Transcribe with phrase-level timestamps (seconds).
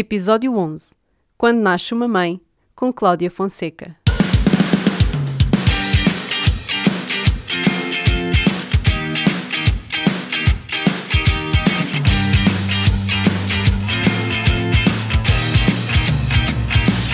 [0.00, 0.94] Episódio 11
[1.36, 2.40] Quando Nasce uma Mãe,
[2.74, 3.94] com Cláudia Fonseca.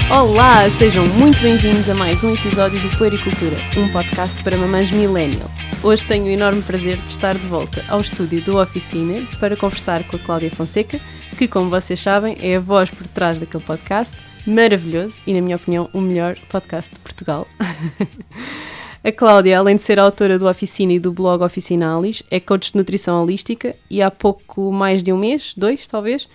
[0.08, 5.50] Olá, sejam muito bem-vindos a mais um episódio do Puericultura, um podcast para mamães millennial.
[5.82, 10.04] Hoje tenho o enorme prazer de estar de volta ao estúdio do Oficina para conversar
[10.04, 11.00] com a Cláudia Fonseca,
[11.36, 14.16] que, como vocês sabem, é a voz por trás daquele podcast
[14.46, 17.46] maravilhoso e, na minha opinião, o melhor podcast de Portugal.
[19.04, 22.78] A Cláudia, além de ser autora do Oficina e do blog Oficinalis, é coach de
[22.78, 26.26] nutrição holística e há pouco mais de um mês, dois talvez,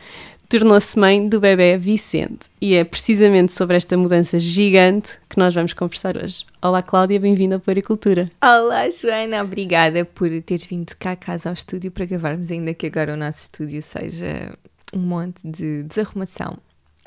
[0.47, 2.49] tornou-se mãe do bebê Vicente.
[2.61, 6.45] E é precisamente sobre esta mudança gigante que nós vamos conversar hoje.
[6.61, 8.29] Olá Cláudia, bem-vinda à Paricultura.
[8.41, 12.85] Olá Joana, obrigada por teres vindo cá a casa ao estúdio para gravarmos, ainda que
[12.85, 14.53] agora o nosso estúdio seja
[14.93, 16.57] um monte de desarrumação.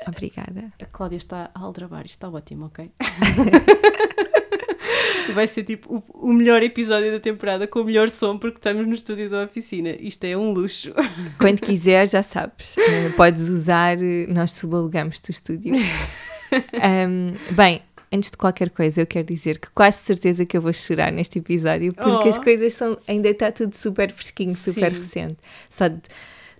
[0.07, 0.71] Obrigada.
[0.81, 2.91] A Cláudia está a aldrabar, isto está ótimo, ok?
[5.33, 8.85] Vai ser tipo o, o, melhor episódio da temporada com o melhor som porque estamos
[8.85, 9.89] no estúdio da oficina.
[9.99, 10.93] Isto é um luxo.
[11.39, 12.75] Quando quiser, já sabes.
[12.77, 15.73] Uh, podes usar, eh, nós subalugamos-te o estúdio.
[16.75, 20.71] Um, bem, antes de qualquer coisa, eu quero dizer que quase certeza que eu vou
[20.71, 22.29] chorar neste episódio porque oh.
[22.29, 22.97] as coisas são.
[23.07, 24.99] Ainda está tudo super fresquinho, super Sim.
[24.99, 25.37] recente.
[25.69, 26.01] Só de,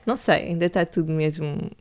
[0.06, 1.72] Não sei, ainda está tudo mesmo.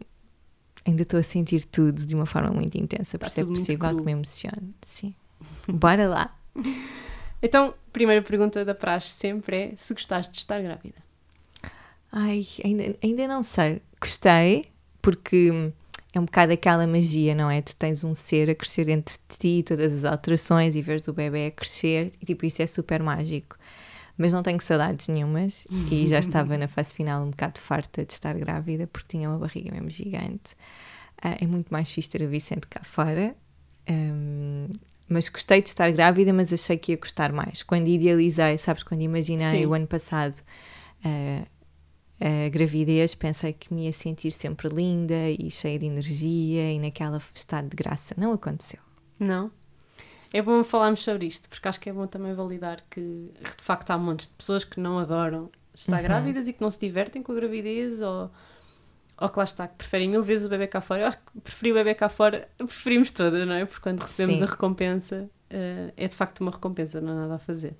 [0.86, 4.02] Ainda estou a sentir tudo de uma forma muito intensa, por isso é possível que
[4.02, 4.74] me emocione.
[4.82, 5.14] Sim.
[5.68, 6.36] Bora lá.
[7.42, 10.96] Então, primeira pergunta da praxe sempre é se gostaste de estar grávida.
[12.12, 13.82] Ai, ainda, ainda não sei.
[14.00, 14.66] Gostei,
[15.02, 15.72] porque
[16.14, 17.60] é um bocado aquela magia, não é?
[17.60, 21.12] Tu tens um ser a crescer dentro de ti, todas as alterações, e vês o
[21.12, 23.56] bebê a crescer, e tipo, isso é super mágico.
[24.16, 28.12] Mas não tenho saudades nenhumas, e já estava na fase final um bocado farta de
[28.12, 30.54] estar grávida, porque tinha uma barriga mesmo gigante.
[31.24, 33.34] Uh, é muito mais fixe ter o Vicente cá fora.
[33.88, 34.68] Um,
[35.08, 37.62] mas gostei de estar grávida, mas achei que ia gostar mais.
[37.62, 39.66] Quando idealizei, sabes, quando imaginei Sim.
[39.66, 40.40] o ano passado
[41.04, 41.46] uh,
[42.20, 47.20] a gravidez, pensei que me ia sentir sempre linda e cheia de energia e naquela
[47.34, 48.14] estado de graça.
[48.16, 48.80] Não aconteceu.
[49.18, 49.50] Não?
[50.34, 53.92] É bom falarmos sobre isto, porque acho que é bom também validar que de facto
[53.92, 56.02] há montes de pessoas que não adoram estar uhum.
[56.02, 58.32] grávidas e que não se divertem com a gravidez ou
[59.16, 61.02] ou que lá está, que preferem mil vezes o bebê cá fora.
[61.02, 63.64] Eu acho que preferi o bebê cá fora, preferimos todas, não é?
[63.64, 64.44] Porque quando recebemos Sim.
[64.44, 67.76] a recompensa, uh, é de facto uma recompensa, não há nada a fazer.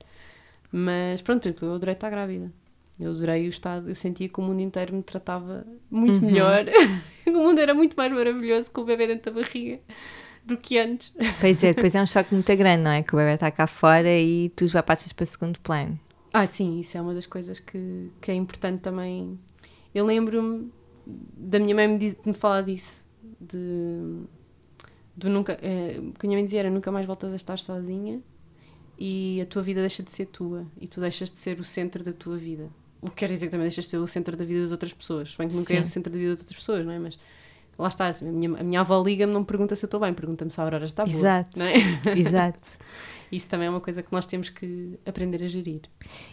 [0.71, 2.53] Mas pronto, eu adorei estar grávida.
[3.00, 6.26] Eu adorei o estado, eu sentia que o mundo inteiro me tratava muito uhum.
[6.26, 6.66] melhor.
[7.26, 9.81] o mundo era muito mais maravilhoso com o bebê dentro da barriga
[10.44, 11.12] do que antes.
[11.41, 13.03] Pois é, depois é um choque muito grande, não é?
[13.03, 15.99] Que o bebê está cá fora e tu já passas para segundo plano.
[16.32, 19.38] Ah, sim, isso é uma das coisas que, que é importante também.
[19.94, 20.71] Eu lembro-me
[21.06, 23.04] da minha mãe me, diz, me falar disso.
[23.41, 24.25] De,
[25.16, 25.59] de nunca.
[25.62, 28.21] É, que a minha mãe dizia era nunca mais voltas a estar sozinha
[28.99, 32.03] e a tua vida deixa de ser tua e tu deixas de ser o centro
[32.03, 32.69] da tua vida.
[33.00, 34.93] O que quer dizer que também deixas de ser o centro da vida das outras
[34.93, 35.34] pessoas.
[35.37, 35.77] Bem que nunca Sim.
[35.77, 36.99] és o centro da vida das outras pessoas, não é?
[36.99, 37.19] Mas
[37.79, 40.12] lá está, a minha, a minha avó liga-me, não me pergunta se eu estou bem,
[40.12, 41.17] pergunta-me se a Aurora está boa.
[41.17, 41.62] Exato.
[41.62, 42.12] É?
[42.17, 42.79] Exato.
[43.31, 45.83] Isso também é uma coisa que nós temos que aprender a gerir.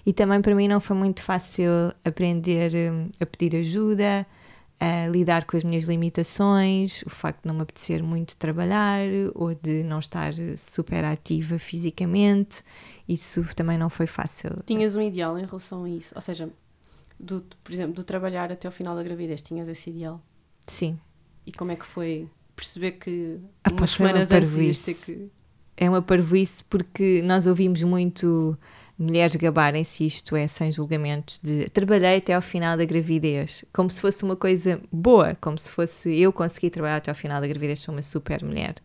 [0.05, 1.71] E também para mim não foi muito fácil
[2.05, 4.25] aprender hum, a pedir ajuda,
[4.79, 9.01] a lidar com as minhas limitações, o facto de não me apetecer muito trabalhar
[9.35, 12.63] ou de não estar super ativa fisicamente,
[13.07, 14.51] isso também não foi fácil.
[14.65, 16.13] Tinhas um ideal em relação a isso?
[16.15, 16.49] Ou seja,
[17.19, 20.19] do, por exemplo, do trabalhar até ao final da gravidez, tinhas esse ideal?
[20.65, 20.99] Sim.
[21.45, 25.29] E como é que foi perceber que ah, umas semanas antes ias ter que...
[25.75, 28.57] É uma parvoíce porque nós ouvimos muito
[29.01, 33.99] mulheres gabarem-se, isto é, sem julgamentos, de trabalhei até ao final da gravidez, como se
[33.99, 37.79] fosse uma coisa boa, como se fosse eu conseguir trabalhar até ao final da gravidez,
[37.79, 38.75] sou uma super mulher.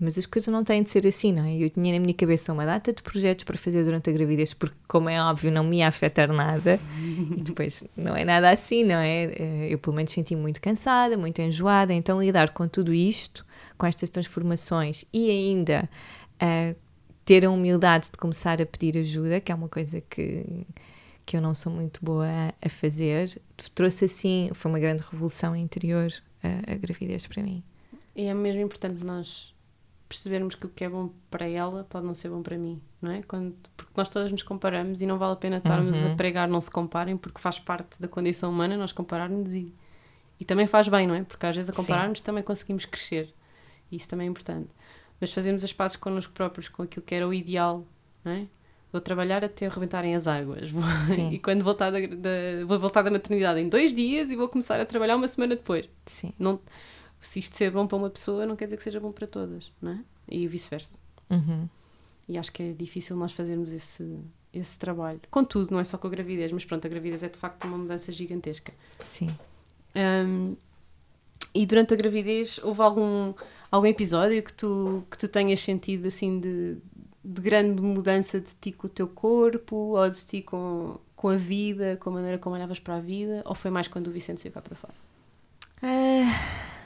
[0.00, 1.56] Mas as coisas não têm de ser assim, não é?
[1.58, 4.74] Eu tinha na minha cabeça uma data de projetos para fazer durante a gravidez, porque,
[4.88, 6.80] como é óbvio, não me ia afetar nada.
[7.36, 9.24] e depois não é nada assim, não é?
[9.24, 11.92] Eh, eu, pelo menos, senti muito cansada, muito enjoada.
[11.92, 13.44] Então, lidar com tudo isto,
[13.76, 15.88] com estas transformações e ainda
[16.42, 16.74] uh,
[17.24, 20.66] ter a humildade de começar a pedir ajuda, que é uma coisa que,
[21.26, 22.26] que eu não sou muito boa
[22.60, 23.40] a, fazer,
[23.74, 26.10] trouxe assim, foi uma grande revolução interior
[26.42, 27.62] a, a gravidez para mim.
[28.16, 29.54] E é mesmo importante nós
[30.10, 33.10] percebermos que o que é bom para ela pode não ser bom para mim, não
[33.10, 33.22] é?
[33.22, 36.12] Quando, porque nós todas nos comparamos e não vale a pena estarmos uhum.
[36.12, 39.72] a pregar não se comparem, porque faz parte da condição humana nós compararmos e,
[40.38, 41.22] e também faz bem, não é?
[41.22, 43.32] Porque às vezes a compararmos também conseguimos crescer
[43.90, 44.68] e isso também é importante
[45.20, 47.86] mas fazemos as pazes connosco próprios, com aquilo que era o ideal,
[48.24, 48.46] não é?
[48.90, 50.70] Vou trabalhar até rebentarem as águas.
[51.30, 54.80] e quando voltar da, da, vou voltar da maternidade em dois dias e vou começar
[54.80, 55.88] a trabalhar uma semana depois.
[56.06, 56.32] Sim.
[56.38, 56.58] Não,
[57.20, 59.70] se isto ser bom para uma pessoa não quer dizer que seja bom para todas,
[59.80, 60.00] não é?
[60.28, 60.98] E vice-versa.
[61.28, 61.68] Uhum.
[62.28, 64.18] E acho que é difícil nós fazermos esse,
[64.52, 65.20] esse trabalho.
[65.30, 67.76] Contudo, não é só com a gravidez, mas pronto, a gravidez é de facto uma
[67.76, 68.72] mudança gigantesca.
[69.04, 69.30] Sim.
[69.94, 70.56] Um,
[71.54, 73.34] e durante a gravidez houve algum,
[73.70, 76.76] algum episódio que tu, que tu tenhas sentido assim de,
[77.24, 81.36] de grande mudança de ti com o teu corpo ou de ti com, com a
[81.36, 83.42] vida, com a maneira como olhavas para a vida?
[83.44, 84.94] Ou foi mais quando o Vicente saiu cá para fora?
[85.82, 86.79] Ah,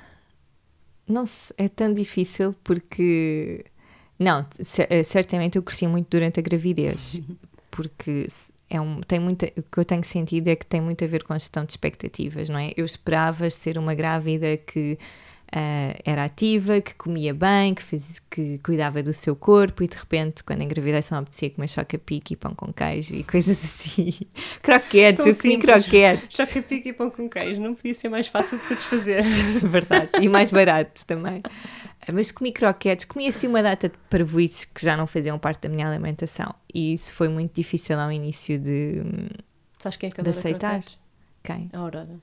[1.06, 1.24] não
[1.56, 3.64] é tão difícil porque
[4.18, 4.46] não,
[4.88, 7.20] eh, certamente eu cresci muito durante a gravidez
[7.70, 8.26] porque
[8.70, 11.22] é um, tem muita, o que eu tenho sentido é que tem muito a ver
[11.22, 12.72] com a gestão de expectativas, não é?
[12.76, 14.98] Eu esperava ser uma grávida que
[15.56, 19.96] ah, era ativa, que comia bem, que, fazia, que cuidava do seu corpo e de
[19.96, 24.12] repente, quando engravidei, só me apetecia comer choca-pique e pão com queijo e coisas assim.
[24.60, 26.36] croquetes, Tão eu comi croquetes.
[26.36, 29.22] Choca-pique e pão com queijo, não podia ser mais fácil de satisfazer.
[29.62, 30.10] Verdade.
[30.20, 31.40] E mais barato também.
[31.44, 35.60] Ah, Mas comi croquetes, comi assim uma data de parvoíces que já não faziam parte
[35.60, 36.52] da minha alimentação.
[36.74, 39.02] E isso foi muito difícil ao início de.
[39.78, 40.70] Sabes quem é que De aceitar.
[40.80, 41.03] croquetes?
[41.44, 41.68] Quem?
[41.74, 42.18] A Aurora.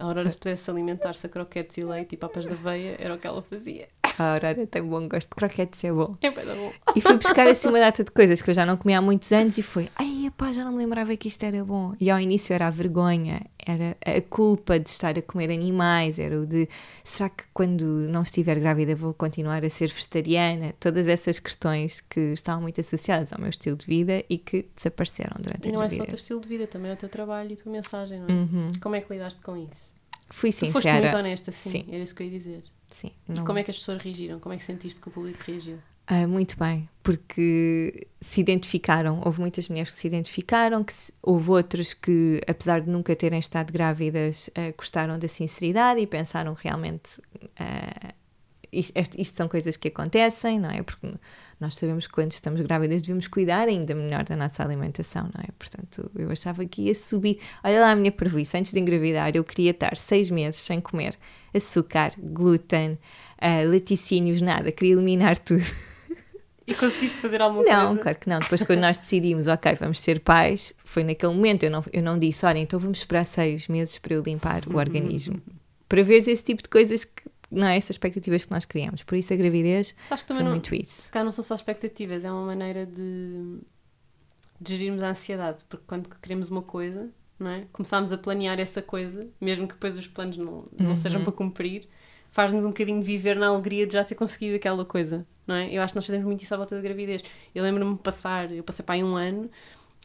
[0.00, 3.18] A Aurora, se pudesse alimentar-se a croquetes e leite e papas da aveia, era o
[3.18, 3.88] que ela fazia.
[4.18, 6.16] A Aurora tem bom gosto de croquetes, é bom.
[6.20, 6.72] É bem bom.
[6.96, 9.30] E fui buscar assim uma data de coisas que eu já não comia há muitos
[9.32, 11.94] anos e foi, ai, pá, já não me lembrava que isto era bom.
[12.00, 16.40] E ao início era a vergonha, era a culpa de estar a comer animais, era
[16.40, 16.68] o de,
[17.04, 20.74] será que quando não estiver grávida vou continuar a ser vegetariana?
[20.80, 25.36] Todas essas questões que estavam muito associadas ao meu estilo de vida e que desapareceram
[25.38, 27.08] durante E a não é só o teu estilo de vida, também é o teu
[27.08, 28.32] trabalho e a tua mensagem, não é?
[28.32, 28.72] Uhum.
[28.80, 29.96] Como é que lidaste com isso?
[30.30, 31.84] Fui Tu foste muito honesta, sim, Sim.
[31.88, 32.62] era isso que eu ia dizer.
[33.00, 34.40] Sim, E não- como é que as pessoas reagiram?
[34.40, 35.78] Como é que sentiste que o público reagiu?
[36.06, 41.50] Ah, muito bem, porque se identificaram, houve muitas mulheres que se identificaram, que se- houve
[41.50, 47.20] outras que, apesar de nunca terem estado grávidas, ah, gostaram da sinceridade e pensaram realmente
[47.58, 48.14] ah,
[48.72, 50.82] isto, isto são coisas que acontecem, não é?
[50.82, 51.06] Porque
[51.60, 55.48] nós sabemos que quando estamos grávidas devemos cuidar ainda melhor da nossa alimentação, não é?
[55.58, 57.38] Portanto, eu achava que ia subir.
[57.64, 61.14] Olha lá a minha prejuízo, antes de engravidar, eu queria estar seis meses sem comer
[61.54, 62.98] açúcar, glúten,
[63.40, 65.64] ah, laticínios, nada, queria eliminar tudo.
[66.66, 68.02] E conseguiste fazer alguma Não, coisa?
[68.02, 68.38] claro que não.
[68.40, 71.62] Depois, quando nós decidimos, ok, vamos ser pais, foi naquele momento.
[71.62, 74.76] Eu não, eu não disse, olha, então vamos esperar seis meses para eu limpar o
[74.76, 75.40] organismo.
[75.88, 77.76] Para ver esse tipo de coisas que, não é?
[77.76, 79.02] Estas expectativas que nós criamos.
[79.02, 81.10] Por isso, a gravidez Sabes que também não, muito isso.
[81.12, 83.58] calhar não são só expectativas, é uma maneira de,
[84.60, 87.08] de gerirmos a ansiedade, porque quando queremos uma coisa,
[87.38, 87.66] não é?
[87.72, 90.96] Começamos a planear essa coisa, mesmo que depois os planos não, não Uhum.
[90.96, 91.88] sejam para cumprir,
[92.30, 95.72] faz-nos um bocadinho viver na alegria de já ter conseguido aquela coisa, não é?
[95.72, 97.22] Eu acho que nós fazemos muito isso à volta da gravidez.
[97.54, 99.50] Eu lembro-me de passar, eu passei para aí um ano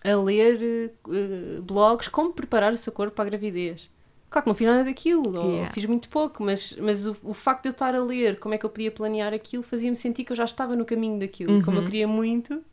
[0.04, 3.90] a ler eh, blogs como preparar o seu corpo para a gravidez.
[4.33, 5.74] Claro que não fiz nada daquilo, ou Yeah.
[5.74, 8.57] fiz muito pouco, mas, mas o, o facto de eu estar a ler como é
[8.57, 11.77] que eu podia planear aquilo fazia-me sentir que eu já estava no caminho daquilo, como
[11.77, 11.85] eu Uhum.
[11.85, 12.63] queria muito.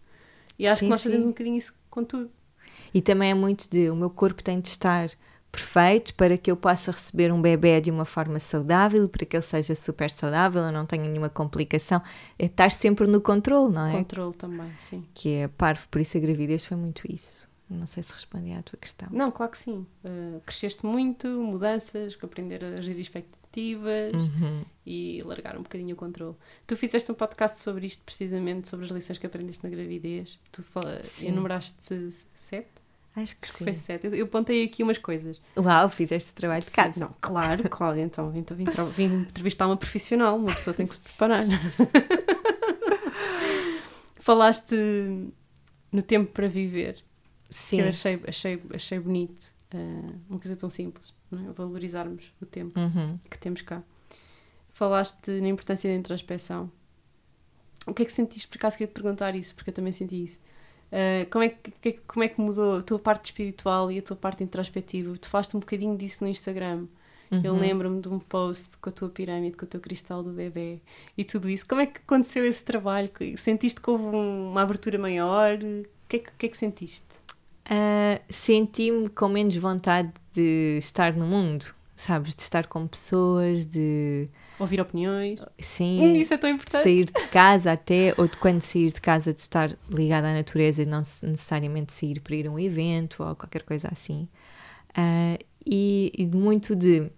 [0.59, 1.29] E acho Sim, que nós fazemos sim.
[1.29, 2.31] um bocadinho isso com tudo.
[2.95, 5.11] E também é muito de o meu corpo tem de estar
[5.53, 9.43] perfeito para que eu possa receber um bebê de uma forma saudável, para que ele
[9.43, 12.01] seja super saudável, eu não tenha nenhuma complicação.
[12.39, 13.93] É estar sempre no controle, não é?
[13.93, 15.05] Controle também, sim.
[15.15, 17.50] Que é parvo, por isso a gravidez foi muito isso.
[17.71, 19.09] Não sei se respondi à tua questão.
[19.13, 19.87] Não, claro que sim.
[20.05, 24.65] Uh, cresceste muito, mudanças, aprender a gerir expectativas Uhum.
[24.87, 26.37] e largar um bocadinho o controle.
[26.67, 30.39] Tu fizeste um podcast sobre isto, precisamente, sobre as lições que aprendeste na gravidez.
[30.53, 32.69] Tu fala, enumeraste sete?
[33.17, 33.65] Acho que que sim.
[33.65, 34.07] foi sete.
[34.07, 35.41] Eu, eu apontei aqui umas coisas.
[35.57, 37.01] Uau, fizeste trabalho de casa.
[37.01, 40.95] Não, claro, Cláudia, então vim, vim, tra- vim entrevistar uma profissional, uma pessoa tem que
[40.95, 41.45] se preparar.
[44.17, 44.77] Falaste
[45.91, 47.03] no tempo para viver,
[47.51, 47.77] Sim.
[47.79, 51.53] que eu achei, achei, achei bonito, ah, uma coisa tão simples, não é?
[51.53, 53.19] valorizarmos o tempo Uhum.
[53.31, 53.83] que temos cá.
[54.69, 56.71] Falaste na importância da introspeção.
[57.87, 58.47] O que é que sentiste?
[58.49, 60.39] Por acaso queria te perguntar isso, porque eu também senti isso.
[60.93, 64.17] Ah, como, é que, como é que mudou a tua parte espiritual e a tua
[64.17, 65.17] parte introspectiva?
[65.19, 66.87] Tu falaste um bocadinho disso no Instagram.
[67.45, 67.61] Eu Uhum.
[67.61, 70.81] lembro-me de um post com a tua pirâmide, com o teu cristal do bebê
[71.17, 71.65] e tudo isso.
[71.65, 73.09] Como é que aconteceu esse trabalho?
[73.37, 75.55] Sentiste que houve um- uma abertura maior?
[75.55, 77.07] O que é que, o que, é que sentiste?
[77.71, 82.35] Ah, Senti-me com menos vontade de estar no mundo, sabes?
[82.35, 84.29] De estar com pessoas, de.
[84.59, 85.41] Ouvir opiniões?
[85.59, 86.15] Sim.
[86.15, 86.83] Isso é tão importante.
[86.83, 90.83] sair de casa até, ou de quando sair de casa, de estar ligada à natureza
[90.83, 94.29] e não necessariamente sair para ir a um evento ou qualquer coisa assim.
[94.95, 97.11] Ah, e, e muito de.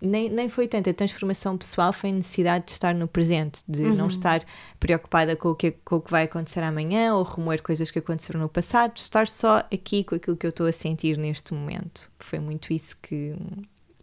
[0.00, 3.82] Nem, nem foi tanto a transformação pessoal, foi a necessidade de estar no presente, de
[3.82, 4.06] não Uhum.
[4.06, 4.42] estar
[4.80, 8.40] preocupada com o, que, com o que vai acontecer amanhã ou remoer coisas que aconteceram
[8.40, 12.10] no passado, estar só aqui com aquilo que eu estou a sentir neste momento.
[12.18, 13.34] Foi muito isso que.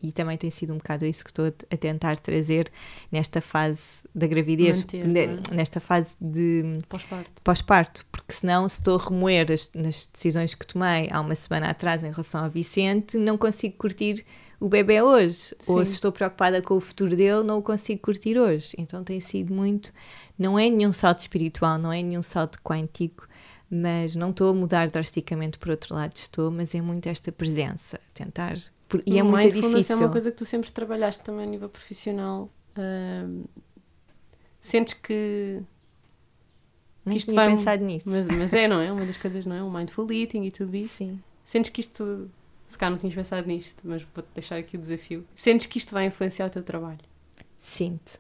[0.04, 2.72] e também tem sido um bocado isso que estou a tentar trazer
[3.12, 3.82] nesta fase
[4.16, 5.56] da gravidez, Manter, não é?
[5.56, 7.42] nesta fase de Pós-parto.
[7.44, 11.70] pós-parto, porque senão se estou a remoer as, nas decisões que tomei há uma semana
[11.70, 14.26] atrás em relação ao Vicente, não consigo curtir
[14.62, 15.56] o bebê hoje.
[15.68, 15.86] Ou Sim.
[15.86, 18.74] se estou preocupada com o futuro dele, não o consigo curtir hoje.
[18.78, 19.92] Então tem sido muito.
[20.38, 23.28] Não é nenhum salto espiritual, não é nenhum salto quântico,
[23.70, 28.00] mas não estou a mudar drasticamente por outro lado, estou, mas é muito esta presença,
[28.14, 28.56] tentar.
[29.06, 29.96] e é muito difícil.
[29.96, 32.50] é uma coisa que tu sempre trabalhaste também a nível profissional.
[32.78, 33.44] Ahm,
[34.60, 35.60] sentes que.
[37.04, 38.08] Nem que isto vai- pensado nisso.
[38.08, 38.92] Mas, mas é, não é?
[38.94, 39.64] Uma das coisas, não é?
[39.64, 40.98] O mindful eating e tudo isso.
[40.98, 41.20] Sim.
[41.44, 42.30] Sentes que isto.
[42.72, 45.26] Se cá não tinhas pensado nisto, mas vou-te deixar aqui o desafio.
[45.36, 47.00] Sentes que isto vai influenciar o teu trabalho.
[47.60, 48.18] Sinto.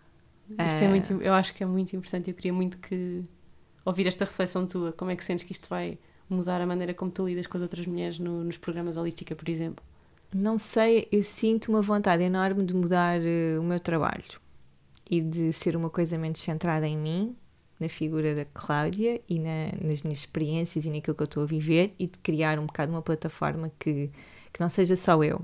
[0.58, 0.66] Ah.
[0.66, 2.30] é muito, eu acho que é muito importante.
[2.30, 3.24] Eu queria muito que
[3.86, 4.92] ouvir esta reflexão tua.
[4.92, 5.98] Como é que sentes que isto vai
[6.30, 9.48] mudar a maneira como tu lidas com as outras mulheres no- nos programas Holística, por
[9.48, 9.82] exemplo?
[10.36, 14.40] Não sei, eu sinto uma vontade enorme de mudar eh, o meu trabalho
[15.10, 17.36] e de ser uma coisa menos centrada em mim,
[17.80, 21.46] na figura da Cláudia e na- nas minhas experiências e naquilo que eu estou a
[21.46, 24.10] viver e de criar um bocado uma plataforma que,
[24.54, 25.42] que não seja só eu.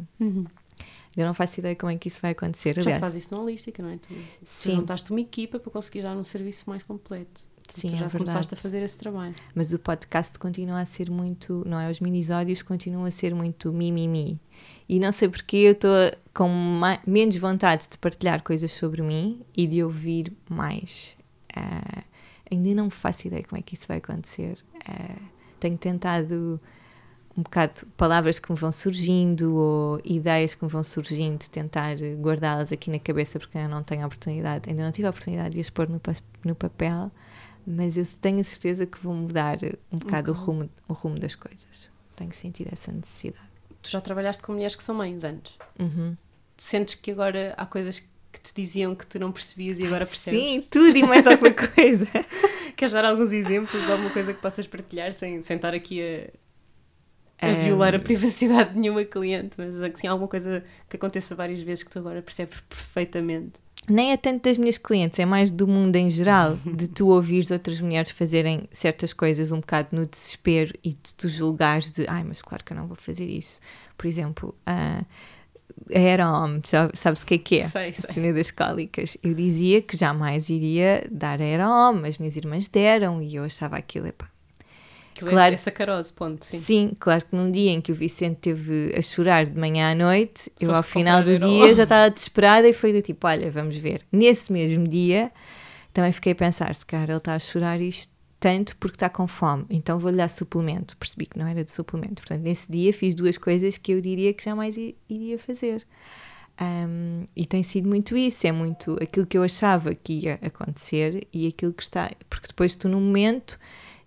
[1.15, 2.75] Eu não faço ideia como é que isso vai acontecer.
[2.75, 3.97] Já Aliás, faz isso na Holística, não é?
[3.97, 4.75] Tu, tu Sim.
[4.75, 7.41] juntaste uma equipa para conseguir dar um serviço mais completo.
[7.67, 8.17] sim, tu é já verdade.
[8.25, 9.33] começaste a fazer esse trabalho.
[9.55, 11.89] Mas o podcast continua a ser muito, não é?
[11.89, 14.39] Os minisódios continuam a ser muito mimimi.
[14.87, 15.89] E não sei porque eu estou
[16.35, 21.17] com ma- menos vontade de partilhar coisas sobre mim e de ouvir mais.
[21.55, 22.03] Ah,
[22.51, 24.59] ainda não faço ideia como é que isso vai acontecer.
[24.87, 25.15] Ah,
[25.59, 26.61] tenho tentado
[27.37, 32.71] um bocado palavras que me vão surgindo ou ideias que me vão surgindo, tentar guardá-las
[32.71, 35.61] aqui na cabeça porque eu não tenho a oportunidade, ainda não tive a oportunidade de
[35.61, 36.01] as pôr no,
[36.43, 37.11] no papel,
[37.65, 39.57] mas eu tenho a certeza que vou mudar
[39.91, 40.45] um bocado o, Ok.
[40.45, 41.91] rumo, o rumo das coisas.
[42.15, 43.45] Tenho sentido essa necessidade.
[43.83, 45.53] Tu já trabalhaste com mulheres que são mães antes.
[45.77, 46.17] Uhum.
[46.57, 50.39] Sentes que agora há coisas que te diziam que tu não percebias e agora percebes?
[50.39, 52.07] Sim, tudo e mais alguma coisa.
[52.75, 53.87] Queres dar alguns exemplos?
[53.87, 56.29] Alguma coisa que possas partilhar sem, sem estar aqui a,
[57.39, 61.83] a violar a privacidade de nenhuma cliente, mas assim, alguma coisa que aconteça várias vezes
[61.83, 63.53] que tu agora percebes perfeitamente.
[63.89, 67.51] Nem é tanto das minhas clientes, é mais do mundo em geral, de tu ouvires
[67.51, 72.23] outras mulheres fazerem certas coisas um bocado no desespero e de tu julgares de, ai,
[72.23, 73.61] mas claro que eu não vou fazer isso.
[73.97, 75.03] Por exemplo, a
[75.93, 77.67] a Aerom, sabe- sabes o que é que é?
[77.67, 78.13] Sei, A sei.
[78.13, 79.15] cena das cólicas.
[79.21, 84.07] Eu dizia que jamais iria dar Aerom, as minhas irmãs deram e eu achava aquilo,
[84.07, 84.27] epá,
[85.17, 85.51] Aquilo Claro.
[85.51, 86.59] é, é sacarose, ponto, sim.
[86.59, 86.91] Sim.
[86.99, 90.51] claro que num dia em que o Vicente teve a chorar de manhã à noite,
[90.59, 93.75] eu Foste ao final do dia já estava desesperada e foi do tipo, olha, vamos
[93.75, 94.01] ver.
[94.11, 95.31] Nesse mesmo dia,
[95.91, 99.27] também fiquei a pensar, se calhar ele está a chorar isto tanto porque está com
[99.27, 100.95] fome, então vou-lhe dar suplemento.
[100.97, 102.21] Percebi que não era de suplemento.
[102.21, 104.77] Portanto, nesse dia fiz duas coisas que eu diria que jamais
[105.09, 105.85] iria fazer.
[106.59, 111.27] Um, e tem sido muito isso, é muito aquilo que eu achava que ia acontecer
[111.31, 112.11] e aquilo que está.
[112.29, 113.59] Porque depois tu, no momento,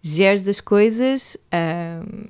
[0.03, 1.37] geres as coisas.
[1.53, 2.29] Um,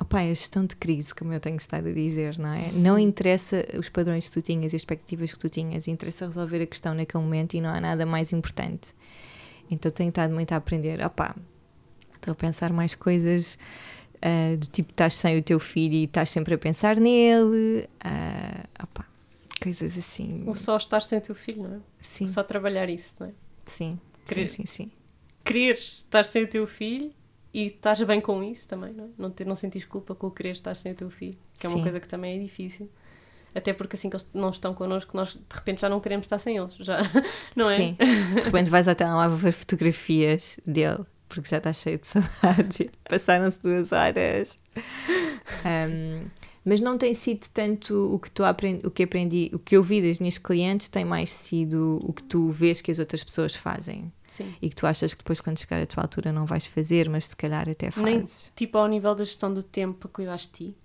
[0.00, 2.70] opa, é a gestão de crise, como eu tenho estado a dizer, não é?
[2.72, 6.62] Não interessa os padrões que tu tinhas e as expectativas que tu tinhas, interessa resolver
[6.62, 8.94] a questão naquele momento e não há nada mais importante.
[9.70, 11.04] Então tenho estado muito a aprender.
[11.04, 11.36] Opa,
[12.16, 13.58] estou a pensar mais coisas
[14.22, 17.88] ah, do tipo: estás sem o teu filho e estás sempre a pensar nele.
[18.00, 19.06] ah, opa,
[19.62, 20.42] coisas assim.
[20.46, 21.78] Ou só estar sem o teu filho, não é?
[22.00, 23.30] Sim, Só trabalhar isso, não é?
[23.66, 24.90] sim, sim, Querer- sim, sim.
[25.44, 27.12] Quereres estar sem o teu filho
[27.52, 29.08] e estás bem com isso também, não é?
[29.18, 31.68] Não, ter, não sentires culpa com o querer estar sem o teu filho, que é
[31.68, 31.82] uma Sim.
[31.82, 32.88] coisa que também é difícil.
[33.54, 36.38] Até porque assim que eles não estão connosco, nós de repente já não queremos estar
[36.38, 36.98] sem eles, já,
[37.56, 37.74] não é?
[37.74, 37.96] Sim.
[38.34, 42.88] De repente vais ao telemóvel ver fotografias dele, porque já estás cheio de saudades.
[43.08, 44.56] Passaram-se duas horas.
[45.64, 46.26] Um,
[46.70, 49.82] mas não tem sido tanto o que, tu aprendi, o que aprendi, o que eu
[49.82, 53.56] vi das minhas clientes, tem mais sido o que tu vês que as outras pessoas
[53.56, 54.54] fazem Sim.
[54.62, 57.26] e que tu achas que depois, quando chegar a tua altura, não vais fazer, mas
[57.26, 58.52] se calhar até Nem- fazes.
[58.54, 60.76] Tipo ao nível da gestão do tempo para cuidar de ti.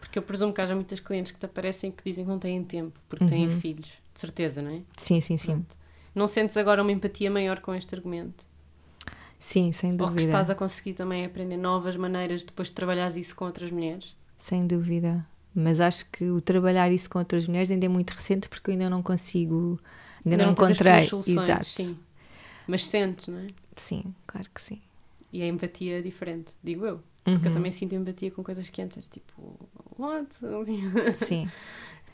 [0.00, 2.62] Porque eu presumo que haja muitas clientes que te aparecem que dizem que não têm
[2.62, 3.58] tempo, porque têm Uhum.
[3.58, 3.88] filhos.
[4.12, 4.80] De certeza, não é?
[4.98, 5.52] Sim, sim, sim.
[5.52, 5.76] Pronto.
[6.14, 8.44] Não sentes agora uma empatia maior com este argumento?
[9.38, 10.20] Sim, sem Ou que dúvida.
[10.20, 14.14] estás a conseguir também aprender novas maneiras depois de trabalhares isso com outras mulheres?
[14.42, 15.24] Sem dúvida.
[15.54, 18.72] Mas acho que o trabalhar isso com outras mulheres ainda é muito recente porque eu
[18.72, 19.78] ainda não consigo,
[20.24, 21.06] ainda, não, tuas encontrei.
[21.06, 21.64] soluções, Exato.
[21.66, 21.98] Sim.
[22.66, 23.46] Mas sentes, não é?
[23.76, 24.80] Sim, claro que sim.
[25.32, 27.00] E a empatia é diferente, digo eu.
[27.22, 27.52] Porque eu Uhum.
[27.54, 29.56] também sinto empatia com coisas que antes era tipo,
[29.96, 30.26] what?
[31.24, 31.48] Sim.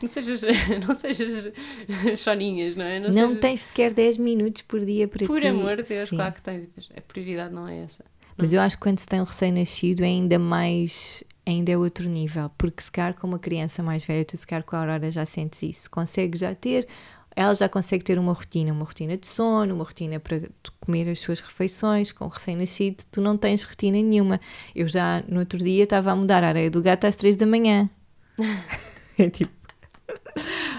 [0.02, 0.42] Não sejas,
[0.86, 1.52] não sejas
[2.20, 3.00] choninhas, não é?
[3.00, 5.46] Não, sejas- tens sequer 10 minutos por dia para Por ti.
[5.46, 6.16] amor de Deus, Sim.
[6.16, 6.68] claro que tens.
[6.96, 8.04] A prioridade não é essa.
[8.36, 12.08] Mas eu acho que quando se tem um recém-nascido é ainda mais, ainda é outro
[12.08, 15.10] nível, porque se calhar com uma criança mais velha, tu se calhar com a Aurora
[15.10, 16.86] já sentes isso, consegues já ter,
[17.34, 20.42] ela já consegue ter uma rotina, uma rotina de sono, uma rotina para
[20.80, 24.40] comer as suas refeições, com o recém-nascido, tu não tens rotina nenhuma.
[24.74, 27.46] Eu já no outro dia estava a mudar a areia do gato às três da
[27.46, 27.88] manhã.
[29.18, 29.56] é tipo.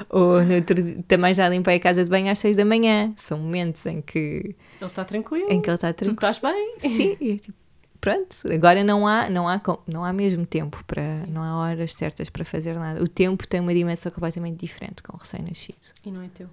[0.10, 0.76] Ou no outro,
[1.08, 3.14] também já limpei a casa de banho às seis da manhã.
[3.16, 4.18] São momentos em que.
[4.18, 5.50] Ele está tranquilo.
[5.52, 6.32] Em que ele está Tu tranquilo.
[6.32, 6.76] estás bem?
[6.80, 7.58] Sim, e é tipo,
[8.02, 11.32] pronto, agora não há, não há, não há mesmo tempo para, Sim.
[11.32, 13.02] não há horas certas para fazer nada.
[13.04, 15.78] O tempo tem uma dimensão completamente diferente com o recém-nascido.
[16.06, 16.50] E não é teu.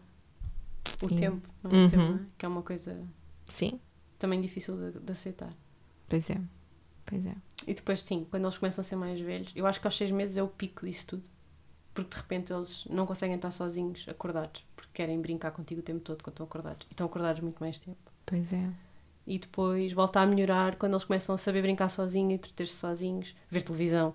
[1.03, 1.17] O Sim.
[1.17, 2.09] tempo não é teu, Uhum.
[2.11, 2.21] não é?
[2.38, 2.99] Que é uma coisa
[3.47, 3.81] Sim,
[4.19, 5.53] também difícil de, de aceitar.
[6.09, 6.41] pois é,
[7.05, 7.35] pois é.
[7.67, 10.11] E depois, sim, quando eles começam a ser mais velhos, eu acho que aos seis
[10.11, 11.23] meses é o pico disso tudo.
[11.95, 16.00] Porque de repente eles não conseguem estar sozinhos, acordados, porque querem brincar contigo o tempo
[16.00, 16.87] todo quando estão acordados.
[16.91, 17.97] E estão acordados muito mais tempo.
[18.26, 18.69] Pois é.
[19.26, 23.62] E depois volta a melhorar quando eles começam a saber brincar sozinhos, entreter-se sozinhos, ver
[23.62, 24.14] televisão.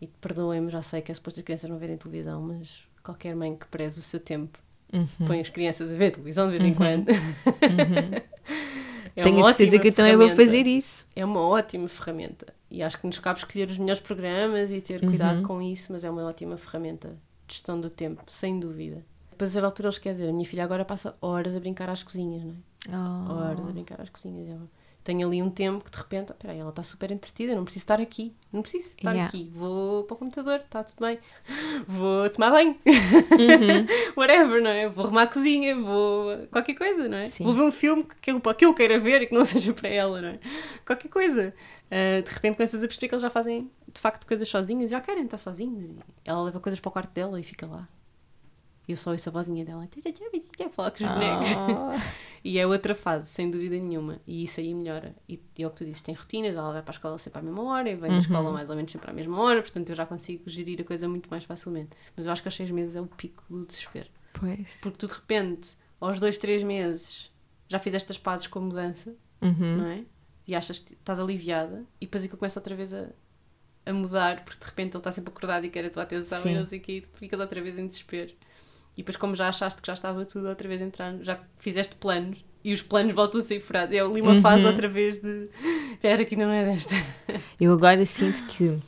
[0.00, 3.56] E perdoem-me, já sei que é suposto as crianças não verem televisão, mas qualquer mãe
[3.56, 4.58] que preze o seu tempo
[4.92, 5.06] Uhum.
[5.26, 6.74] põe as crianças a ver televisão de vez em Uhum.
[6.74, 7.08] quando.
[7.08, 8.10] Uhum.
[9.16, 11.04] É Tenho uma a certeza que eu também vou fazer isso.
[11.16, 12.54] É uma ótima ferramenta.
[12.70, 15.42] E acho que nos cabe escolher os melhores programas e ter cuidado Uhum.
[15.42, 17.08] com isso, mas é uma ótima ferramenta
[17.46, 19.04] de gestão do tempo, sem dúvida.
[19.30, 22.02] Depois, a altura, eles querem dizer: a minha filha agora passa horas a brincar às
[22.04, 22.56] cozinhas, não é?
[22.88, 23.32] Oh.
[23.32, 24.48] Horas a brincar às cozinhas.
[24.48, 24.68] Eu
[25.04, 27.98] tenho ali um tempo que de repente, espera ela está super entretida, não preciso estar
[28.00, 29.26] aqui, não preciso estar Yeah.
[29.28, 29.48] aqui.
[29.54, 31.18] Vou para o computador, está tudo bem.
[31.88, 33.86] Vou tomar banho, Uhum.
[34.16, 34.88] whatever, não é?
[34.88, 36.46] Vou arrumar a cozinha, vou.
[36.48, 37.26] qualquer coisa, não é?
[37.26, 37.44] Sim.
[37.44, 39.88] Vou ver um filme que eu, que eu queira ver e que não seja para
[39.88, 40.38] ela, não é?
[40.86, 41.54] Qualquer coisa.
[41.90, 44.92] Ah, de repente começas a perceber que eles já fazem de facto coisas sozinhos e
[44.92, 45.86] já querem estar sozinhos.
[45.86, 47.88] E ela leva coisas para o quarto dela e fica lá.
[48.88, 51.50] E eu só ouço a vozinha dela a falar com os bonecos.
[52.44, 54.20] E é outra fase, sem dúvida nenhuma.
[54.24, 55.14] E isso aí melhora.
[55.28, 57.40] E, e é o que tu disse, tem rotinas, ela vai para a escola sempre
[57.40, 58.18] à mesma hora e vem da Uhum.
[58.18, 61.08] escola mais ou menos sempre à mesma hora, portanto eu já consigo gerir a coisa
[61.08, 61.90] muito mais facilmente.
[62.16, 64.08] Mas eu acho que aos seis meses é o pico do desespero.
[64.34, 64.78] Pois.
[64.80, 67.30] Porque tu de repente, aos dois, três meses,
[67.68, 69.76] já fizeste as pazes com a mudança, Uhum.
[69.78, 70.04] não é?
[70.46, 73.08] E achas que estás aliviada e depois aquilo começa outra vez a,
[73.84, 76.52] a mudar, porque de repente ele está sempre acordado e quer a tua atenção Sim.
[76.52, 78.32] e não sei o quê, e tu ficas outra vez em desespero.
[78.98, 82.44] E depois, como já achaste que já estava tudo, outra vez entrar, já fizeste planos
[82.64, 83.94] e os planos voltam a ser furados.
[83.94, 84.42] É ali uma Uhum.
[84.42, 85.48] fase outra vez de
[85.92, 86.94] espera que ainda não é desta.
[87.60, 88.80] Eu agora sinto que ele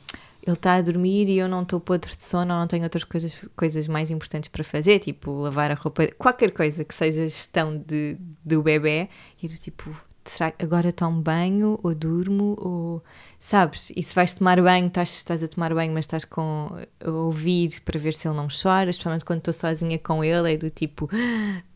[0.47, 3.47] está a dormir e eu não estou podre de sono ou não tenho outras coisas,
[3.55, 8.17] coisas mais importantes para fazer, tipo lavar a roupa, qualquer coisa que seja gestão de,
[8.43, 9.07] do bebê.
[9.41, 9.95] E do tipo,
[10.31, 12.55] será que agora tomo banho ou durmo?
[12.59, 13.03] Ou
[13.39, 13.91] sabes?
[13.95, 16.69] E se vais tomar banho, estás, estás a tomar banho, mas estás com
[17.03, 20.57] a ouvir para ver se ele não chora, especialmente quando estou sozinha com ele, é
[20.57, 21.09] do tipo.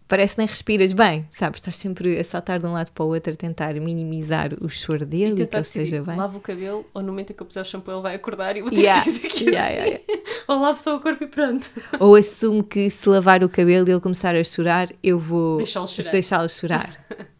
[0.07, 1.57] Parece que nem respiras bem, sabes?
[1.59, 5.03] Estás sempre a saltar de um lado para o outro a tentar minimizar o choro
[5.03, 6.15] dele e, que ele esteja bem.
[6.15, 8.55] lavo o cabelo ou no momento em que eu puser o shampoo ele vai acordar
[8.55, 9.77] e eu vou ter Yeah, daqui yeah, assim.
[9.79, 9.99] yeah,
[10.47, 11.71] Ou lavo só o corpo e pronto.
[11.99, 15.87] Ou assumo que se lavar o cabelo e ele começar a chorar, eu vou Deixá-lo
[15.87, 16.11] chorar.
[16.11, 17.05] deixá-lo chorar.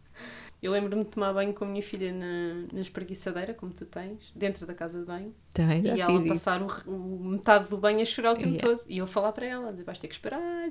[0.66, 4.32] Eu lembro-me de tomar banho com a minha filha na, na espreguiçadeira, como tu tens,
[4.34, 5.32] dentro da casa de banho.
[5.54, 8.76] Também já e ela passar o, o metade do banho a chorar o tempo Yeah.
[8.78, 8.84] todo.
[8.88, 10.68] E eu falar para ela, dizer, vais ter que esperar,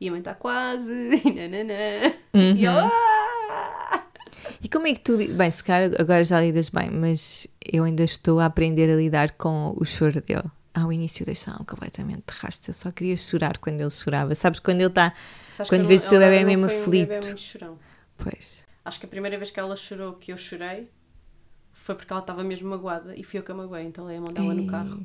[0.00, 2.12] e a mãe está quase, e nananã.
[2.32, 2.56] Uhum.
[2.56, 4.02] E ela, "Ah!"
[4.62, 5.16] E como é que tu.
[5.16, 9.32] Bem, se calhar agora já lidas bem, mas eu ainda estou a aprender a lidar
[9.32, 10.44] com o choro dele.
[10.72, 12.70] Ao início deixava-me completamente de rastro.
[12.70, 14.34] Eu só queria chorar quando ele chorava.
[14.34, 15.12] Sabes, quando ele está.
[15.68, 17.08] Quando vês o teu bebé não mesmo um aflito.
[17.08, 17.78] bebé muito chorão.
[18.18, 18.65] Pois.
[18.86, 20.88] Acho que a primeira vez que ela chorou, que eu chorei,
[21.72, 23.84] foi porque ela estava mesmo magoada e fui eu que a magoei.
[23.84, 25.04] Então lei a mão dela no carro,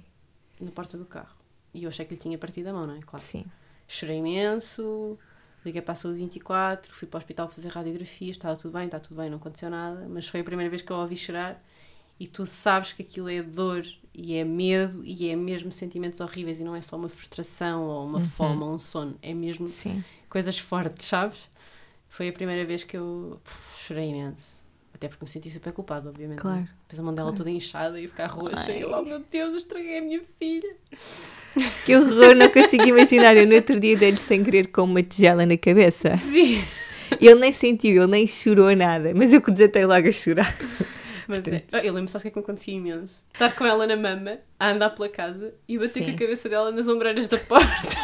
[0.59, 1.35] na porta do carro.
[1.73, 2.99] E eu achei que lhe tinha partido a mão, não é?
[2.99, 3.25] Claro.
[3.25, 3.43] Sim.
[3.87, 5.17] Chorei imenso,
[5.65, 8.99] liguei para a saúde 24, fui para o hospital fazer radiografias, estava tudo bem, está
[8.99, 11.59] tudo bem, não aconteceu nada, mas foi a primeira vez que eu a ouvi chorar
[12.19, 16.59] e tu sabes que aquilo é dor e é medo e é mesmo sentimentos horríveis
[16.59, 20.03] e não é só uma frustração ou uma fome ou um sono, é mesmo Sim.
[20.29, 21.39] coisas fortes, sabes?
[22.11, 24.61] Foi a primeira vez que eu puf, chorei imenso.
[24.93, 26.39] Até porque me senti super culpada, obviamente.
[26.39, 26.59] Claro.
[26.59, 26.69] né?
[26.83, 28.71] Depois a mão dela toda inchada e ficar roxa.
[28.71, 30.75] E eu, oh meu Deus, eu estraguei a minha filha.
[31.85, 33.35] Que horror, não consigo imaginar.
[33.35, 36.15] Eu no outro dia dei-lhe sem querer com uma tigela na cabeça.
[36.15, 36.63] Sim.
[37.19, 39.11] Ele nem sentiu, ele nem chorou nada.
[39.13, 40.57] Mas eu que desatei logo a chorar.
[41.27, 41.63] Mas é.
[41.73, 43.25] Ah, Eu lembro só o que é que me acontecia imenso.
[43.33, 46.03] Estar com ela na mama, a andar pela casa e bater Sim.
[46.05, 47.97] com a cabeça dela nas ombreiras da porta.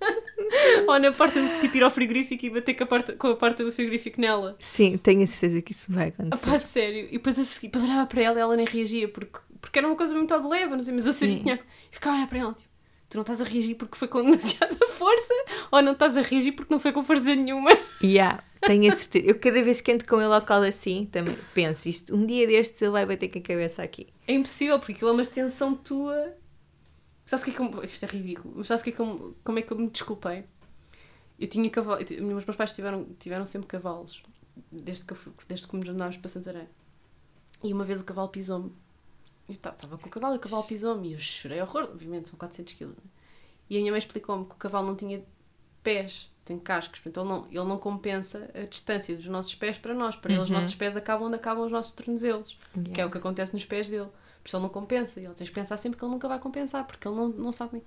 [0.88, 3.64] Ou na porta, tipo ir ao frigorífico e bater com a porta, com a porta
[3.64, 4.56] do frigorífico nela.
[4.60, 6.46] Sim, tenho a certeza que isso vai Ah, acontecer.
[6.50, 7.06] pá, sério.
[7.10, 9.86] E depois a seguir, depois olhava para ela e ela nem reagia porque, porque era
[9.88, 11.60] uma coisa muito de leve, não sei, mas eu sabia que tinha.
[11.90, 12.68] E ficava a olhar para ela, tipo,
[13.08, 15.34] tu não estás a reagir porque foi com demasiada força
[15.70, 17.70] ou não estás a reagir porque não foi com força nenhuma.
[18.02, 18.42] Yeah.
[18.62, 19.26] Tenho a certeza.
[19.26, 22.14] Eu cada vez que entro com ele ao colo assim, também penso isto.
[22.16, 24.06] Um dia destes ele vai bater com a cabeça aqui.
[24.26, 26.34] É impossível, porque aquilo é uma extensão tua.
[27.30, 27.84] Sabes o que é que eu...
[27.84, 28.54] Isto é ridículo.
[28.56, 29.36] Mas sabes que é que eu...
[29.44, 30.44] como é que eu me desculpei?
[31.38, 32.02] Eu tinha cavalo.
[32.02, 34.20] Os meus pais tiveram, tiveram sempre cavalos.
[34.72, 36.66] Desde que, eu desde que nos andámos para Santarém.
[37.62, 38.72] E uma vez o cavalo pisou-me.
[39.48, 41.10] Eu estava com o cavalo e o cavalo pisou-me.
[41.10, 41.84] E eu chorei horror.
[41.84, 42.90] Obviamente, são 400 kg.
[43.68, 45.22] E a minha mãe explicou-me que o cavalo não tinha
[45.84, 47.00] pés, tem cascos.
[47.06, 50.16] Ele não, ele não compensa a distância dos nossos pés para nós.
[50.16, 50.56] Para ele, os Uhum.
[50.56, 52.58] nossos pés acabam onde acabam os nossos tornozelos.
[52.74, 52.92] Yeah.
[52.92, 54.08] Que é o que acontece nos pés dele.
[54.42, 55.20] Por isso ele não compensa.
[55.20, 57.52] E ele tens que pensar sempre que ele nunca vai compensar, porque ele não, não
[57.52, 57.82] sabe.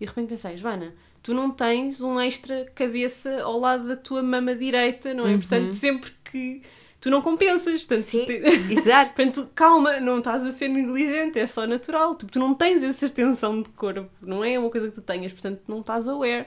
[0.00, 4.22] E de repente pensei, Joana, tu não tens um extra cabeça ao lado da tua
[4.22, 5.32] mama direita, não é?
[5.32, 5.38] Uhum.
[5.38, 6.62] Portanto, sempre que.
[7.00, 7.84] Tu não compensas.
[7.84, 9.12] Portanto, Sim, te- exato.
[9.14, 12.14] Portanto, calma, não estás a ser negligente, é só natural.
[12.14, 15.32] Tu, tu não tens essa extensão de corpo, não é uma coisa que tu tenhas,
[15.32, 16.46] portanto, não estás aware.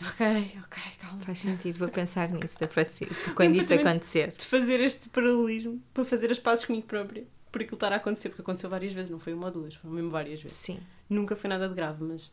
[0.00, 0.26] Ok,
[0.64, 1.20] ok, calma.
[1.20, 4.32] Faz sentido, vou pensar nisso da próxima, quando isso acontecer.
[4.32, 7.24] De fazer este paralelismo para fazer as pazes comigo própria.
[7.52, 9.94] Por aquilo estar a acontecer, porque aconteceu várias vezes, não foi uma ou duas, foram
[9.94, 10.58] mesmo várias vezes.
[10.58, 10.80] Sim.
[11.08, 12.32] Nunca foi nada de grave, mas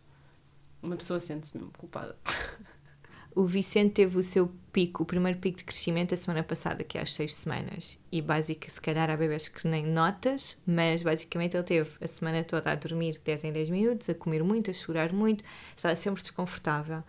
[0.82, 2.16] uma pessoa sente-se mesmo culpada.
[3.36, 6.98] O Vicente teve o seu pico, o primeiro pico de crescimento a semana passada, que
[6.98, 8.00] é às seis semanas.
[8.12, 12.44] E basicamente, se calhar há bebés que nem notas, mas basicamente ele teve a semana
[12.44, 15.44] toda a dormir 10 em 10 minutos, a comer muito, a chorar muito,
[15.76, 17.04] estava sempre desconfortável.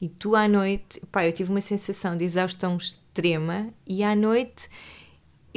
[0.00, 4.68] E tu à noite, pá, eu tive uma sensação de exaustão extrema e à noite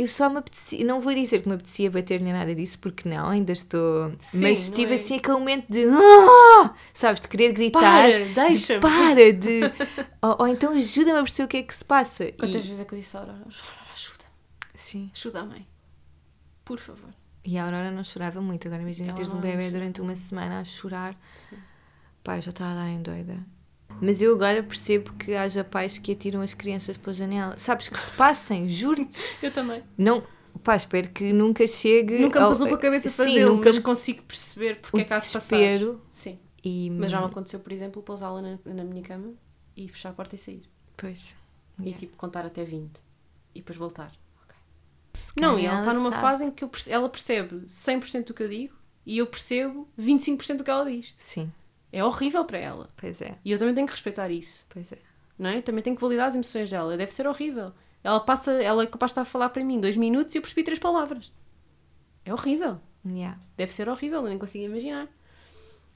[0.02, 3.08] eu só me apetecia, não vou dizer que me apetecia bater nem nada disso, porque
[3.10, 4.14] não, ainda estou.
[4.20, 4.96] Sim, mas tive é?
[4.96, 5.86] assim aquele momento de.
[5.86, 7.80] "Ah!" Sabes, de querer gritar.
[7.82, 8.80] Para, de deixa-me.
[8.80, 9.62] para, de.
[10.22, 12.32] ou, ou então ajuda-me a perceber o que é que se passa.
[12.32, 13.54] Quantas E- vezes é que eu disse à Aurora, Aurora,
[13.94, 14.30] ajuda-me,
[14.76, 15.12] Sim.
[15.16, 15.68] ajuda a mãe.
[16.66, 17.10] Por favor.
[17.44, 18.68] E a Aurora não chorava muito.
[18.68, 21.16] Agora imagina teres um bebê durante uma semana a chorar.
[21.50, 21.58] Sim.
[22.24, 23.38] Pá, eu já estava a dar em doida.
[24.02, 27.58] Mas eu agora percebo que haja pais que atiram as crianças pela janela.
[27.58, 29.22] Sabes que se passem, juro-te.
[29.44, 29.84] Eu também.
[29.98, 30.24] Não,
[30.64, 32.18] pá, espero que nunca chegue.
[32.20, 35.14] Nunca me ao- passou pela cabeça Sim, fazê-lo, nunca mas consigo perceber porque é que
[35.14, 35.58] há de passar.
[36.10, 36.40] Sim.
[36.64, 39.34] E, Mas já me aconteceu, por exemplo, pousá-la na, na minha cama
[39.76, 40.64] e fechar a porta e sair.
[40.96, 41.36] Pois.
[41.80, 41.98] E Yeah.
[42.00, 43.00] tipo contar até 20
[43.56, 44.12] e depois voltar.
[44.44, 44.56] Ok.
[45.26, 46.22] Se Não, e ela está numa sabe.
[46.22, 48.76] fase em que eu perce- ela percebe 100% do que eu digo
[49.06, 51.14] e eu percebo 25% do que ela diz.
[51.18, 51.50] Sim,
[51.92, 52.90] É horrível para ela.
[52.96, 54.98] pois é, E eu também tenho que respeitar isso, pois é.
[55.38, 55.62] não é?
[55.62, 56.96] Também tenho que validar as emoções dela.
[56.98, 57.72] Deve ser horrível.
[58.04, 60.42] Ela passa, ela é capaz de estar a falar para mim dois minutos e eu
[60.42, 61.32] percebi três palavras.
[62.24, 62.80] É horrível.
[63.08, 63.40] Yeah.
[63.58, 65.08] Deve ser horrível, eu nem consigo imaginar.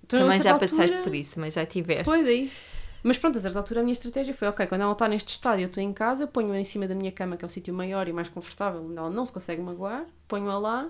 [0.03, 2.05] Então, Também já certa passaste altura- por isso, mas já tiveste.
[2.05, 2.67] Pois é isso.
[3.03, 5.59] Mas pronto, a certa altura a minha estratégia foi, ok, quando ela está neste estado
[5.59, 7.73] e eu estou em casa, ponho-a em cima da minha cama, que é o sítio
[7.73, 10.89] maior e mais confortável, onde ela não se consegue magoar, ponho-a lá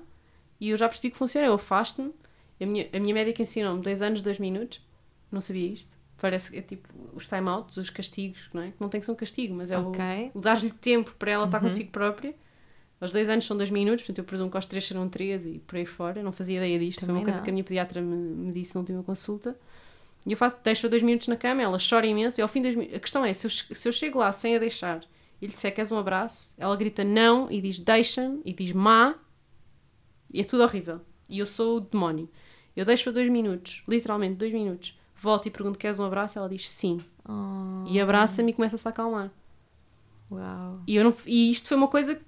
[0.59, 2.13] e eu já percebi que funciona, eu afasto-me.
[2.61, 4.79] A minha, a minha médica ensinou-me dois anos, dois minutos,
[5.33, 5.97] não sabia isto.
[6.17, 8.67] Parece que é tipo os time-outs, os castigos, não é?
[8.71, 10.31] Que não tem que ser um castigo, mas é o- Ok.
[10.33, 11.63] o, dar-lhe tempo para ela estar Uhum.
[11.63, 12.33] consigo própria.
[13.01, 15.59] Aos dois anos são dois minutos, portanto eu presumo que aos três serão três e
[15.59, 16.19] por aí fora.
[16.19, 17.43] Eu não fazia ideia disto, foi Também uma coisa não.
[17.43, 19.59] que a minha pediatra me, me disse na última consulta.
[20.25, 22.73] E eu faço, deixo-a dois minutos na cama, ela chora imenso, e ao fim das
[22.75, 25.01] mi- A questão é, se eu, se eu chego lá sem a deixar
[25.41, 29.15] e lhe disser queres um abraço, ela grita não e diz deixa-me e diz má,
[30.33, 31.01] e é tudo horrível.
[31.29, 32.29] E eu sou o demónio.
[32.75, 36.69] Eu deixo-a dois minutos, literalmente dois minutos, volto e pergunto queres um abraço, ela diz
[36.69, 36.99] sim.
[37.27, 39.31] Oh, E abraça-me e começa-se a acalmar.
[40.31, 40.79] uau.
[40.87, 42.19] E, eu não, e isto foi uma coisa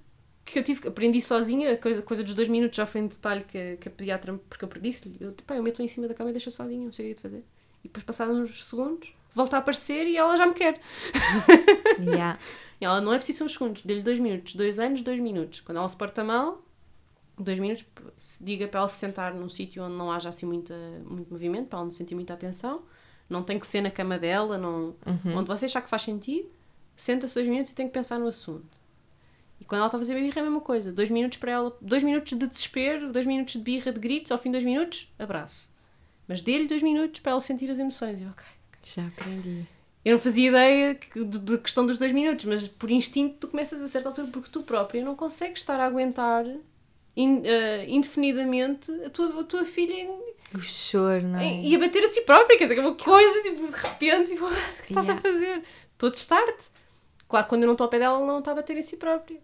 [0.45, 3.43] que eu tive aprendi sozinha, a coisa, coisa dos dois minutos já foi em detalhe
[3.43, 6.13] que, a- que a pediatra, porque eu disse-lhe, eu, pá, eu meto em cima da
[6.13, 7.43] cama e deixo sozinha, não sei o que é de fazer.
[7.83, 10.79] E depois passados uns segundos, volta a aparecer e ela já me quer.
[11.99, 12.39] Yeah.
[12.79, 15.61] E ela não é preciso uns segundos, dê-lhe dois minutos, dois anos, dois minutos.
[15.61, 16.61] Quando ela se porta mal,
[17.37, 17.85] dois minutos,
[18.41, 20.73] diga para ela se sentar num sítio onde não haja assim muita,
[21.05, 22.81] muito movimento, para ela não sentir muita atenção.
[23.29, 25.37] Não tem que ser na cama dela, não, Uhum.
[25.37, 26.47] onde você achar que faz sentido,
[26.95, 28.79] senta-se dois minutos e tem que pensar no assunto.
[29.59, 30.91] E quando ela está a fazer birra é a mesma coisa.
[30.91, 34.37] Dois minutos para ela, dois minutos de desespero, dois minutos de birra, de gritos, ao
[34.37, 35.73] fim de dois minutos, abraço.
[36.27, 38.19] Mas dê-lhe dois minutos para ela sentir as emoções.
[38.21, 38.43] Eu, ok.
[38.83, 39.65] Já aprendi.
[40.03, 43.87] Eu não fazia ideia da questão dos dois minutos, mas por instinto tu começas a
[43.87, 46.45] certa altura, porque tu própria não consegues estar a aguentar
[47.15, 51.61] in- eh, indefinidamente a tua, a tua filha em- O choro, não é?
[51.61, 54.31] e a bater a si própria, quer dizer, que é uma coisa, tipo, de repente,
[54.31, 55.21] tipo, o que estás a Yeah.
[55.21, 55.63] fazer?
[55.93, 56.65] Estou a testar-te.
[57.27, 58.97] Claro, quando eu não estou ao pé dela, ela não está a bater em si
[58.97, 59.39] própria.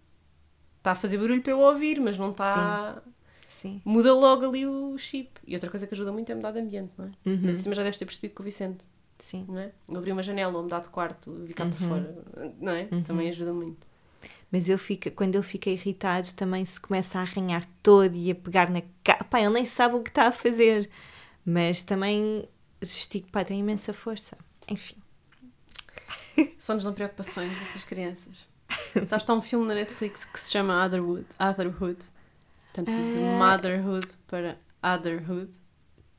[0.78, 3.02] Está a fazer barulho para eu ouvir, mas não está.
[3.48, 3.82] Sim.
[3.86, 5.30] Muda logo ali o chip.
[5.46, 7.30] E outra coisa que ajuda muito é mudar de ambiente, não é?
[7.30, 7.40] Uhum.
[7.44, 8.86] Mas isso já deves ter percebido com o Vicente
[9.20, 9.46] Sim.
[9.48, 9.72] não é?
[9.90, 11.90] Eu abri uma janela ou mudar de quarto e ficar por Uhum.
[11.90, 12.16] fora,
[12.60, 12.88] não é?
[12.92, 13.04] Uhum.
[13.04, 13.86] Também ajuda muito.
[14.52, 18.36] Mas ele fica, quando ele fica irritado, também se começa a arranhar todo e a
[18.36, 19.24] pegar na cara.
[19.24, 20.90] Pá, ele nem sabe o que está a fazer.
[21.46, 22.46] Mas também
[22.82, 24.38] gestica, pá, tem imensa força.
[24.68, 24.96] Enfim.
[26.58, 28.48] Só nos dão preocupações estas crianças.
[28.94, 32.00] Sabes, está um filme na Netflix que se chama Otherwood, Otherhood.
[32.74, 33.38] Portanto, de Ah.
[33.38, 35.52] motherhood para otherhood.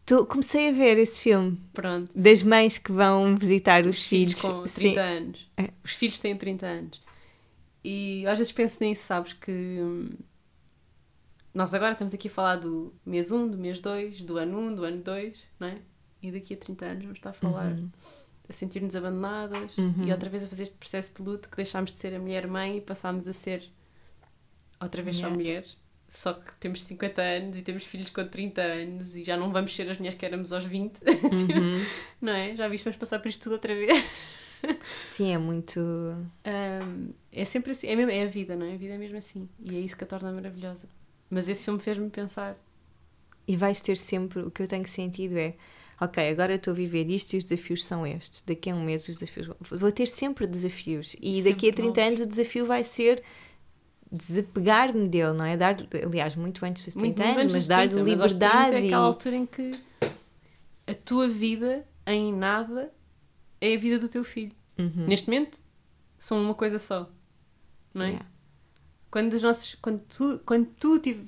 [0.05, 2.11] Tô- comecei a ver esse filme Pronto.
[2.15, 4.43] das mães que vão visitar os, Os filhos filhos.
[4.55, 4.75] com Sim.
[4.75, 5.51] 30 anos.
[5.57, 5.71] É.
[5.83, 7.01] Os filhos têm 30 anos.
[7.85, 10.11] E às vezes penso nisso, sabes, que hum,
[11.55, 14.75] nós agora estamos aqui a falar do mês 1, do mês 2, do ano 1,
[14.75, 15.79] do ano 2, não é?
[16.23, 17.91] E daqui a 30 anos vamos estar a falar, Uhum.
[18.49, 20.05] a sentir-nos abandonadas Uhum.
[20.07, 22.79] e outra vez a fazer este processo de luto que deixámos de ser a mulher-mãe
[22.79, 23.69] e passámos a ser
[24.81, 25.37] outra vez só Yeah.
[25.37, 25.65] mulher.
[26.09, 29.75] Só que temos 50 anos e temos filhos com 30 anos e já não vamos
[29.75, 31.85] ser as mulheres que éramos aos 20, Uhum.
[32.21, 32.55] não é?
[32.55, 34.05] Já viste, vamos passar por isto tudo outra vez.
[35.05, 35.81] Sim, é muito.
[36.45, 38.75] Ahm, é sempre assim, é, mesmo, é a vida, não é?
[38.75, 39.49] A vida é mesmo assim.
[39.65, 40.87] E é isso que a torna maravilhosa.
[41.31, 42.57] Mas esse filme fez-me pensar.
[43.47, 44.41] E vais ter sempre.
[44.43, 45.55] O que eu tenho sentido é.
[46.01, 48.43] Ok, agora estou a viver isto e os desafios são estes.
[48.43, 49.47] Daqui a um mês os desafios.
[49.47, 51.15] vão- Vou ter sempre desafios.
[51.21, 52.09] E Sempre daqui a 30 novos.
[52.09, 53.23] anos o desafio vai ser
[54.11, 55.57] desapegar-me dele, não é?
[55.57, 58.21] Dar, aliás, muito antes dos 30 Muito, muito anos, antes mas dos dar 30, mas
[58.21, 58.75] aos 30 liberdade.
[58.75, 59.71] é aquela altura em que
[60.87, 62.93] a tua vida, em nada,
[63.63, 64.53] é a vida do teu filho.
[64.79, 65.07] Uhum.
[65.07, 65.59] Neste momento,
[66.19, 67.09] são uma coisa só.
[67.95, 68.09] Não é?
[68.09, 68.27] Yeah.
[69.11, 71.25] Quando, os nossos, quando tu, quando tu tive,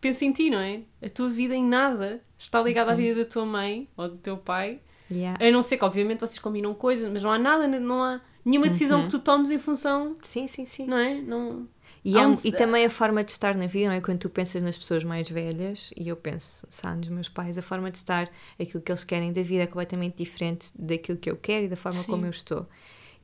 [0.00, 0.82] pensa em ti, não é?
[1.02, 2.94] A tua vida em nada está ligada Uhum.
[2.94, 4.80] à vida da tua mãe ou do teu pai.
[5.10, 5.44] Yeah.
[5.46, 8.68] A não ser que, obviamente, vocês combinam coisas, mas não há nada, não há nenhuma
[8.68, 9.04] decisão Uhum.
[9.04, 10.86] que tu tomes em função, Sim, sim, sim.
[10.86, 11.20] não é?
[11.20, 11.66] Não...
[12.04, 14.00] E, é e também a forma de estar na vida, não é?
[14.00, 17.62] Quando tu pensas nas pessoas mais velhas, e eu penso, sabe, nos meus pais, a
[17.62, 21.36] forma de estar, aquilo que eles querem da vida é completamente diferente daquilo que eu
[21.36, 22.10] quero e da forma Sim.
[22.10, 22.68] como eu estou.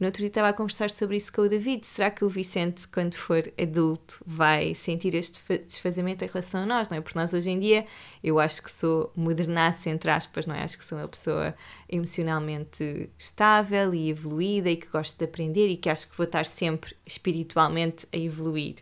[0.01, 1.87] No outro dia estava a conversar sobre isso com o David.
[1.87, 6.67] Será que o Vicente, quando for adulto, vai sentir este fa- desfazamento em relação a
[6.67, 7.03] nós, não é?
[7.03, 7.87] Porque nós hoje em dia,
[8.25, 10.63] eu acho que sou modernaça, entre aspas, não é?
[10.63, 11.55] Acho que sou uma pessoa
[11.87, 16.47] emocionalmente estável e evoluída e que gosto de aprender e que acho que vou estar
[16.47, 18.77] sempre espiritualmente a evoluir.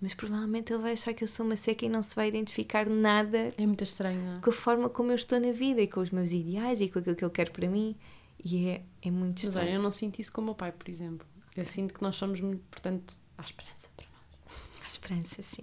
[0.00, 2.86] Mas provavelmente ele vai achar que eu sou uma seca e não se vai identificar
[2.88, 6.10] nada É muito estranho, com a forma como eu estou na vida e com os
[6.10, 7.96] meus ideais e com aquilo que eu quero para mim.
[8.42, 9.68] E é, é muito Mas estranho.
[9.68, 11.26] olha, eu não sinto isso com o meu pai, por exemplo.
[11.56, 14.52] Eu sinto que nós somos muito, portanto, há esperança para nós.
[14.82, 15.62] Há esperança, sim.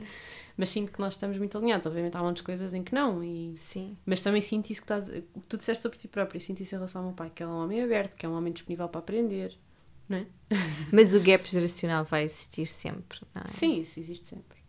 [0.58, 1.86] Mas sinto que nós estamos muito alinhados.
[1.88, 3.24] Obviamente há muitas coisas em que não.
[3.24, 3.56] E...
[3.56, 3.98] Sim.
[4.06, 5.08] Mas também sinto isso que estás...
[5.08, 6.42] o que tu disseste sobre ti próprio.
[6.42, 8.30] Sinto isso em relação ao meu pai, que ele é um homem aberto, que é
[8.30, 9.58] um homem disponível para aprender.
[10.10, 10.28] Não é?
[10.92, 13.48] Mas o gap geracional vai existir sempre, não é?
[13.48, 14.63] Sim, isso existe sempre.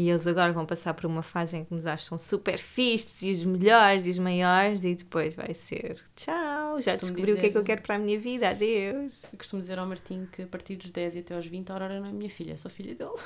[0.00, 3.32] E eles agora vão passar por uma fase em que nos acham super fixes e
[3.32, 7.46] os melhores e os maiores e depois vai ser tchau, já Costumo descobri o que
[7.46, 9.24] é que eu dizer- quero para a minha vida, adeus.
[9.24, 11.72] Eu costumo dizer ao Martim que a partir dos 10 e até aos 20 a
[11.72, 13.10] Aurora não é minha filha, é só filha dele.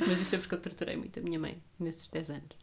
[0.00, 2.56] Mas isso é porque eu torturei muito a minha mãe nesses 10 anos.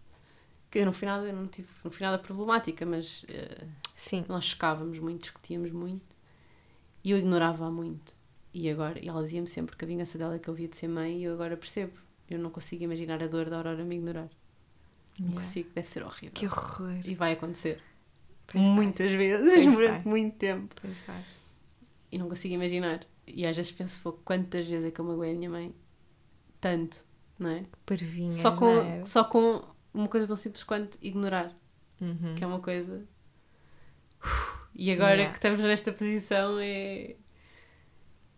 [0.71, 3.63] Que eu no final eu não tive, no final da problemática, mas eh,
[3.95, 6.15] Sim, nós chocávamos muito, discutíamos muito
[7.03, 8.11] e eu ignorava-a muito.
[8.53, 10.77] E agora, e ela dizia-me sempre que a vingança dela é que eu via de
[10.77, 11.93] ser mãe e eu agora percebo.
[12.29, 14.29] Eu não consigo imaginar a dor da Aurora me ignorar.
[15.19, 15.41] Não Yeah.
[15.41, 16.31] consigo, deve ser horrível.
[16.33, 16.99] que horror.
[17.05, 17.81] E vai acontecer.
[18.47, 20.05] Pois vai, Muitas vezes, Pois durante vai.
[20.05, 20.75] muito tempo.
[20.81, 21.23] pois vai.
[22.11, 23.05] E não consigo imaginar.
[23.27, 25.73] E às vezes penso, "Fogo, quantas vezes é que eu magoei a minha mãe?
[26.61, 27.03] Tanto,
[27.39, 27.65] não é?
[27.85, 29.05] Parvinhas, Só não com, é?
[29.05, 29.63] só com
[29.93, 31.55] uma coisa tão simples quanto ignorar,
[32.01, 32.35] Uhum.
[32.35, 33.03] que é uma coisa.
[34.75, 35.31] E agora Yeah.
[35.31, 37.15] que estamos nesta posição é.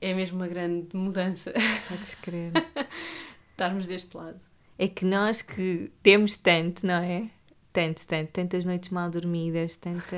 [0.06, 1.52] É mesmo uma grande mudança
[1.90, 2.52] Podes crer.
[3.52, 4.40] estarmos deste lado.
[4.78, 7.30] É que nós que temos tanto, não é?
[7.74, 10.16] Tanto, tanto, tantas noites mal dormidas, tanta.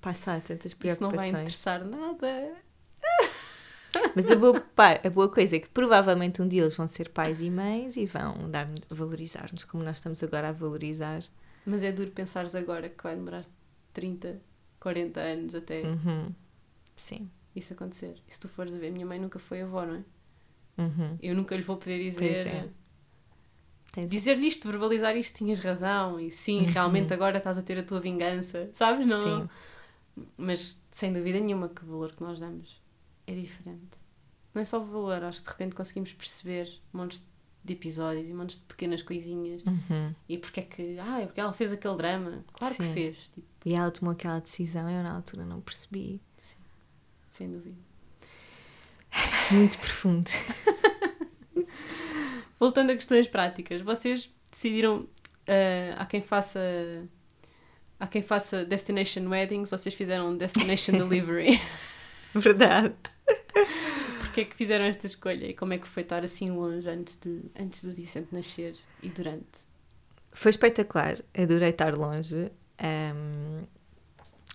[0.00, 1.42] passar tantas Isso não vai preocupações.
[1.42, 2.54] interessar nada.
[4.16, 4.64] Mas a boa,
[5.04, 8.06] a boa coisa é que provavelmente um dia eles vão ser pais e mães e
[8.06, 11.22] vão dar valorizar-nos como nós estamos agora a valorizar.
[11.64, 13.44] Mas é duro pensares agora que vai demorar
[13.92, 14.40] 30,
[14.80, 16.34] 40 anos até Uhum.
[16.96, 17.30] Sim.
[17.60, 18.16] Isso acontecer.
[18.28, 20.04] E se tu fores a ver, minha mãe nunca foi avó, não é?
[20.82, 21.18] Uhum.
[21.22, 22.46] Eu nunca lhe vou poder dizer.
[22.46, 22.68] é.
[24.06, 26.70] Dizer-lhe isto, verbalizar isto, tinhas razão, e sim, Uhum.
[26.70, 29.04] realmente agora estás a ter a tua vingança, sabes?
[29.04, 29.42] Não?
[29.42, 29.48] Sim.
[30.36, 32.80] Mas sem dúvida nenhuma que o valor que nós damos
[33.26, 33.98] é diferente.
[34.54, 37.24] Não é só o valor, acho que de repente conseguimos perceber montes
[37.64, 40.14] de episódios e montes de pequenas coisinhas Uhum.
[40.28, 42.44] e porque é que, ah, é porque ela fez aquele drama.
[42.52, 42.92] Claro que Sim.
[42.92, 46.20] fez, tipo, E ela tomou aquela decisão, eu na altura não percebi.
[47.30, 47.78] Sem dúvida.
[49.50, 50.30] Muito profundo.
[52.58, 55.08] Voltando a questões práticas, vocês decidiram
[55.48, 56.60] ah, há quem faça
[57.98, 61.60] há quem faça Destination Weddings, vocês fizeram Destination Delivery.
[62.34, 62.94] Verdade.
[64.18, 67.18] Porquê é que fizeram esta escolha e como é que foi estar assim longe antes,
[67.18, 69.68] de, antes do Vicente nascer e durante?
[70.32, 73.64] Foi espetacular, adorei estar longe, ahm,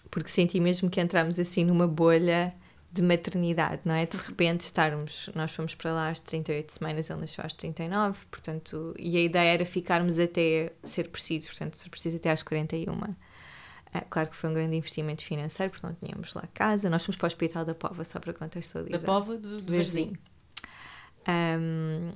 [0.09, 2.55] porque senti mesmo que entramos assim numa bolha
[2.95, 4.05] de maternidade, não é?
[4.05, 8.95] De repente estarmos, nós fomos para lá às 38 semanas, ele nasceu às 39, portanto,
[8.97, 12.93] e a ideia era ficarmos até ser preciso, portanto, ser preciso até às 41.
[13.93, 16.89] Ah, claro que foi um grande investimento financeiro, porque não tínhamos lá casa.
[16.89, 18.99] Nós fomos para o Hospital da Pova, só para contextualizar.
[18.99, 20.13] Da Pova do, do Varzim.
[21.27, 22.11] Um,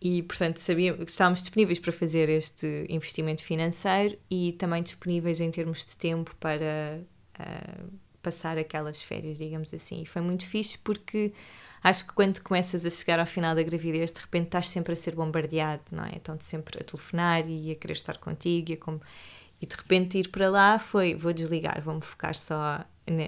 [0.00, 5.50] e, portanto, sabíamos que estávamos disponíveis para fazer este investimento financeiro e também disponíveis em
[5.50, 7.00] termos de tempo para
[7.40, 10.02] uh, passar aquelas férias, digamos assim.
[10.02, 11.32] E foi muito fixe porque
[11.82, 14.96] acho que quando começas a chegar ao final da gravidez, de repente estás sempre a
[14.96, 16.16] ser bombardeado, não é?
[16.16, 18.98] Estão-te sempre a telefonar e a querer estar contigo e, com...
[19.60, 22.84] e de repente ir para lá foi: vou desligar, vou-me focar só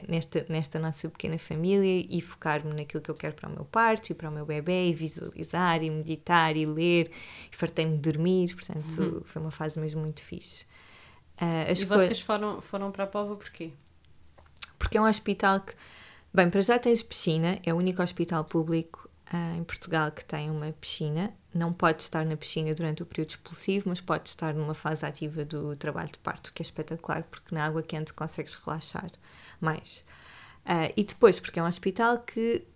[0.08, 4.10] nesta, nesta nossa pequena família e focar-me naquilo que eu quero para o meu parto
[4.10, 7.10] e para o meu bebê e visualizar e meditar e ler
[7.52, 9.20] e fartei-me de dormir, portanto uhum.
[9.24, 10.64] foi uma fase mesmo muito fixe.
[11.36, 13.72] Uh, e vocês foram, foram para a Pova porquê?
[14.78, 15.74] Porque é um hospital que,
[16.32, 20.50] bem, para já tens piscina, é o único hospital público uh, em Portugal que tem
[20.50, 21.32] uma piscina.
[21.54, 25.44] Não pode estar na piscina durante o período expulsivo, mas pode estar numa fase ativa
[25.44, 29.10] do trabalho de parto, que é espetacular, porque na água quente consegues relaxar
[29.60, 30.04] mais.
[30.64, 32.66] Uh, e depois, porque é um hospital que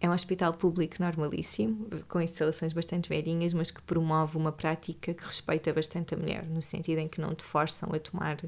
[0.00, 5.24] é um hospital público normalíssimo, com instalações bastante velhinhas, mas que promove uma prática que
[5.24, 8.38] respeita bastante a mulher, no sentido em que não te forçam a tomar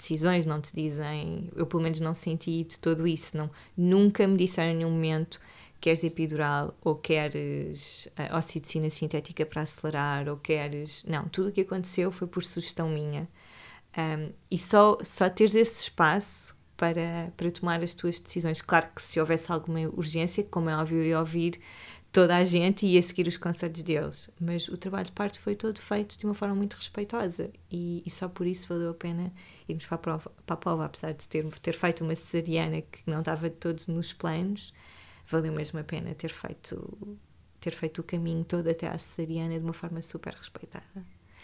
[0.00, 1.50] decisões, não te dizem.
[1.54, 3.36] Eu, pelo menos, não senti de todo isso.
[3.36, 5.40] Não, nunca me disseram em nenhum momento
[5.80, 11.02] queres epidural ou queres uh, ocitocina sintética para acelerar ou queres.
[11.04, 13.28] Não, tudo o que aconteceu foi por sugestão minha.
[13.96, 18.60] Um, e só, só teres esse espaço para, para tomar as tuas decisões.
[18.60, 21.60] Claro que se houvesse alguma urgência, como é óbvio, ia ouvir
[22.12, 24.30] toda a gente e ia seguir os conselhos deles.
[24.40, 28.10] Mas o trabalho de parto foi todo feito de uma forma muito respeitosa e, e
[28.10, 29.32] só por isso valeu a pena
[29.68, 33.02] irmos para a, prova, para a prova, apesar de ter, ter feito uma cesariana que
[33.06, 34.74] não estava de todos nos planos,
[35.26, 37.08] valeu mesmo a pena ter feito,
[37.60, 40.84] ter feito o caminho todo até à cesariana de uma forma super respeitada.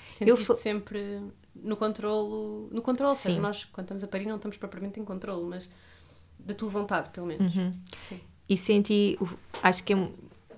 [0.08, 1.20] Sentiste eu sempre
[1.54, 3.40] no controlo, no controle, Sim.
[3.40, 5.68] nós quando estamos a parir não estamos propriamente em controle, mas
[6.38, 7.54] da tua vontade, pelo menos.
[7.54, 7.72] Uhum.
[7.98, 8.20] Sim.
[8.48, 9.18] E senti,
[9.62, 10.08] acho que é,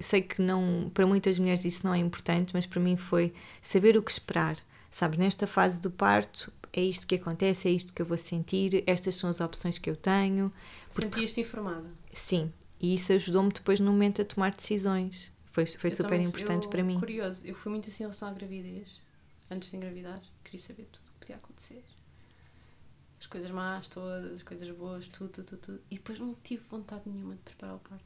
[0.01, 3.97] sei que não, para muitas mulheres isso não é importante, mas para mim foi saber
[3.97, 4.57] o que esperar.
[4.91, 8.83] Sabes, nesta fase do parto, é isto que acontece, é isto que eu vou sentir,
[8.87, 10.53] estas são as opções que eu tenho.
[10.89, 11.91] Sentias-te informada?
[12.13, 15.33] Sim, e isso ajudou-me depois no momento a tomar decisões.
[15.53, 16.99] Foi, foi super importante eu, para mim.
[16.99, 19.01] Curioso, eu fui muito assim em relação à gravidez
[19.51, 21.85] antes de engravidar, queria saber tudo o que podia acontecer.
[23.21, 25.81] As coisas más todas, as coisas boas, tudo, tudo, tudo.
[25.91, 28.05] E depois não tive vontade nenhuma de preparar o parto.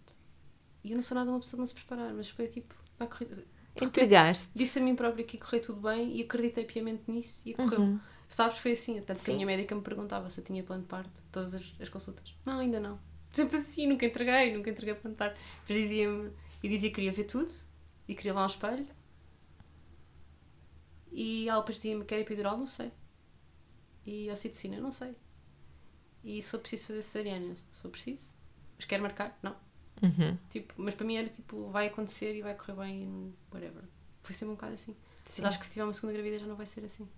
[0.85, 3.09] E eu não sou nada uma pessoa de não se preparar, mas foi tipo, vai
[3.09, 3.47] correr.
[3.81, 4.51] Entregaste.
[4.55, 7.81] Disse a mim própria que ia correr tudo bem e acreditei piamente nisso e correu.
[7.81, 8.01] Uhum.
[8.29, 9.01] Sabes, foi assim.
[9.01, 11.75] Tanto que a minha médica me perguntava se eu tinha plano de parto, todas as,
[11.81, 12.35] as consultas.
[12.45, 12.99] Não, ainda não.
[13.33, 15.40] Sempre assim, nunca entreguei, nunca entreguei plano de parto.
[15.61, 16.31] Depois dizia-me,
[16.62, 17.51] e dizia que queria ver tudo
[18.07, 18.87] e queria lá um espelho
[21.12, 22.57] e ela depois dizia-me: quer epidural?
[22.57, 22.90] Não sei.
[24.05, 24.81] E ocitocina?
[24.81, 25.14] Não sei.
[26.25, 27.55] E se for preciso fazer cesariana?
[27.55, 28.35] Se for preciso.
[28.77, 29.38] Mas quer marcar?
[29.42, 29.55] Não.
[30.03, 30.37] Uhum.
[30.51, 33.85] Tipo, mas para mim era tipo: vai acontecer e vai correr bem, whatever.
[34.23, 34.97] Foi sempre um bocado assim.
[35.25, 35.43] Sim.
[35.43, 37.09] Mas acho que se tiver uma segunda gravidez já não vai ser assim.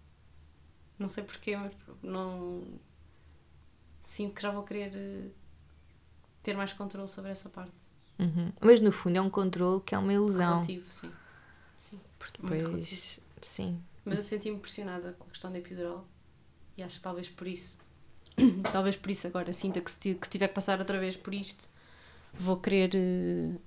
[0.98, 2.62] Não sei porquê, mas não.
[4.02, 5.30] Sinto que já vou querer eh,
[6.42, 7.72] ter mais controle sobre essa parte.
[8.18, 8.52] Uhum.
[8.60, 10.60] Mas no fundo é um controle que é uma ilusão.
[10.60, 11.10] Relativo, sim.
[11.78, 12.00] Sim.
[12.18, 13.82] Porque depois Sim.
[14.04, 16.06] Mas eu senti-me impressionada com a questão da epidural
[16.76, 17.78] e acho que talvez por isso,
[18.72, 21.68] talvez por isso agora sinta que se que tiver que passar outra vez por isto,
[22.38, 23.60] vou querer uh,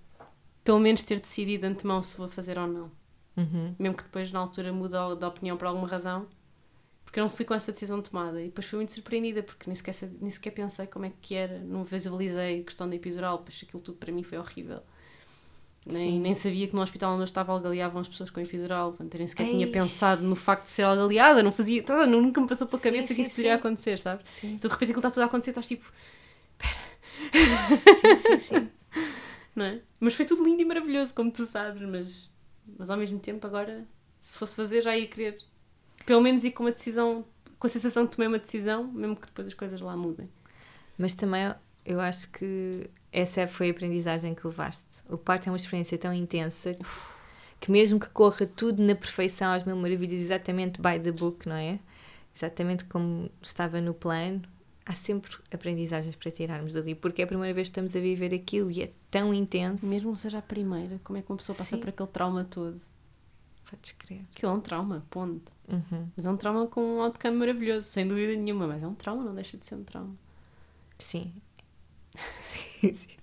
[0.63, 2.91] pelo menos ter decidido de antemão se vou fazer ou não.
[3.35, 3.75] Uhum.
[3.77, 6.27] Mesmo que depois na altura mude de opinião por alguma razão,
[7.05, 9.75] porque eu não fui com essa decisão tomada e depois fui muito surpreendida porque nem
[9.75, 13.61] sequer, nem sequer pensei como é que era, não visualizei a questão da epidural, pois
[13.63, 14.81] aquilo tudo para mim foi horrível.
[15.85, 19.17] Nem, nem sabia que no hospital onde eu estava algaleavam as pessoas com epidural, portanto,
[19.17, 19.53] nem sequer Eish.
[19.53, 23.07] tinha pensado no facto de ser algaleada, não fazia, tá, nunca me passou pela cabeça
[23.09, 24.21] sim, que isso poderia acontecer, sabe?
[24.35, 24.55] Sim.
[24.55, 25.89] Então de repente aquilo está tudo a acontecer, estás tipo.
[27.33, 28.69] Sim, sim, sim.
[29.55, 29.81] não é?
[29.99, 32.29] Mas foi tudo lindo e maravilhoso, como tu sabes, mas,
[32.77, 33.87] mas ao mesmo tempo agora,
[34.19, 35.37] se fosse fazer, já ia querer,
[36.05, 37.25] pelo menos ir com uma decisão,
[37.57, 40.29] com a sensação de tomar uma decisão, mesmo que depois as coisas lá mudem.
[40.97, 41.53] Mas também
[41.85, 45.03] eu acho que essa foi a aprendizagem que levaste.
[45.09, 46.77] O parto é uma experiência tão intensa
[47.59, 51.55] que mesmo que corra tudo na perfeição às mil maravilhas, exatamente by the book, não
[51.55, 51.79] é?
[52.35, 54.43] Exatamente como estava no plano,
[54.87, 58.33] há sempre aprendizagens para tirarmos dali, porque é a primeira vez que estamos a viver
[58.33, 59.85] aquilo e é tão intenso.
[59.85, 61.81] Mesmo seja a primeira, como é que uma pessoa passa Sim.
[61.81, 62.79] por aquele trauma todo?
[63.69, 64.21] Podes crer.
[64.33, 65.51] Aquilo é um trauma, ponto.
[65.67, 66.07] Uhum.
[66.15, 69.25] Mas é um trauma com um outcome maravilhoso, sem dúvida nenhuma, mas é um trauma,
[69.25, 70.15] não deixa de ser um trauma.
[70.97, 71.33] Sim,
[72.41, 73.17] sim, sim,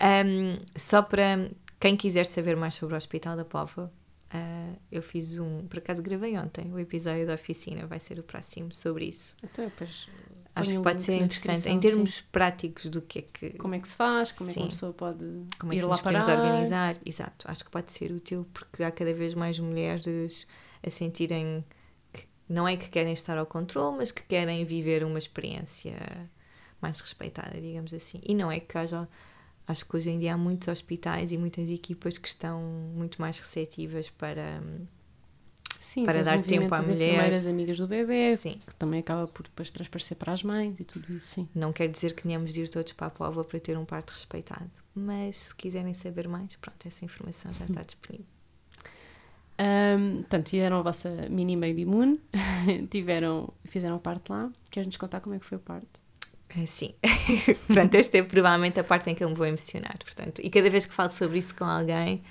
[0.00, 1.50] Um, só para
[1.80, 3.92] quem quiser saber mais sobre o Hospital da Póvoa,
[4.34, 8.22] uh, eu fiz um, por acaso gravei ontem o episódio da oficina, vai ser o
[8.22, 9.36] próximo sobre isso.
[9.42, 10.08] Então, depois
[10.54, 12.22] Acho que pode ser interessante em termos sim.
[12.32, 14.64] práticos do que é que Como é que se faz, como é que Sim.
[14.64, 15.24] uma pessoa pode
[15.58, 16.42] como é ir que lá nos podemos parar.
[16.42, 16.96] organizar.
[17.04, 20.46] Exato, acho que pode ser útil porque há cada vez mais mulheres
[20.84, 21.64] a sentirem
[22.12, 25.96] que não é que querem estar ao controle, mas que querem viver uma experiência
[26.80, 28.20] mais respeitada, digamos assim.
[28.24, 29.08] E não é que haja.
[29.70, 32.60] Acho que hoje em dia há muitos hospitais e muitas equipas que estão
[32.94, 34.60] muito mais receptivas para.
[35.78, 36.94] Sim, para dar tempo à mulher.
[36.94, 40.84] enfermeiras amigas do bebê, Sim, que também acaba por depois transparecer para as mães e
[40.84, 41.48] tudo isso, sim.
[41.54, 44.10] não quer dizer que tenhamos de ir todos para a Póvoa para ter um parto
[44.10, 44.70] respeitado.
[44.94, 48.26] Mas se quiserem saber mais, pronto, essa informação já está disponível.
[49.56, 52.18] Ahm, portanto, fizeram a vossa mini baby moon,
[52.90, 54.52] tiveram, fizeram o parto lá.
[54.70, 56.02] Queres-nos contar como é que foi o parto?
[56.56, 56.94] Ah, Sim.
[57.70, 59.96] Pronto, esta é provavelmente a parte em que eu me vou emocionar.
[59.98, 62.22] Portanto, e cada vez que falo sobre isso com alguém,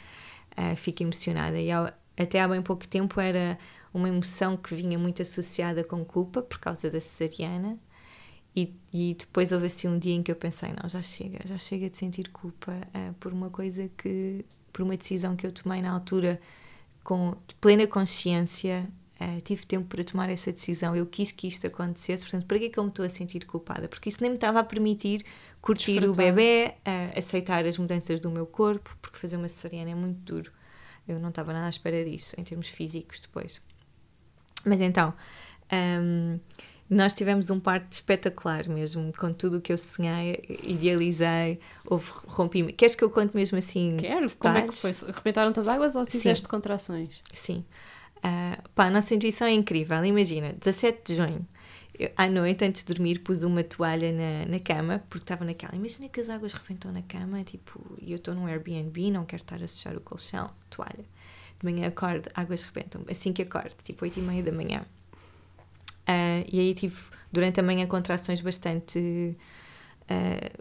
[0.57, 1.59] ah, fico emocionada.
[1.59, 3.57] E ao- até há bem pouco tempo era
[3.93, 7.79] uma emoção que vinha muito associada com culpa por causa da cesariana.
[8.55, 11.57] E, e depois houve assim um dia em que eu pensei: não, já chega, já
[11.57, 15.81] chega de sentir culpa ah, por uma coisa que, por uma decisão que eu tomei
[15.81, 16.41] na altura
[17.03, 18.87] com plena consciência.
[19.19, 22.65] Ah, tive tempo para tomar essa decisão, eu quis que isto acontecesse, portanto, para que
[22.65, 23.87] é que eu me estou a sentir culpada?
[23.89, 25.25] Porque isso nem me estava a permitir
[25.61, 26.25] curtir o Desfrutar.
[26.25, 30.51] bebê, ah, aceitar as mudanças do meu corpo, porque fazer uma cesariana é muito duro.
[31.07, 33.61] Eu não estava nada à espera disso, em termos físicos, depois.
[34.63, 35.13] Mas então,
[35.71, 36.39] hum,
[36.89, 42.75] nós tivemos um parto espetacular mesmo, com tudo o que eu sonhei, idealizei, houve rompimento.
[42.75, 43.97] Queres que eu conte mesmo assim?
[43.97, 44.27] Quero.
[44.37, 44.99] Como é que detalhes?
[45.01, 45.09] foi?
[45.09, 47.21] Arrebentaram-te as águas ou tiveste contrações?
[47.33, 47.65] Sim.
[48.21, 50.03] Ah, pá, a nossa intuição é incrível.
[50.03, 51.47] Imagina, 17 de junho,
[51.97, 55.75] eu, à noite, antes de dormir, pus uma toalha na, na cama, porque estava naquela.
[55.75, 59.41] Imagina que as águas rebentam na cama, tipo, e eu estou num Airbnb, não quero
[59.43, 61.05] estar a sujar o colchão, toalha.
[61.59, 63.03] De manhã acordo, águas rebentam.
[63.09, 64.85] Assim que acordo, tipo 8 e meia da manhã.
[66.07, 66.97] Ah, e aí tive,
[67.31, 69.37] durante a manhã, contrações bastante.
[70.09, 70.59] ah,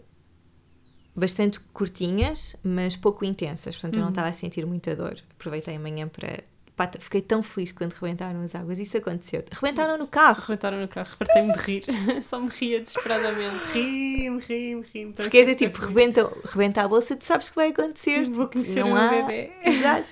[1.15, 3.75] bastante curtinhas, mas pouco intensas.
[3.75, 4.11] Portanto, eu não Uhum.
[4.11, 5.17] estava a sentir muita dor.
[5.31, 6.43] Aproveitei a manhã para.
[6.79, 8.79] Pá, fiquei tão feliz quando rebentaram as águas.
[8.79, 9.43] Isso aconteceu.
[9.51, 10.41] Rebentaram no carro.
[10.43, 11.83] Arrebentaram no carro, fartei-me de rir.
[12.23, 13.65] Só me ria desesperadamente.
[13.73, 15.11] Ri-me, ri-me, ri-me.
[15.11, 18.23] Porque do tipo, rebenta, rebenta a bolsa, tu sabes que vai acontecer.
[18.29, 19.51] Vou tipo, conhecer não o há- bebê.
[19.61, 20.07] Exato.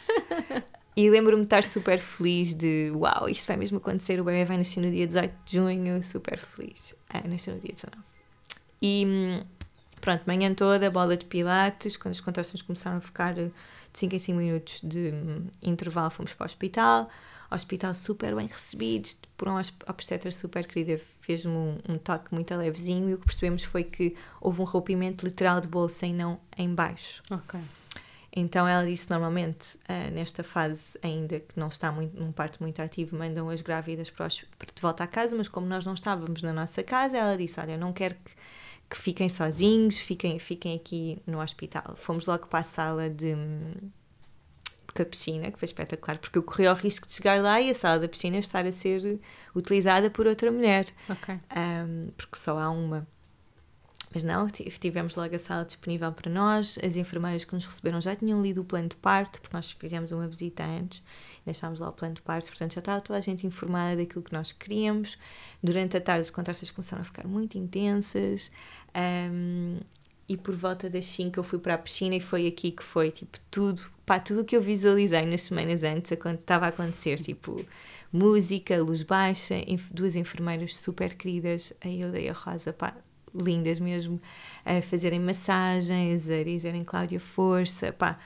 [0.99, 4.57] E lembro-me de estar super feliz de uau, isto vai mesmo acontecer, o bebê vai
[4.57, 6.95] nascer no dia 18 de junho, super feliz.
[7.07, 7.95] Ah, nasceu no dia 19.
[8.82, 9.43] E hum,
[10.01, 13.36] pronto, manhã toda, bola de pilates, quando as contrações começaram a ficar
[13.98, 17.10] 5 em 5 minutos de hum, intervalo, fomos para o hospital.
[17.50, 22.54] Hospital super bem recebidos, por um obs- obstetra super querida, fez-me um, um toque muito
[22.54, 26.39] levezinho e o que percebemos foi que houve um rompimento literal de bolsa e não
[26.58, 27.24] em baixo.
[27.32, 27.58] Ok.
[28.36, 32.82] Então ela disse normalmente ah, nesta fase ainda que não está muito, num parto muito
[32.82, 35.93] ativo mandam as grávidas para os- para- de volta à casa, mas como nós não
[35.93, 38.32] estávamos na nossa casa, ela disse, olha, eu não quero que,
[38.90, 41.96] que fiquem sozinhos, fiquem, fiquem aqui no hospital.
[41.96, 43.36] Fomos logo para a sala de
[44.96, 47.70] com a piscina, que foi espetacular, porque eu corri ao risco de chegar lá e
[47.70, 49.20] a sala da piscina estar a ser
[49.56, 51.36] utilizada por outra mulher Ok.
[51.56, 53.08] um, porque só há uma.
[54.14, 56.78] Mas não, ti- tivemos logo a sala disponível para nós.
[56.84, 60.12] As enfermeiras que nos receberam já tinham lido o plano de parto, porque nós fizemos
[60.12, 61.03] uma visita antes,
[61.45, 64.34] deixámos lá o plano de parto, portanto já estava toda a gente informada daquilo que
[64.34, 65.18] nós queríamos.
[65.62, 68.51] Durante a tarde as contrações começaram a ficar muito intensas.
[68.95, 69.80] um,
[70.30, 73.12] e por volta das 5 eu fui para a piscina e foi aqui que foi,
[73.12, 77.66] tipo, tudo, pá, tudo o que eu visualizei nas semanas antes estava a acontecer, tipo,
[78.12, 79.55] música, luz baixa,
[79.91, 82.93] duas enfermeiras super queridas, a Hilda e a Rosa, pá,
[83.34, 84.19] lindas mesmo,
[84.65, 88.19] a fazerem massagens, a dizerem Cláudia força, pá.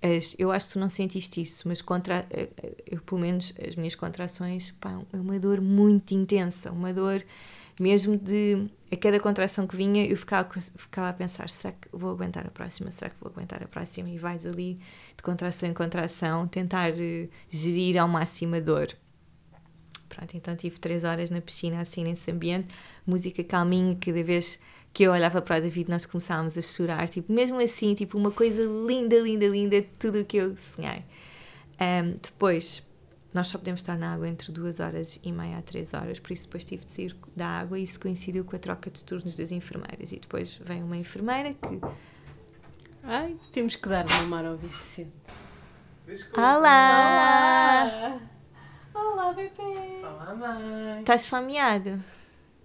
[0.00, 3.52] As- eu acho que tu não sentiste isso, mas contra, eh, eh, eu, pelo menos
[3.66, 7.24] as minhas contrações, pá, é uma dor muito intensa, uma dor
[7.80, 12.10] mesmo de a cada contração que vinha eu ficava, ficava a pensar, será que vou
[12.10, 14.08] aguentar a próxima, será que vou aguentar a próxima?
[14.08, 14.78] E vais ali
[15.16, 18.88] de contração em contração tentar eh, gerir ao máximo a dor
[20.08, 22.68] Pronto, então tive três horas na piscina, assim, nesse ambiente,
[23.06, 24.58] música calminha, cada vez
[24.92, 28.30] que eu olhava para o David nós começávamos a chorar, tipo, mesmo assim, tipo, uma
[28.30, 31.04] coisa linda, linda, linda, tudo o que eu sonhei.
[31.78, 32.82] Ahm, depois,
[33.32, 36.32] nós só podemos estar na água entre duas horas e meia a três horas, por
[36.32, 39.36] isso depois tive de sair da água e isso coincidiu com a troca de turnos
[39.36, 40.12] das enfermeiras.
[40.12, 41.80] E depois vem uma enfermeira que...
[43.02, 45.12] Ai, temos que dar de mamar ao Vicente.
[46.06, 46.40] Desculpa.
[46.40, 48.20] Olá!
[48.98, 49.52] Olá, bebê!
[50.02, 51.00] Olá, mãe.
[51.00, 52.02] Estás esfomeado?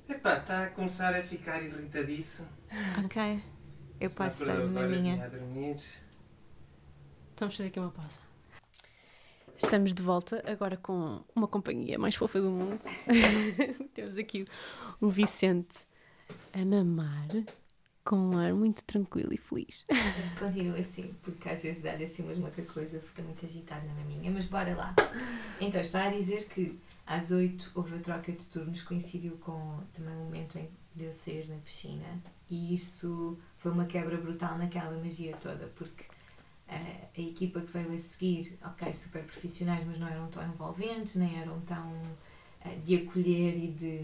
[0.09, 2.47] Epá, está a começar a ficar irritadiço.
[3.05, 3.39] Ok.
[3.99, 5.13] Eu Se passo acordou estar na minha.
[5.13, 5.75] vinha a dormir.
[7.37, 8.19] Vamos fazer aqui uma pausa.
[9.55, 12.83] Estamos de volta agora com uma companhia mais fofa do mundo.
[13.93, 14.43] Temos aqui
[14.99, 15.85] o Vicente
[16.51, 17.27] a mamar
[18.03, 19.85] com um ar muito tranquilo e feliz.
[20.39, 24.29] Continuo assim, porque às vezes dá-lhe assim umas muita coisa, fica muito agitado na maminha,
[24.31, 24.95] mas bora lá.
[25.61, 30.13] Então, está a dizer que às 8 houve a troca de turnos, coincidiu com também
[30.13, 32.05] o momento em de eu sair na piscina,
[32.49, 36.05] e isso foi uma quebra brutal naquela magia toda, porque
[36.67, 41.15] eh, a equipa que veio a seguir, ok, super profissionais, mas não eram tão envolventes,
[41.15, 41.99] nem eram tão
[42.61, 44.01] eh, de acolher e de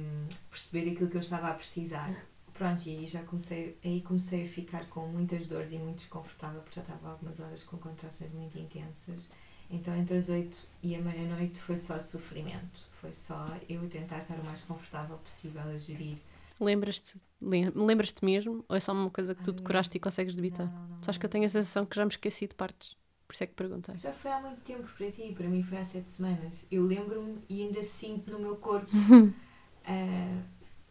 [0.49, 2.25] perceber aquilo que eu estava a precisar.
[2.59, 6.61] Pronto, e aí já comecei, aí comecei a ficar com muitas dores e muito desconfortável,
[6.61, 9.29] porque já estava algumas horas com contrações muito intensas.
[9.71, 12.81] Então, entre as 8 e a meia-noite foi só sofrimento.
[12.91, 16.17] Foi só eu tentar estar o mais confortável possível a gerir.
[16.59, 18.65] Lembras-te lem- lembras-te mesmo?
[18.67, 20.67] Ou é só uma coisa que tu Ai, decoraste e consegues debitar?
[20.67, 22.97] Não, não, não, Sabes que eu tenho a sensação que já me esqueci de partes.
[23.27, 23.95] Por isso é que perguntei.
[23.95, 26.65] Já foi há muito tempo para ti, para mim foi há sete semanas.
[26.71, 28.89] Eu lembro-me e ainda sinto no meu corpo.
[29.85, 30.43] Ah,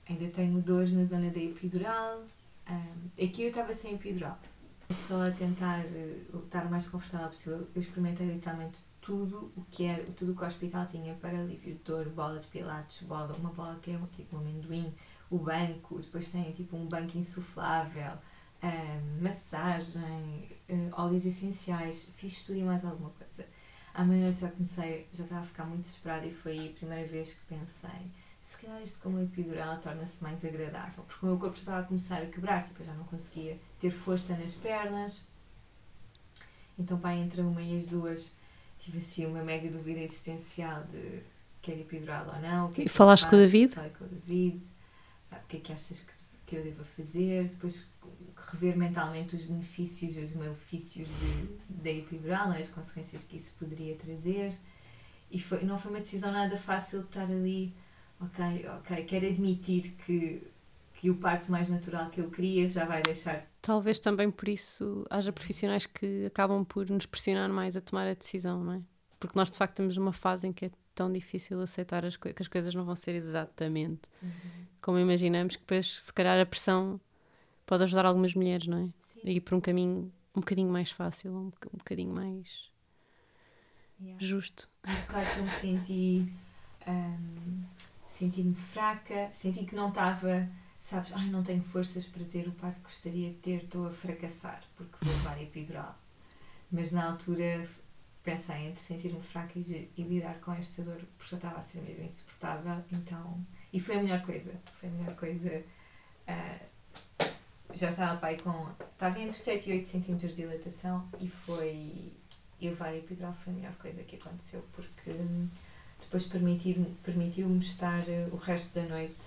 [0.08, 2.24] ainda tenho dores na zona da epidural.
[2.66, 4.38] Ah, aqui eu estava sem epidural.
[4.90, 7.68] Só a tentar eh, estar o mais confortável possível.
[7.74, 11.74] Eu experimentei literalmente tudo o que era, tudo o que o hospital tinha para alívio
[11.74, 14.92] de dor, bola de pilates, bola, uma bola que é tipo um amendoim,
[15.30, 18.12] o banco, depois tem tipo um banco insuflável,
[18.62, 23.46] ah, massagem, eh, óleos essenciais, fiz tudo e mais alguma coisa.
[23.92, 27.32] À meia-noite já comecei, já estava a ficar muito desesperada e foi a primeira vez
[27.32, 28.10] que pensei
[28.48, 31.82] se calhar isto como epidural torna-se mais agradável, porque o meu corpo já estava a
[31.82, 35.20] começar a quebrar, tipo, eu já não conseguia ter força nas pernas.
[36.78, 38.32] Então, pá, entre uma e as duas,
[38.78, 41.20] tive assim uma mega dúvida existencial de
[41.60, 42.70] quer epidural ou não.
[42.70, 43.38] Que é E que falaste com o?
[43.38, 43.74] David?
[43.74, 44.66] Falei com o David.
[45.30, 46.12] Ah, o que é que achas que,
[46.46, 47.48] que eu devo fazer?
[47.48, 47.86] Depois
[48.50, 51.06] rever mentalmente os benefícios e os malefícios
[51.68, 52.60] da epidural, é?
[52.60, 54.58] as consequências que isso poderia trazer.
[55.30, 57.74] E foi, não foi uma decisão nada fácil de estar ali,
[58.20, 60.42] ok, ok, quero admitir que,
[60.94, 63.46] que o parto mais natural que eu queria já vai deixar.
[63.62, 68.14] Talvez também por isso haja profissionais que acabam por nos pressionar mais a tomar a
[68.14, 68.82] decisão, não é?
[69.20, 72.34] Porque nós de facto estamos numa fase em que é tão difícil aceitar as que
[72.38, 74.02] as coisas não vão ser exatamente
[74.80, 77.00] como imaginamos, que depois se calhar a pressão
[77.66, 78.88] pode ajudar algumas mulheres, não é?
[78.96, 79.20] Sim.
[79.24, 82.68] A ir por um caminho um bocadinho mais fácil, um, um bocadinho mais
[84.00, 84.24] Yeah.
[84.24, 84.70] justo.
[85.08, 86.32] Claro que eu me senti.
[86.86, 87.64] hum,
[88.18, 90.48] senti-me fraca, senti que não estava,
[90.80, 93.90] sabes, ai, não tenho forças para ter o parto que gostaria de ter, estou a
[93.92, 95.96] fracassar porque vou levar epidural.
[96.70, 97.68] Mas na altura
[98.24, 101.80] pensei entre sentir-me fraca e, e lidar com esta dor, porque já estava a ser
[101.80, 103.46] mesmo insuportável, então.
[103.72, 105.62] E foi a melhor coisa, foi a melhor coisa.
[106.26, 106.58] ah,
[107.72, 108.68] já estava pai com.
[108.92, 112.12] Estava entre 7 e 8 centímetros de dilatação e foi.
[112.60, 115.12] E levar a epidural foi a melhor coisa que aconteceu, porque
[116.00, 119.26] depois permitiu-me estar eh, o resto da noite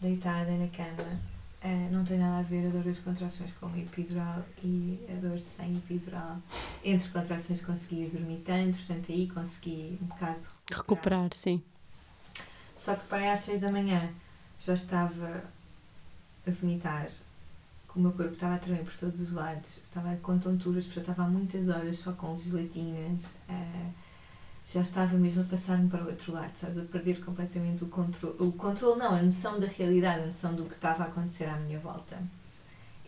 [0.00, 1.20] deitada na cama.
[1.64, 5.38] Ah, não tem nada a ver a dor das contrações com epidural e a dor
[5.38, 6.38] sem epidural.
[6.82, 11.62] Entre contrações consegui dormir tanto, portanto aí consegui um bocado Recuperar, sim.
[12.74, 14.10] só que para aí às 6 da manhã
[14.58, 15.44] já estava
[16.46, 17.08] a vomitar,
[17.94, 21.02] o meu corpo estava a tremer por todos os lados, estava com tonturas, porque eu
[21.02, 23.90] estava há muitas horas só com gelatinas, eh,
[24.64, 26.78] já estava mesmo a passar-me para o outro lado, sabes?
[26.78, 28.36] A perder completamente o controle.
[28.38, 31.56] O controle não, a noção da realidade, a noção do que estava a acontecer à
[31.56, 32.18] minha volta.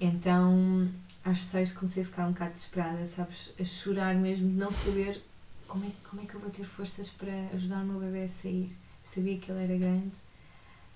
[0.01, 0.89] Então,
[1.25, 3.53] às 6 comecei a ficar um bocado desesperada, sabes?
[3.59, 5.23] A chorar mesmo, de não saber
[5.67, 8.29] como é, como é que eu vou ter forças para ajudar o meu bebê a
[8.29, 10.13] sair sabia que ele era grande,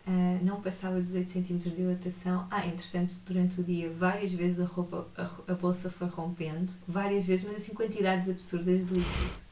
[0.06, 2.46] ah, não passava dos 8 cm de dilatação.
[2.50, 7.26] Ah, entretanto, durante o dia, várias vezes a, roupa, a, a bolsa foi rompendo, várias
[7.26, 9.47] vezes, mas assim, quantidades absurdas de líquido.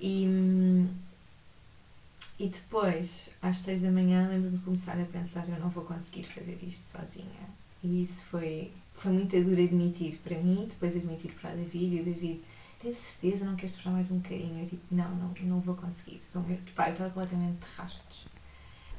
[0.00, 0.86] E,
[2.38, 6.24] e depois, às 6 da manhã, lembro-me de começar a pensar: eu não vou conseguir
[6.24, 7.50] fazer isto sozinha.
[7.82, 12.00] E isso foi, foi muito duro admitir para mim, depois admitir para a David, e
[12.00, 12.40] o David
[12.80, 14.60] tens certeza, não queres esperar mais um bocadinho?
[14.62, 16.16] Eu tipo, não, não, não vou conseguir.
[16.16, 18.26] Estou, mesmo- pá, eu estava completamente de rastos.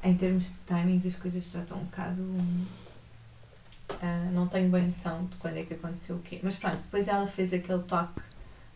[0.04, 2.22] Em termos de timings, as coisas já estão um bocado.
[4.00, 6.40] ah, não tenho bem noção de quando é que aconteceu o quê.
[6.42, 8.20] Mas pronto, depois ela fez aquele toque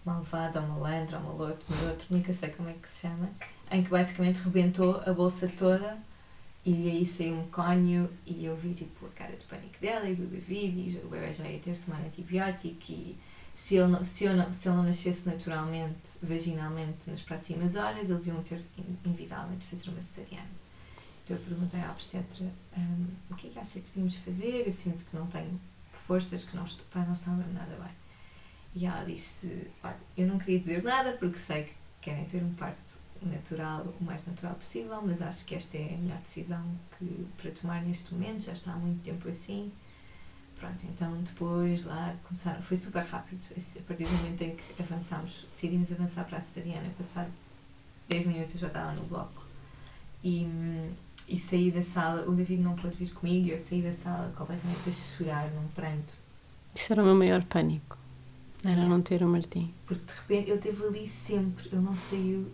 [0.07, 3.28] malvado, ou malandro, ou maloto, maroto, nunca sei como é que se chama,
[3.70, 5.98] em que basicamente rebentou a bolsa toda
[6.64, 10.14] e aí saiu um cónio e eu vi tipo a cara de pânico dela e
[10.14, 13.16] do David e o bebê já ia ter de tomar antibiótico e
[13.54, 18.11] se ele, não, se, eu não, se ele não nascesse naturalmente, vaginalmente, nas próximas horas,
[18.11, 20.50] eles iam ter in- inevitavelmente fazer uma cesariana.
[21.24, 22.44] Então eu perguntei à obstetra
[22.76, 25.59] hum, o que é que acha que devíamos fazer, eu sinto que não tenho
[26.07, 27.90] forças, que não, est- pá, não estava nada bem.
[28.77, 31.72] E ela disse, olha, eu não queria dizer nada porque sei que
[32.03, 35.97] querem ter um parto natural, o mais natural possível, mas acho que esta é a
[35.97, 36.62] melhor decisão
[36.99, 39.72] que, para tomar neste momento, já está há muito tempo assim.
[40.61, 45.47] Pronto, então depois lá começaram, foi super rápido, a partir do momento em que avançámos,
[45.53, 47.31] decidimos avançar para a cesariana, passado
[48.09, 49.43] 10 minutos eu já estava no bloco.
[50.22, 50.47] E,
[51.27, 54.87] e saí da sala, o David não pôde vir comigo, eu saí da sala completamente
[54.87, 56.18] a chorar, num pranto,
[56.74, 57.97] Isso era o meu maior pânico.
[58.70, 59.72] Era não ter o Martim.
[59.86, 62.50] porque de repente ele esteve ali sempre, ele não saiu,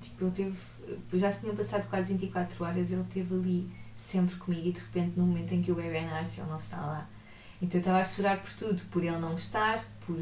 [0.00, 0.56] tipo, ele teve,
[1.14, 5.12] já se tinham passado quase 24 horas, ele esteve ali sempre comigo e de repente
[5.16, 7.08] no momento em que o bebê nasce ele não está lá.
[7.60, 10.16] Então eu estava a chorar por tudo, por ele não estar, por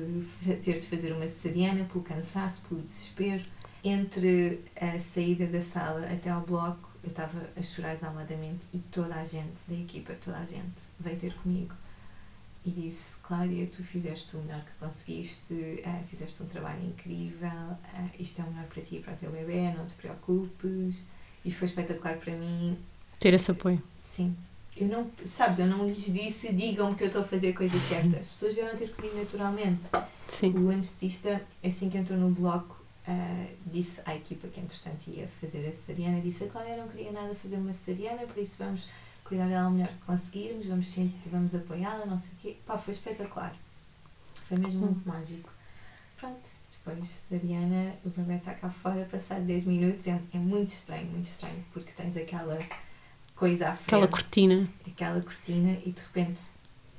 [0.62, 3.43] ter de fazer uma cesariana, pelo cansaço, pelo desespero.
[3.84, 9.14] Entre a saída da sala até ao bloco, eu estava a chorar desalmadamente e toda
[9.14, 11.74] a gente da equipa, toda a gente, veio ter comigo
[12.67, 15.55] e disse: Cláudia, tu fizeste o melhor que conseguiste,
[15.85, 17.49] eh, fizeste um trabalho incrível,
[17.95, 21.05] eh, isto é o melhor para ti e para o teu bebê, não te preocupes.
[21.45, 22.77] E foi espetacular para mim,
[23.21, 23.81] Ter esse apoio.
[24.03, 24.37] sim.
[24.79, 27.79] Eu não, sabes, eu não lhes disse, digam-me que eu estou a fazer a coisa
[27.79, 28.19] certa.
[28.19, 29.85] As pessoas vieram ter comigo naturalmente.
[30.29, 30.53] Sim.
[30.53, 35.67] O anestesista, assim que entrou no bloco, ah, disse à equipa que entretanto ia fazer
[35.67, 38.87] a cesariana, disse a Cláudia não queria nada fazer uma cesariana, por isso vamos
[39.27, 42.57] cuidar dela o melhor que conseguirmos, vamos, sempre, vamos apoiá-la, não sei o quê.
[42.66, 43.55] Pá, foi espetacular.
[44.49, 45.51] Foi mesmo muito mágico.
[46.18, 51.07] Pronto, depois cesariana, o bebê está cá fora, passado 10 minutos, é, é muito estranho,
[51.11, 52.59] muito estranho, porque tens aquela
[53.35, 54.68] coisa à frente Aquela cortina.
[54.87, 56.41] aquela cortina e de repente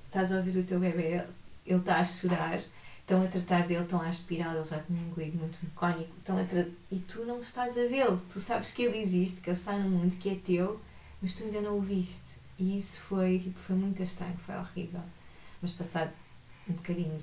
[0.06, 1.24] estás a ouvir o teu bebê,
[1.66, 2.60] ele está a chorar,
[3.00, 6.44] estão a tratar dele, estão a aspirá-lo, ele já tinha engolido muito mecânico, estão a
[6.44, 9.74] tra- e tu não estás a vê-lo, tu sabes que ele existe, que ele está
[9.78, 10.80] no mundo, que é teu,
[11.28, 12.40] mas tu ainda não o viste.
[12.58, 15.02] E isso foi, tipo, foi muito estranho, foi horrível.
[15.62, 16.10] Mas passado
[16.70, 17.18] um bocadinho,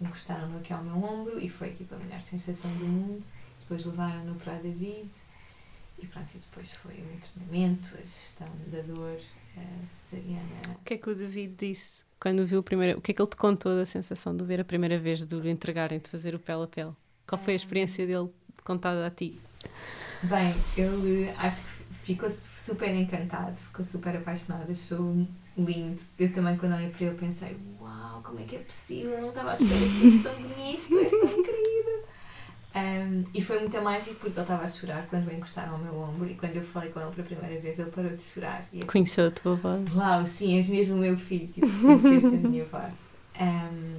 [0.00, 3.22] encostaram-no aqui ao meu ombro e foi tipo a melhor sensação do mundo.
[3.60, 5.10] Depois levaram-no para a David
[5.98, 9.20] e pronto, e depois foi o treinamento, a gestão da dor,
[9.58, 10.78] a cesariana.
[10.80, 12.96] O que é que o David disse quando viu a primeira...
[12.96, 15.36] O que é que ele te contou da sensação de ver a primeira vez de
[15.36, 16.92] lhe entregarem, de fazer o pele a pele?
[17.26, 18.30] Qual foi a experiência dele
[18.64, 19.38] contada a ti?
[20.22, 25.26] Bem, ele acho que ficou su- super encantado, ficou super apaixonado, achou
[25.56, 26.00] lindo.
[26.18, 29.12] Eu também, quando olhei para ele, pensei: Uau, como é que é possível?
[29.12, 32.04] Eu não estava à espera que fosse tão bonito, tu és tão querido.
[32.76, 35.94] Um, e foi muito mágico porque ele estava a chorar quando me encostaram ao meu
[35.96, 38.66] ombro e quando eu falei com ele pela primeira vez, ele parou de chorar.
[38.72, 39.94] Eu Conheceu a tua voz?
[39.94, 43.14] Uau, sim, és mesmo o meu filho, tipo, conheceste a minha voz.
[43.40, 43.96] Um,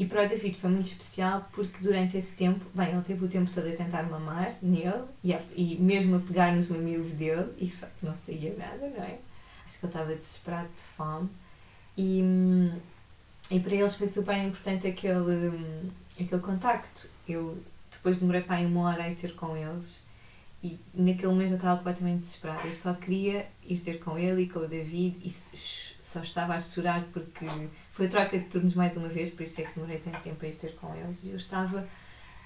[0.00, 3.28] e para o David foi muito especial porque durante esse tempo, bem, ele teve o
[3.28, 7.52] tempo todo a tentar mamar nele e, a- e mesmo a pegar nos mamilos dele,
[7.58, 9.18] e só que não saía nada, não é?
[9.66, 11.28] Acho que ele estava desesperado de fome.
[11.98, 12.22] E,
[13.50, 17.08] e para eles foi super importante aquele, hum, aquele contacto.
[17.28, 17.58] Eu
[17.92, 20.02] depois demorei para aí uma hora a ir ter com eles
[20.62, 22.66] e naquele momento eu estava completamente desesperada.
[22.66, 26.58] Eu só queria ir ter com ele e com o David e só estava a
[26.58, 27.46] chorar porque
[27.92, 30.48] foi troca de turnos mais uma vez, por isso é que demorei tanto tempo a
[30.48, 31.18] ir ter com eles.
[31.24, 31.86] E eu estava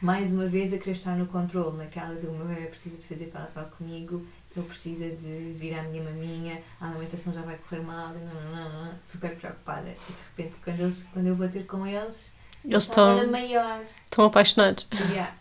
[0.00, 3.06] mais uma vez a querer estar no controle, naquela de o meu bebê precisa de
[3.06, 4.24] fazer pela pela comigo,
[4.56, 8.70] ele precisa de vir à minha maminha, a alimentação já vai correr mal, não, não,
[8.70, 9.88] não, não, super preocupada.
[9.88, 12.34] E de repente, quando, eles, quando eu vou ter com eles,
[12.64, 13.82] Eles estão, maior.
[14.04, 14.86] estão apaixonados.
[15.10, 15.34] Yeah.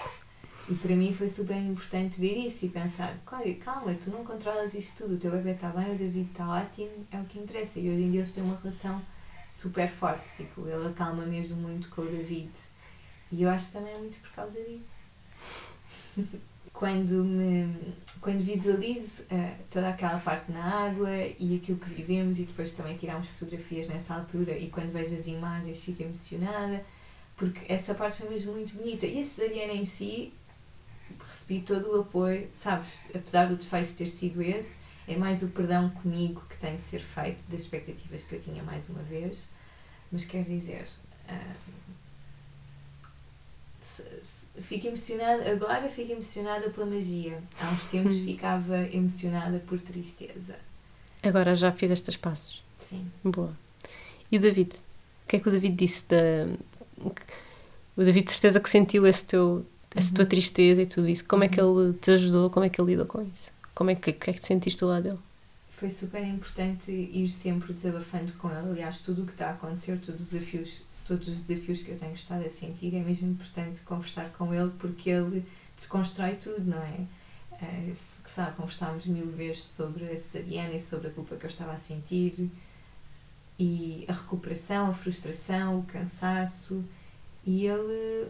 [0.69, 4.73] E para mim foi super importante ver isso e pensar, claro, calma, tu não controlas
[4.73, 7.79] isto tudo, o teu bebê está bem, o David está ótimo, é o que interessa.
[7.79, 9.01] E hoje em dia eles têm uma relação
[9.49, 12.49] super forte, tipo, ele acalma mesmo muito com o David.
[13.31, 14.93] E eu acho que também é muito por causa disso.
[16.71, 22.43] quando, me, quando visualizo eh, toda aquela parte na água e aquilo que vivemos e
[22.43, 26.83] depois também tiramos fotografias nessa altura e quando vejo as imagens fico emocionada
[27.35, 29.05] porque essa parte foi mesmo muito bonita.
[29.05, 30.33] E a cesariana em si,
[31.27, 33.09] recebi todo o apoio, sabes?
[33.15, 37.01] Apesar do desfecho ter sido esse, é mais o perdão comigo que tem de ser
[37.01, 39.47] feito das expectativas que eu tinha mais uma vez.
[40.11, 40.87] Mas quer dizer,
[43.81, 44.03] se-
[44.61, 47.41] fico emocionada, agora fico emocionada pela magia.
[47.59, 48.25] Há uns tempos Hum.
[48.25, 50.55] ficava emocionada por tristeza.
[51.21, 52.63] Agora já fiz estes passos.
[52.79, 53.09] Sim.
[53.23, 53.53] Boa.
[54.31, 54.73] E o David?
[55.25, 56.17] O que é que o David disse da.
[57.95, 60.29] O David de certeza que sentiu esse teu, essa tua Uhum.
[60.29, 61.25] tristeza e tudo isso.
[61.25, 61.81] Como é que Uhum.
[61.89, 62.49] ele te ajudou?
[62.49, 63.51] Como é que ele lidou com isso?
[63.75, 65.19] Como é que, que é que te sentiste do lado dele?
[65.69, 68.69] foi super importante ir sempre desabafando com ele.
[68.69, 71.97] Aliás, tudo o que está a acontecer, todos os desafios, todos os desafios que eu
[71.99, 75.43] tenho estado a sentir, é mesmo importante conversar com ele porque ele
[75.75, 77.01] desconstrói tudo, não é?
[77.61, 81.49] Eh, se, sabe, conversámos mil vezes sobre a cesariana e sobre a culpa que eu
[81.49, 82.49] estava a sentir.
[83.59, 86.83] e a recuperação, a frustração, o cansaço
[87.45, 88.27] e ele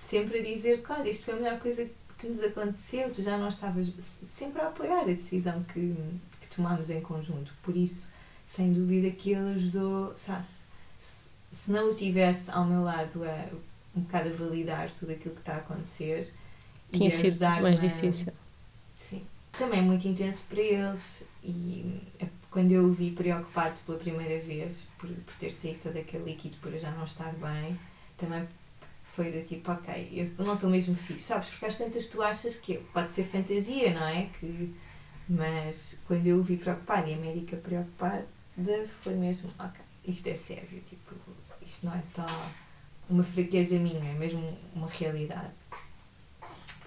[0.00, 1.88] sempre a dizer, claro, isto foi a melhor coisa
[2.18, 5.94] que nos aconteceu, tu já não estavas sempre a apoiar a decisão que,
[6.40, 8.10] que tomámos em conjunto, por isso,
[8.44, 10.46] sem dúvida que ele ajudou, sabe,
[10.98, 13.48] se, se não o tivesse ao meu lado a
[13.96, 16.32] um bocado a validar tudo aquilo que está a acontecer
[16.92, 18.32] Tinha sido mais difícil.
[18.96, 19.22] Sim.
[19.52, 24.84] Também muito intenso para eles e é quando eu o vi preocupado pela primeira vez
[24.98, 27.78] por, por ter saído todo aquele líquido por eu já não estar bem,
[28.16, 28.46] também
[29.20, 31.50] foi do tipo, ok, eu não estou mesmo fixe, sabes?
[31.50, 34.30] Porque às tantas tu achas que pode ser fantasia, não é?
[34.38, 34.74] Que,
[35.28, 38.26] mas quando eu o vi preocupado e a médica preocupada,
[39.02, 41.14] foi mesmo, ok, isto é sério, tipo,
[41.60, 42.24] isto não é só
[43.10, 45.52] uma fraqueza minha, é mesmo uma realidade.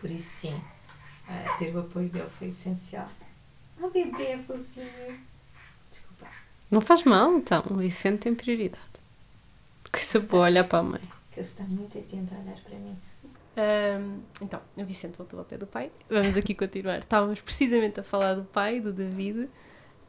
[0.02, 0.62] Por isso sim,
[1.28, 3.10] ah, ter o apoio dele foi essencial.
[3.80, 5.20] Oh bebê, fofinho.
[5.92, 6.28] Desculpa.
[6.72, 7.64] Não faz mal, então.
[7.70, 8.82] O Vicente tem prioridade.
[9.92, 11.13] Coisa boa olhar para a mãe.
[11.34, 12.96] Que ele está muito atento a olhar para mim.
[13.58, 15.92] Ahm, então, o Vicente voltou ao pé do pai.
[16.10, 17.00] Vamos aqui continuar.
[17.00, 19.50] Estávamos precisamente a falar do pai, do David.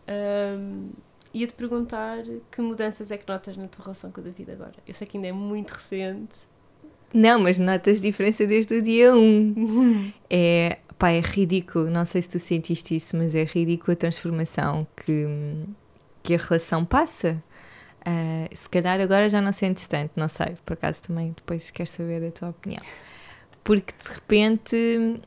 [0.06, 0.90] Ahm,
[1.34, 4.74] Ia-te perguntar que mudanças é que notas na tua relação com o David agora.
[4.86, 6.38] Eu sei que ainda é muito recente.
[7.12, 10.12] Não, mas notas diferença desde o dia 1.
[10.30, 11.90] É, pá, é ridículo.
[11.90, 15.26] Não sei se tu sentiste isso, mas é ridículo a transformação que,
[16.22, 17.42] que a relação passa.
[18.04, 20.56] Ah, se calhar agora já não sentes tanto, não sei.
[20.64, 22.82] Por acaso também depois quero saber a tua opinião.
[23.62, 25.20] Porque de repente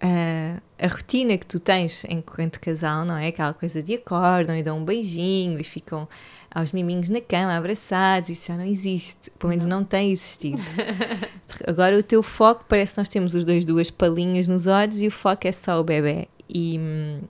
[0.00, 3.28] ah, a rotina que tu tens enquanto casal, não é?
[3.28, 6.08] Aquela coisa de acordam e dão um beijinho e ficam
[6.50, 9.30] aos miminhos na cama, abraçados, isso já não existe.
[9.38, 10.62] Pelo menos não, tem existido.
[11.66, 15.08] Agora o teu foco, parece que nós temos os dois duas palinhas nos olhos e
[15.08, 16.28] o foco é só o bebê.
[16.48, 17.20] E hum,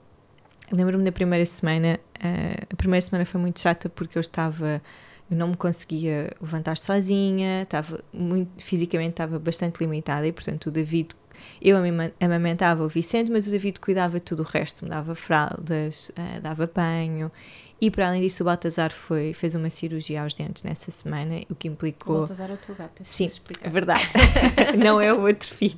[0.71, 4.81] lembro-me da primeira semana, ah, a primeira semana foi muito chata porque eu estava,
[5.29, 10.71] eu não me conseguia levantar sozinha, estava muito, fisicamente estava bastante limitada e portanto o
[10.71, 11.09] David,
[11.61, 11.77] eu
[12.19, 16.39] amamentava o Vicente, mas o David cuidava de tudo o resto, me dava fraldas, ah,
[16.39, 17.31] dava banho
[17.81, 21.55] e para além disso o Baltazar foi, fez uma cirurgia aos dentes nessa semana, o
[21.55, 22.17] que O implicou...
[22.17, 23.65] Baltazar é o teu gato, é Sim, explicar.
[23.67, 24.03] é verdade.
[24.77, 25.77] não é o outro filho.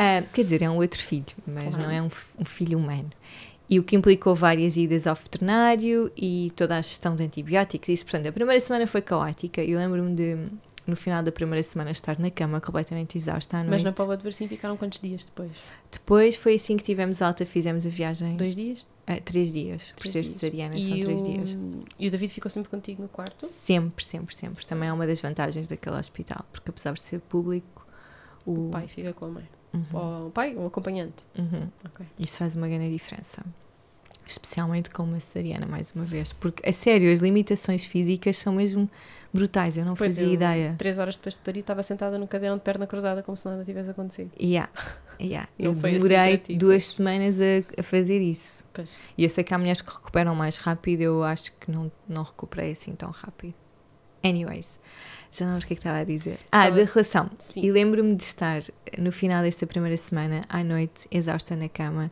[0.00, 1.82] Ah, quer dizer, é um outro filho, mas Claro.
[1.84, 2.08] não é um,
[2.40, 3.08] um filho humano.
[3.68, 7.88] E o que implicou várias idas ao veterinário e toda a gestão de antibióticos.
[7.88, 9.62] Isso, portanto, a primeira semana foi caótica.
[9.62, 10.36] Eu lembro-me de,
[10.86, 13.70] no final da primeira semana, estar na cama completamente exausta à noite.
[13.70, 15.50] Mas na Póvoa de Varzim ficaram quantos dias depois?
[15.90, 18.36] Depois foi assim que tivemos alta, fizemos a viagem.
[18.36, 18.84] Dois dias?
[19.06, 19.92] ah, três dias.
[19.96, 20.34] Por Três ser dias.
[20.34, 21.58] cesariana, são três o- dias.
[21.98, 23.46] E o David ficou sempre contigo no quarto?
[23.46, 24.66] Sempre, sempre, sempre.
[24.66, 27.86] Também é uma das vantagens daquele hospital, porque apesar de ser público,
[28.44, 29.48] o, O pai fica com a mãe.
[29.72, 29.84] Uhum.
[29.92, 31.24] Ou o pai, o acompanhante.
[31.38, 31.68] Uhum.
[31.86, 32.06] Ok.
[32.18, 33.42] Isso faz uma grande diferença.
[34.26, 36.32] Especialmente com uma cesariana, mais uma vez.
[36.32, 38.88] Porque, a sério, as limitações físicas são mesmo
[39.32, 39.76] brutais.
[39.76, 40.74] Eu não Pois fazia eu, ideia.
[40.78, 43.64] Três horas depois de parir, estava sentada no cadeirão de perna cruzada como se nada
[43.64, 44.30] tivesse acontecido.
[44.40, 44.70] Yeah.
[45.20, 45.48] Yeah.
[45.56, 47.44] Eu assim demorei ti, duas semanas a,
[47.78, 48.66] a fazer isso.
[48.72, 48.98] Pois.
[49.16, 51.02] E eu sei que há mulheres que recuperam mais rápido.
[51.02, 53.54] Eu acho que não, não recuperei assim tão rápido.
[54.24, 54.78] Anyways,
[55.30, 56.38] já não lembro o que é que estava a dizer.
[56.50, 57.30] Ah, Estava- da relação.
[57.38, 57.62] Sim.
[57.64, 58.62] E lembro-me de estar
[58.98, 62.10] no final dessa primeira semana, à noite, exausta na cama,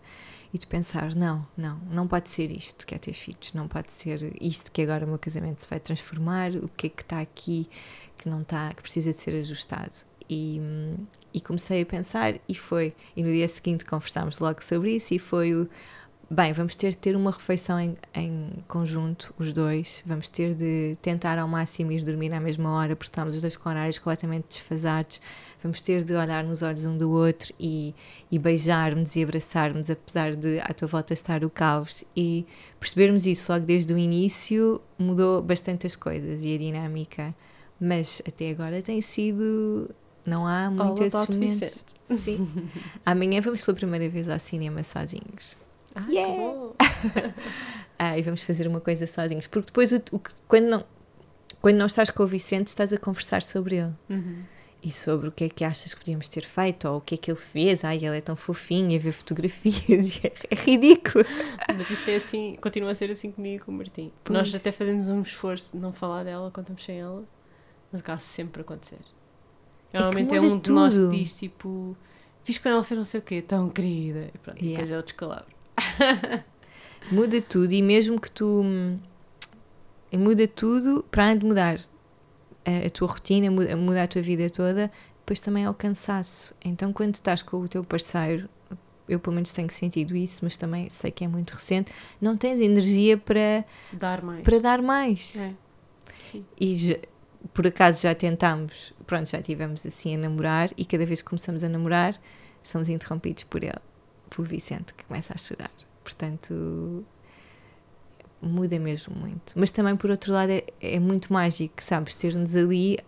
[0.52, 3.92] e de pensar: não, não, não pode ser isto que é ter filhos, não pode
[3.92, 7.20] ser isto que agora o meu casamento se vai transformar, o que é que está
[7.20, 7.68] aqui
[8.16, 9.92] que não está, que precisa de ser ajustado.
[10.28, 10.94] E, hum,
[11.34, 15.18] e comecei a pensar, e foi, e no dia seguinte conversámos logo sobre isso, e
[15.18, 15.68] foi o.
[16.32, 20.00] Bem, vamos ter de ter uma refeição em, em conjunto, os dois.
[20.06, 23.56] Vamos ter de tentar ao máximo ir dormir à mesma hora, porque estamos os dois
[23.56, 25.20] com horários completamente desfasados.
[25.60, 27.92] Vamos ter de olhar nos olhos um do outro e,
[28.30, 32.04] e beijar-nos e abraçar-nos, apesar de à tua volta estar o caos.
[32.16, 32.46] E
[32.78, 37.34] percebermos isso logo desde o início mudou bastante as coisas e a dinâmica.
[37.80, 39.90] Mas até agora tem sido.
[40.24, 41.84] Não há muito esses momentos.
[42.20, 42.48] Sim.
[43.04, 45.56] Amanhã vamos pela primeira vez ao cinema sozinhos.
[45.95, 47.34] Ah, Yeah.
[48.03, 49.47] Ah, e vamos fazer uma coisa sozinhos.
[49.47, 50.84] Porque depois, o, o quando, não,
[51.61, 53.93] quando não estás com o Vicente, estás a conversar sobre ele.
[54.09, 54.43] Uhum.
[54.82, 57.18] E sobre o que é que achas que podíamos ter feito, ou o que é
[57.18, 57.84] que ele fez.
[57.84, 60.16] Ai, ele é tão fofinho, a ver fotografias.
[60.16, 61.26] e é, é ridículo.
[61.76, 64.11] Mas isso é assim, continua a ser assim comigo e com o Martim.
[64.24, 64.38] Pois.
[64.38, 67.22] Nós até fazemos um esforço de não falar dela quando estamos sem ela,
[67.93, 68.97] mas acaba sempre a acontecer.
[69.93, 71.11] Normalmente é, um de nós tudo.
[71.11, 71.95] que diz tipo,
[72.45, 74.30] fiz quando ela fez não sei o quê, tão querida.
[74.34, 74.76] E pronto, e Yeah.
[74.86, 75.59] depois é o descalabro.
[77.10, 78.62] Muda tudo, e mesmo que tu.
[80.12, 81.78] Muda tudo, para além de mudar
[82.64, 86.54] a, a tua rotina, muda, muda a tua vida toda, depois também é o cansaço.
[86.64, 88.48] Então, quando estás com o teu parceiro,
[89.08, 92.60] eu pelo menos tenho sentido isso, mas também sei que é muito recente, não tens
[92.60, 94.42] energia para, Dar mais.
[94.42, 95.36] para dar mais.
[95.36, 95.52] É.
[96.60, 96.96] E já-
[97.54, 101.62] por acaso já tentámos, pronto, já estivemos assim a namorar e cada vez que começamos
[101.64, 102.20] a namorar
[102.62, 103.78] somos interrompidos por ele,
[104.30, 105.70] pelo Vicente, que começa a chorar.
[106.02, 107.04] Portanto,
[108.40, 109.52] muda mesmo muito.
[109.56, 112.14] Mas também, por outro lado, é, é muito mágico, sabes?
[112.14, 112.98] Ter-nos ali,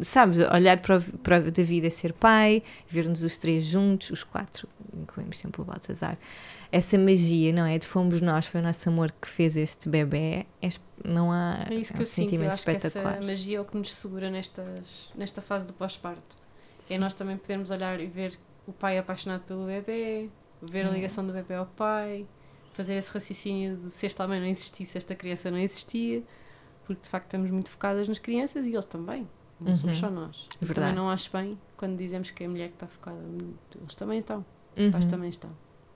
[0.00, 0.38] sabes?
[0.52, 4.68] Olhar para, o- para o David a ser pai, ver-nos os três juntos, os quatro,
[4.94, 6.18] incluímos sempre o Baltazar.
[6.72, 7.78] Essa magia, não é?
[7.78, 10.46] De fomos nós, foi o nosso amor que fez este bebê.
[10.60, 12.24] É es- não há É isso é que um eu sinto.
[12.24, 13.26] Eu sentimento acho que essa espetacular.
[13.26, 16.36] magia é o que nos segura nestas, nesta fase do pós-parto.
[16.90, 18.36] É nós também podermos olhar e ver
[18.66, 20.28] o pai apaixonado pelo bebê,
[20.62, 20.92] ver a É.
[20.92, 22.26] ligação do bebê ao pai,
[22.72, 26.22] fazer esse raciocínio de se esta mãe não existisse, esta criança não existia,
[26.84, 29.28] porque de facto estamos muito focadas nas crianças e eles também.
[29.60, 30.08] Não somos Uhum.
[30.08, 30.48] só nós.
[30.60, 30.88] É verdade.
[30.88, 33.18] também não acho bem quando dizemos que é a mulher que está focada.
[33.80, 34.44] Eles também estão.
[34.76, 35.10] Os pais Uhum.
[35.10, 35.50] também estão.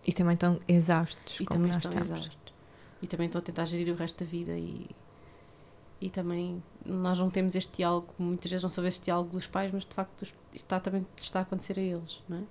[0.07, 2.11] E também estão exaustos, E como também nós estão estamos.
[2.21, 2.55] exaustos.
[3.03, 4.87] E também estão a tentar gerir o resto da vida e,
[6.01, 9.73] e também nós não temos este diálogo, muitas vezes não sabemos este diálogo dos pais,
[9.73, 12.43] mas de facto isto está, também está a acontecer a eles, não é?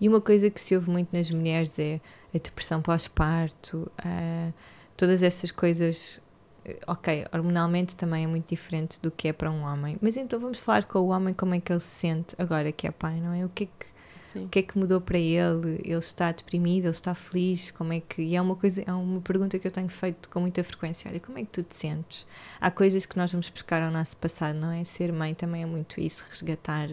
[0.00, 2.00] E uma coisa que se ouve muito nas mulheres é
[2.34, 4.50] a depressão pós-parto, ah,
[4.96, 6.20] todas essas coisas.
[6.64, 10.38] eh, Ok, hormonalmente também é muito diferente do que é para um homem, mas então
[10.38, 13.20] vamos falar com o homem como é que ele se sente agora que é pai,
[13.20, 13.44] não é?
[13.44, 13.86] O que é que,
[14.20, 14.44] Sim.
[14.44, 15.80] o que, é que mudou para ele?
[15.82, 17.70] Ele está deprimido, ele está feliz?
[17.70, 18.22] Como é que.
[18.22, 21.18] E é uma, coisa, é uma pergunta que eu tenho feito com muita frequência: olha,
[21.18, 22.26] como é que tu te sentes?
[22.60, 24.84] Há coisas que nós vamos buscar ao nosso passado, não é?
[24.84, 26.88] Ser mãe também é muito isso, resgatar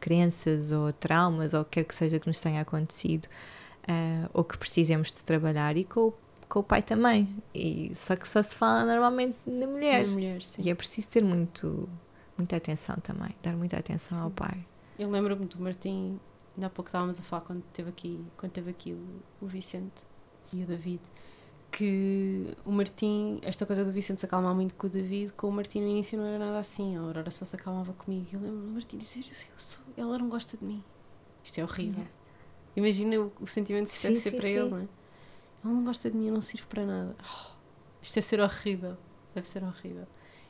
[0.00, 3.28] crenças ou traumas ou o que quer que seja que nos tenha acontecido
[3.86, 6.14] ah, ou que precisemos de trabalhar e com o,
[6.48, 7.28] com o pai também.
[7.54, 10.06] E, só que só se fala normalmente na mulher.
[10.06, 10.40] Na mulher.
[10.58, 11.88] E é preciso ter muito,
[12.36, 14.34] muita atenção também, dar muita atenção ao Sim.
[14.34, 14.66] pai.
[14.98, 16.20] Eu lembro-me do Martim,
[16.56, 20.02] ainda há pouco estávamos a falar quando teve aqui, quando teve aqui o, o Vicente
[20.52, 21.00] e o David,
[21.70, 25.52] que o Martim, esta coisa do Vicente se acalmar muito com o David, com o
[25.52, 28.28] Martim no início não era nada assim, a Aurora só se acalmava comigo.
[28.32, 30.84] Eu lembro do Martim dizer, eu sou, ela não gosta de mim.
[31.42, 32.06] Isto é horrível.
[32.76, 34.58] Imagina o, o sentimento que isso Sim, deve ser sim, para sim.
[34.58, 34.88] ele, não é?
[35.64, 37.16] Ela não gosta de mim, eu não sirvo para nada.
[37.20, 37.52] Oh,
[38.02, 38.96] isto deve ser horrível.
[39.34, 40.06] Deve ser horrível.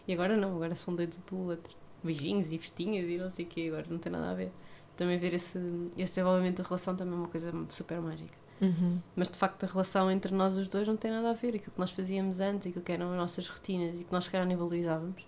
[0.07, 1.77] E agora não, agora são doidos um pelo outro.
[2.03, 4.53] Beijinhos e festinhas e não sei o quê, agora não tem nada a ver.
[4.97, 5.59] Também ver esse,
[5.97, 8.37] esse desenvolvimento da relação também é uma coisa super mágica.
[8.61, 9.01] Uhum.
[9.17, 11.49] Mas de facto a relação entre nós os dois não tem nada a ver.
[11.49, 14.31] Aquilo que nós fazíamos antes, aquilo que eram as nossas rotinas e que nós se
[14.31, 15.23] calhar nem valorizávamos.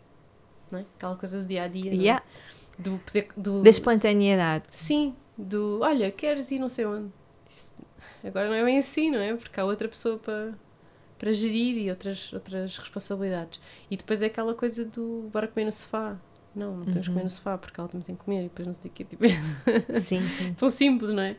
[0.71, 0.85] Não é?
[0.97, 1.91] Aquela coisa do dia a dia.
[1.93, 1.95] é?
[1.95, 2.23] Yeah.
[2.79, 3.29] Do poder.
[3.37, 4.65] Do, Da espontaneidade.
[4.71, 7.11] Sim, do olha, queres ir não sei onde.
[7.49, 7.73] Isso-
[8.23, 9.35] agora não é bem assim, não é?
[9.35, 10.55] Porque há outra pessoa para,
[11.19, 13.61] para gerir e outras, outras responsabilidades.
[13.91, 16.17] E depois é aquela coisa do bora comer no sofá.
[16.55, 17.15] Não, não podemos Uhum.
[17.15, 19.05] comer no sofá porque ela também tem que comer e depois não sei o quê.
[19.05, 19.25] Tipo,
[20.01, 20.55] Sim, sim.
[20.55, 21.37] tão simples, não é?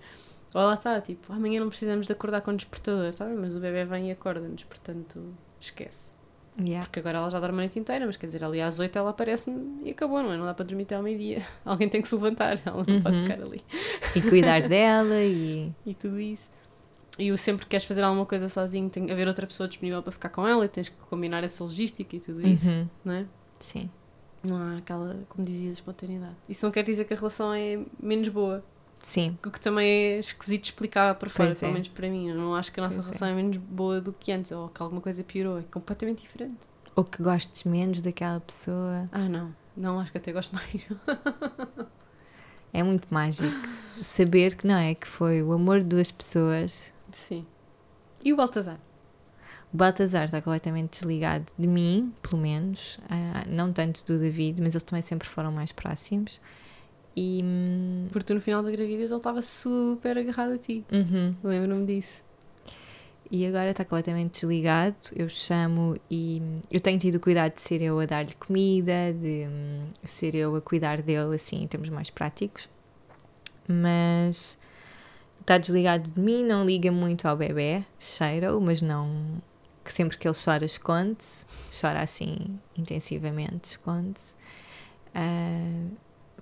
[0.53, 3.25] Ou lá está, tipo, amanhã não precisamos de acordar com o despertador, tá?
[3.25, 6.13] Mas o bebê vem e acorda-nos, portanto, esquece.
[6.57, 6.85] Yeah.
[6.87, 9.09] Porque agora ela já dorme a noite inteira, mas quer dizer, ali às 8 ela
[9.09, 10.37] aparece-me e acabou, não é?
[10.37, 11.45] Não dá para dormir até ao meio-dia.
[11.65, 13.23] Alguém tem que se levantar, ela não pode Uhum.
[13.23, 13.61] ficar ali.
[14.15, 15.73] E cuidar dela e.
[15.85, 16.49] E tudo isso.
[17.19, 20.01] E o sempre que queres fazer alguma coisa sozinho, tem que haver outra pessoa disponível
[20.01, 22.89] para ficar com ela e tens que combinar essa logística e tudo isso, Uhum.
[23.03, 23.25] não é?
[23.59, 23.89] Sim.
[24.45, 26.35] Não há aquela, como dizias, espontaneidade.
[26.47, 28.63] Isso não quer dizer que a relação é menos boa.
[29.01, 29.37] Sim.
[29.45, 31.73] O que também é esquisito explicar por fora, Pois pelo é.
[31.73, 32.29] menos para mim.
[32.29, 33.09] Eu não acho que a nossa Pois é.
[33.09, 33.33] relação é.
[33.33, 35.59] menos boa do que antes ou que alguma coisa piorou.
[35.59, 36.57] É completamente diferente.
[36.95, 39.07] Ou que gostes menos daquela pessoa.
[39.11, 39.53] Ah, não.
[39.77, 40.85] Não, acho que até gosto mais.
[42.73, 43.53] É muito mágico.
[44.01, 46.93] Saber que não é, que foi o amor de duas pessoas.
[47.11, 47.45] Sim.
[48.23, 48.79] E o Baltazar?
[49.73, 52.97] O Baltazar está completamente desligado de mim, pelo menos.
[53.09, 56.39] ah, não tanto do David, mas eles também sempre foram mais próximos.
[57.15, 57.41] E.
[57.43, 60.85] hum, Porque tu no final da gravidez ele estava super agarrado a ti.
[60.91, 61.35] uhum.
[61.43, 62.23] Lembro-me disso.
[63.31, 64.95] E agora está completamente desligado.
[65.15, 66.41] Eu chamo e
[66.71, 70.61] eu tenho tido cuidado de ser eu a dar-lhe comida, de hum, ser eu a
[70.61, 72.69] cuidar dele, assim, em termos mais práticos.
[73.67, 74.57] Mas
[75.41, 79.41] está desligado de mim, não liga muito ao bebê, cheira-o, mas não.
[79.85, 81.45] Que sempre que ele chora, esconde-se.
[81.79, 84.35] Chora assim intensivamente, esconde-se.
[85.13, 85.87] Ah,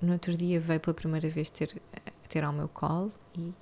[0.01, 1.79] no outro dia veio pela primeira vez ter,
[2.27, 3.53] ter ao meu colo e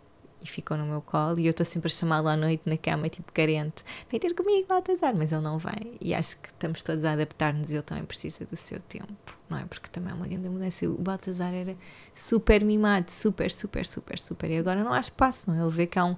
[0.42, 3.08] e ficou no meu colo e eu estou sempre a chamá-lo à noite na cama,
[3.08, 7.06] tipo carente, vem ter comigo, Baltazar, mas ele não vem e acho que estamos todos
[7.06, 9.66] a adaptar-nos e ele também precisa do seu tempo, não é?
[9.66, 10.88] Porque também é uma grande mudança.
[10.88, 11.78] O Baltazar era
[12.12, 15.62] super mimado, super, super, super, super e agora não há espaço, não é?
[15.62, 16.18] Ele vê que, há um,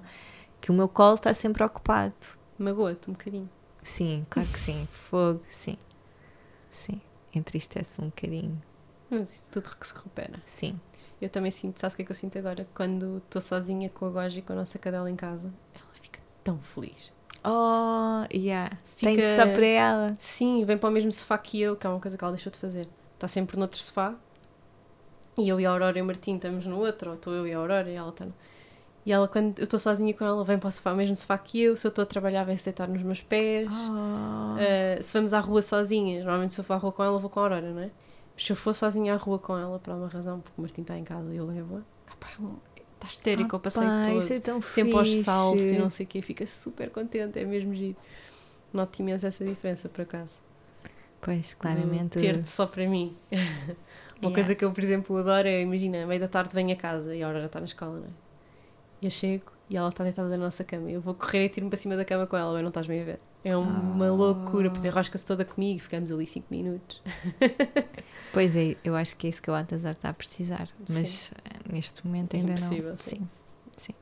[0.60, 2.14] que o meu colo está sempre ocupado.
[2.64, 3.48] Magoa-te um bocadinho.
[3.82, 5.76] Sim, claro que sim, fogo, sim,
[6.70, 7.00] sim,
[7.34, 8.62] entristece-me um bocadinho,
[9.10, 10.40] Mas isso tudo que se recupera.
[10.44, 10.80] sim.
[11.20, 12.66] Eu também sinto, sabes o que é que eu sinto agora?
[12.74, 16.20] Quando estou sozinha com a Goja e com a nossa cadela em casa, ela fica
[16.42, 17.12] tão feliz.
[17.42, 18.76] Oh, yeah.
[18.98, 20.14] Tem Fica- só para ela.
[20.18, 22.50] Sim, vem para o mesmo sofá que eu, que é uma coisa que ela deixou
[22.52, 22.88] de fazer.
[23.14, 24.14] Está sempre noutro sofá.
[25.38, 27.54] E eu e a Aurora e o Martim estamos no outro, ou estou eu e
[27.54, 28.34] a Aurora e ela está no...
[29.06, 31.60] E ela, quando eu estou sozinha com ela, vem para o sofá, mesmo sofá que
[31.60, 31.76] eu.
[31.76, 33.68] Se eu estou a trabalhar, vem se deitar nos meus pés.
[33.70, 34.54] Oh.
[34.54, 37.28] Uh, se vamos à rua sozinhas, normalmente se eu for à rua com ela, vou
[37.28, 37.90] com a Aurora, não é?
[38.34, 40.80] Mas se eu for sozinha à rua com ela, por alguma razão, porque o Martim
[40.82, 42.28] está em casa e eu levo-a, ah pá,
[42.76, 44.32] é está histérico, eu passei Pá, todo.
[44.32, 45.24] é tão sempre aos fixe.
[45.24, 47.96] saltos e não sei o quê, fica super contente, é mesmo giro.
[48.72, 50.38] Noto imenso essa diferença, por acaso.
[51.20, 52.18] Pois, claramente.
[52.18, 53.16] Ter-te só para mim.
[54.22, 54.34] Uma Yeah.
[54.34, 57.22] coisa que eu, por exemplo, adoro é, imagina, meio da tarde venho a casa e
[57.22, 58.23] a Aurora está na escola, não é?
[59.04, 60.90] Eu chego e ela está deitada na nossa cama.
[60.90, 63.02] Eu vou correr e tiro-me para cima da cama com ela, bem, não estás bem
[63.02, 63.20] a ver.
[63.44, 64.10] É uma Ah.
[64.10, 67.02] loucura, pois enrosca-se toda comigo, ficamos ali 5 minutos.
[68.32, 70.66] Pois é, eu acho que é isso que o Atazar está a precisar.
[70.88, 72.98] Mas eh, neste momento É ainda impossível, não.
[72.98, 73.28] sim.
[73.76, 73.92] Sim.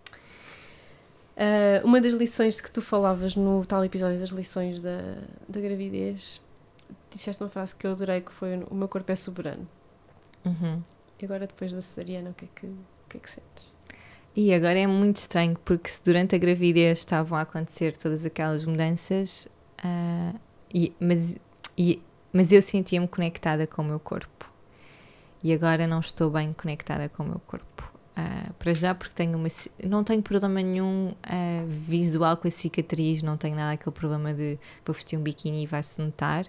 [1.37, 6.41] Ah, uma das lições que tu falavas no tal episódio das lições da, da gravidez,
[7.11, 9.69] disseste uma frase que eu adorei, que foi o meu corpo é soberano.
[10.45, 10.83] Uhum.
[11.21, 12.79] E agora, depois da cesariana, o que é que, o
[13.09, 13.72] que, é que sentes?
[14.35, 18.65] E agora é muito estranho porque se durante a gravidez estavam a acontecer todas aquelas
[18.65, 19.47] mudanças,
[19.85, 20.35] ah,
[20.73, 21.37] e- mas,
[21.77, 22.01] e-
[22.33, 24.51] mas eu sentia-me conectada com o meu corpo.
[25.43, 27.93] E agora não estou bem conectada com o meu corpo.
[28.17, 29.49] Ah, para já porque tenho uma,
[29.85, 34.59] não tenho problema nenhum ah, visual com a cicatriz, não tenho nada aquele problema de
[34.85, 36.47] vou vestir um biquíni e vai-se notar,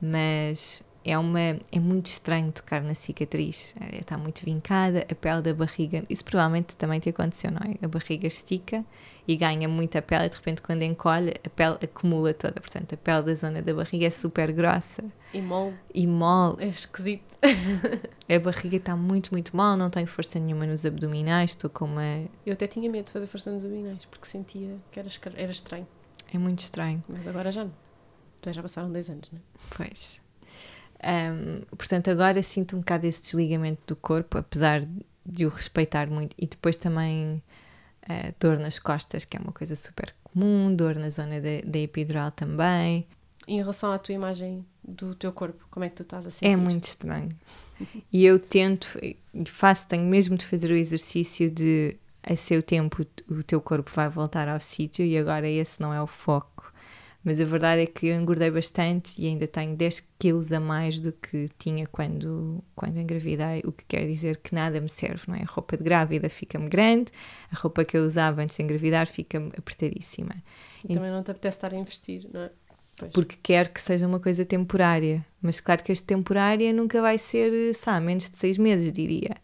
[0.00, 3.74] mas é, uma, é muito estranho tocar na cicatriz.
[3.80, 6.04] Eh, Está muito vincada, a pele da barriga.
[6.08, 7.84] Isso provavelmente também te aconteceu, não é?
[7.84, 8.84] A barriga estica
[9.26, 12.60] e ganha muita pele e de repente quando encolhe a pele acumula toda.
[12.60, 16.56] Portanto, a pele da zona da barriga é super grossa E mole e mole.
[16.64, 17.36] é esquisito.
[18.28, 22.24] A barriga está muito, muito mal, não tenho força nenhuma nos abdominais, estou com uma.
[22.46, 25.86] Eu até tinha medo de fazer força nos abdominais, porque sentia que era, era estranho.
[26.32, 27.02] É muito estranho.
[27.08, 27.72] Mas agora já não.
[28.40, 29.42] Então já passaram 10 anos, não é?
[29.76, 30.21] Pois.
[31.02, 34.82] Ahm, portanto, agora sinto um bocado esse desligamento do corpo, apesar
[35.24, 36.34] de o respeitar muito.
[36.38, 37.42] E depois também
[38.08, 42.30] ah, dor nas costas, que é uma coisa super comum, dor na zona da, epidural
[42.30, 43.06] também.
[43.46, 46.52] Em relação à tua imagem do teu corpo, como é que tu estás a sentir?
[46.52, 47.36] É muito estranho.
[48.12, 53.04] E eu tento, e faço, tenho mesmo de fazer o exercício de a seu tempo
[53.28, 56.51] o teu corpo vai voltar ao sítio e agora esse não é o foco.
[57.24, 60.98] Mas a verdade é que eu engordei bastante e ainda tenho 10 quilos a mais
[60.98, 65.36] do que tinha quando, quando engravidei, o que quer dizer que nada me serve, não
[65.36, 65.42] é?
[65.42, 67.12] A roupa de grávida fica-me grande,
[67.52, 70.34] a roupa que eu usava antes de engravidar fica-me apertadíssima.
[70.88, 72.50] E também não te apetece estar a investir, não é?
[72.98, 73.10] Pois.
[73.12, 75.24] porque quero que seja uma coisa temporária.
[75.40, 79.36] Mas claro que este temporária nunca vai ser, sabe, menos de seis meses, diria.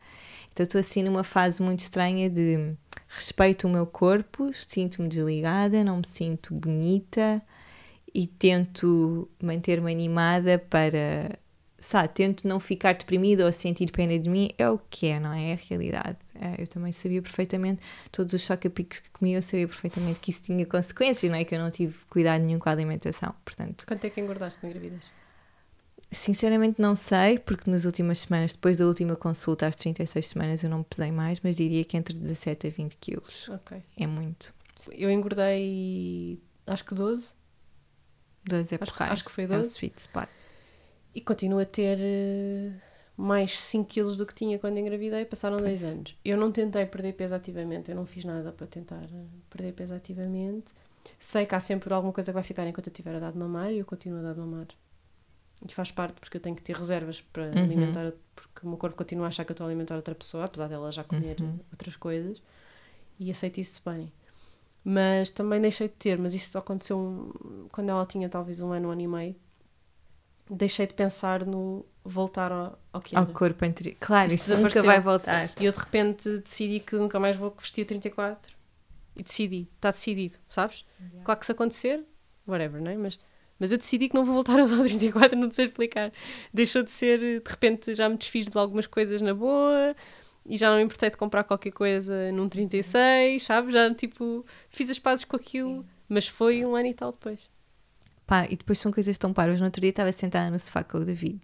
[0.52, 2.74] Então estou assim numa fase muito estranha de
[3.08, 7.40] respeito o meu corpo, sinto-me desligada, não me sinto bonita
[8.18, 11.38] e tento manter-me animada para,
[11.78, 15.32] sabe, tento não ficar deprimida ou sentir pena de mim, é o que é, não
[15.32, 15.50] é?
[15.50, 16.18] É a realidade.
[16.34, 20.42] É, eu também sabia perfeitamente, todos os choca-picos que comia, eu sabia perfeitamente que isso
[20.42, 21.44] tinha consequências, não é?
[21.44, 23.32] Que eu não tive cuidado nenhum com a alimentação.
[23.44, 25.04] Portanto, Quanto é que engordaste na gravidez?
[26.10, 30.70] sinceramente não sei, porque nas últimas semanas, depois da última consulta, às 36 semanas, eu
[30.70, 33.48] não pesei mais, mas diria que entre 17 a 20 quilos.
[33.48, 33.80] Ok.
[33.96, 34.52] É muito.
[34.90, 37.37] Eu engordei, acho que 12,
[38.48, 39.68] 12 é Acho- acho que foi É o 12.
[39.70, 40.28] sweet spot.
[41.14, 42.70] e continuo a ter eh,
[43.16, 45.80] mais 5 quilos do que tinha quando engravidei, passaram Pois.
[45.80, 46.16] 2 anos.
[46.24, 49.94] Eu não tentei perder peso ativamente, eu não fiz nada para tentar eh, perder peso
[49.94, 50.66] ativamente.
[51.18, 53.38] Sei que há sempre alguma coisa que vai ficar enquanto eu tiver a dar de
[53.38, 54.66] mamar e eu continuo a dar de mamar.
[55.68, 57.62] E faz parte porque eu tenho que ter reservas para Uhum.
[57.64, 60.44] alimentar, porque o meu corpo continua a achar que eu estou a alimentar outra pessoa,
[60.44, 61.58] apesar dela já comer Uhum.
[61.72, 62.40] outras coisas,
[63.18, 64.12] e aceito isso bem.
[64.90, 68.72] Mas também deixei de ter, mas isso só aconteceu um- quando ela tinha talvez um
[68.72, 69.36] ano, um ano e meio.
[70.50, 73.32] Deixei de pensar no voltar ao, ao que Ao era.
[73.34, 73.96] corpo anterior.
[74.00, 75.50] Claro, Isso isso nunca vai voltar.
[75.60, 78.56] E eu de repente decidi que nunca mais vou vestir o 34.
[79.14, 80.86] E decidi, está decidido, sabes?
[81.22, 82.02] Claro que se acontecer,
[82.46, 82.96] whatever, não é?
[82.96, 83.18] Mas,
[83.58, 86.10] mas eu decidi que não vou voltar a usar o 34, não sei explicar.
[86.54, 89.94] Deixou de ser, de repente já me desfiz de algumas coisas na boa
[90.48, 93.74] e já não me importei de comprar qualquer coisa num 36, sabes?
[93.74, 97.50] Já tipo, fiz as pazes com aquilo, mas foi um ano e tal depois.
[98.26, 99.60] Pá, e depois são coisas tão parvas.
[99.60, 101.40] No outro dia estava sentada no sofá com o David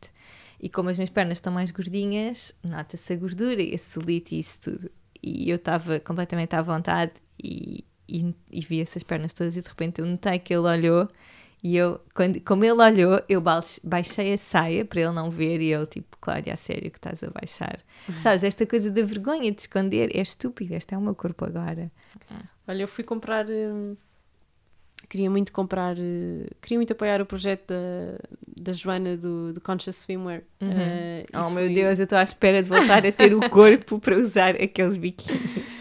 [0.60, 4.38] e como as minhas pernas estão mais gordinhas, nota-se a gordura e a celulite e
[4.38, 4.90] isso tudo.
[5.22, 9.68] E eu estava completamente à vontade e, e, e vi essas pernas todas e de
[9.68, 11.08] repente eu notei que ele olhou
[11.66, 15.62] E eu, quando, como ele olhou, eu baix- baixei a saia para ele não ver
[15.62, 17.78] e ele, tipo, Cláudia, a sério que estás a baixar.
[18.18, 20.76] Sabes, esta coisa da vergonha de esconder é estúpida.
[20.76, 21.90] Este é o meu corpo agora.
[22.68, 23.46] Olha, eu fui comprar.
[23.48, 23.96] hum,
[25.08, 25.96] queria muito comprar.
[25.98, 28.18] eh, queria muito apoiar o projeto da,
[28.62, 30.42] da Joana do, do Conscious Swimwear.
[30.60, 33.40] Eh, e Oh meu fui- Deus, eu estou à espera de voltar a ter o
[33.48, 35.78] corpo para usar aqueles biquínis.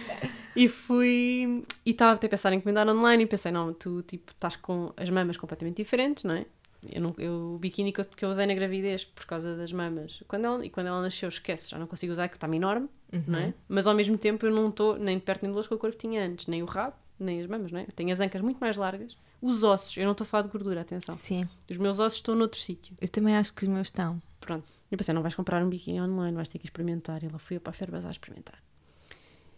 [0.56, 1.64] E fui.
[1.86, 4.94] E estava até a pensar em encomendar online e pensei, não, tu tipo estás com
[4.96, 6.46] as mamas completamente diferentes, não é?
[6.92, 9.72] Eu não, eu, o biquíni que eu, que eu usei na gravidez por causa das
[9.72, 12.90] mamas, quando ela, e quando ela nasceu, esquece, já não consigo usar, que está-me enorme,
[13.26, 13.54] não é?
[13.70, 15.78] Mas ao mesmo tempo eu não estou nem de perto nem de longe com o
[15.78, 17.84] corpo que tinha antes, nem o rabo, nem as mamas, não é?
[17.84, 20.50] Eu tenho as ancas muito mais largas, os ossos, eu não estou a falar de
[20.50, 23.88] gordura, atenção, Sim, os meus ossos estão noutro sítio, eu também acho que os meus
[23.88, 24.22] estão.
[24.42, 24.68] pronto.
[24.92, 27.24] Eu pensei, não vais comprar um biquíni online, vais ter que experimentar.
[27.24, 28.62] E ela foi para a Ferbas a experimentar.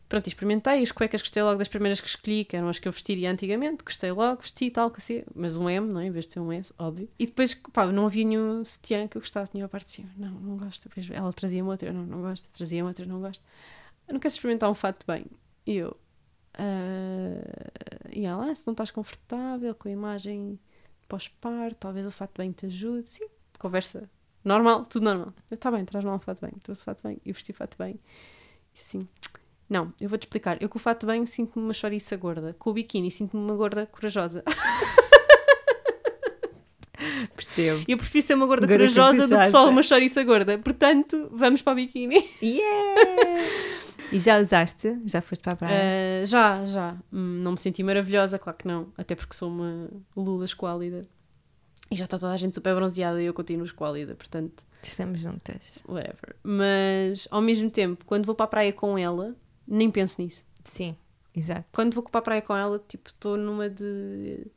[0.07, 0.83] Pronto, experimentei.
[0.83, 3.83] As cuecas gostei logo das primeiras que escolhi, que eram as que eu vestiria antigamente.
[3.83, 6.07] Gostei logo, vesti tal, que assim, mas um M, não é?
[6.07, 7.09] Em vez de ser um S, óbvio.
[7.17, 10.09] E depois, pá, não havia nenhum sutiã que eu gostasse, nenhuma parte de cima.
[10.15, 10.87] Não, não gosto.
[10.87, 12.47] Depois ela trazia-me outra, eu não, não gosto.
[12.49, 13.43] Trazia-me outra, eu não gosto.
[14.07, 15.25] Eu não quero experimentar um fato bem.
[15.65, 15.97] E eu,
[16.57, 20.59] ah, e ela, ah, se não estás confortável com a imagem
[21.07, 23.09] pós-parto, talvez o fato bem te ajude.
[23.09, 23.27] Sim,
[23.59, 24.09] conversa
[24.43, 25.33] normal, tudo normal.
[25.51, 26.51] Está bem, traz lá um fato bem.
[26.63, 27.19] Trouxe fato bem.
[27.25, 27.99] Eu vesti fato bem.
[28.73, 29.05] E
[29.69, 30.61] não, eu vou-te explicar.
[30.61, 32.55] Eu com o fato de bem sinto-me uma chouriça gorda.
[32.59, 34.43] Com o biquíni sinto-me uma gorda corajosa.
[37.35, 37.83] Percebo.
[37.87, 40.57] Eu prefiro ser uma gorda Gorda corajosa do que só uma chouriça gorda.
[40.57, 42.29] Portanto, vamos para o biquíni.
[42.41, 43.41] Yeah!
[44.11, 44.97] e já usaste?
[45.05, 46.21] Já foste para a praia?
[46.21, 46.95] Ah, já, já.
[47.11, 48.87] Hum, não me senti maravilhosa, claro que não.
[48.97, 51.01] Até porque sou uma lula esquálida.
[51.91, 55.83] E já está toda a gente super bronzeada e eu continuo esquálida, portanto, Estamos juntas.
[55.87, 56.35] whatever.
[56.43, 59.35] Mas, ao mesmo tempo, quando vou para a praia com ela,
[59.67, 60.45] nem penso nisso.
[60.63, 60.95] Sim,
[61.35, 61.65] exato.
[61.71, 64.47] Quando vou para a praia com ela, tipo, estou numa de.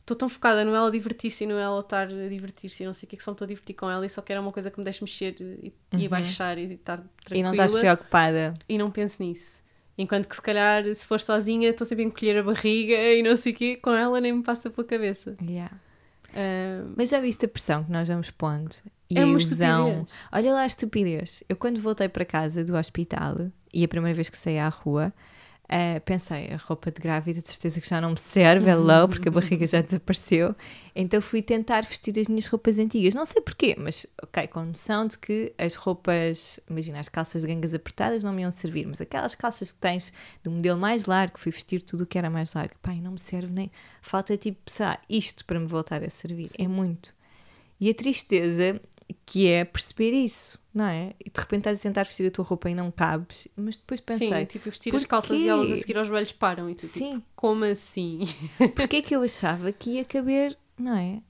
[0.00, 3.06] Estou tão focada no ela divertir-se e no ela estar a divertir-se e não sei
[3.06, 4.76] o que, que só estou a divertir com ela e só quero uma coisa que
[4.78, 7.38] me deixe mexer e, e baixar e estar tranquila.
[7.38, 8.54] E não estás preocupada.
[8.68, 9.62] e não penso nisso.
[9.96, 13.36] Enquanto que se calhar, se for sozinha, estou sempre a encolher a barriga e não
[13.36, 15.36] sei o quê, com ela nem me passa pela cabeça.
[15.42, 15.78] Yeah.
[16.34, 18.74] Ah, Mas já viste a pressão que nós vamos pondo?
[19.08, 20.06] E É a uma ilusão.
[20.32, 21.44] Olha lá a estupidez.
[21.48, 25.12] Eu quando voltei para casa do hospital e a primeira vez que saí à rua,
[25.72, 29.28] ah, pensei, a roupa de grávida de certeza que já não me serve, hello, porque
[29.28, 30.52] a barriga já desapareceu.
[30.96, 33.14] Então fui tentar vestir as minhas roupas antigas.
[33.14, 37.48] Não sei porquê, mas ok, com noção de que as roupas, imagina, as calças de
[37.48, 40.12] gangas apertadas não me iam servir, mas aquelas calças que tens
[40.42, 42.74] do modelo mais largo, fui vestir tudo o que era mais largo.
[42.82, 43.70] Pai, não me serve nem.
[44.02, 46.50] Falta tipo, sei lá, isto para me voltar a servir.
[46.58, 47.14] É muito.
[47.78, 48.80] E a tristeza
[49.24, 51.14] que é perceber isso, não é?
[51.18, 54.00] E de repente estás a tentar vestir a tua roupa e não cabes, mas depois
[54.00, 55.08] pensei, sim, tipo, vestir as porquê?
[55.08, 58.20] calças e elas a seguir aos joelhos param e tu, tipo, sim, como assim?
[58.74, 61.20] porque é que eu achava que ia caber, não é?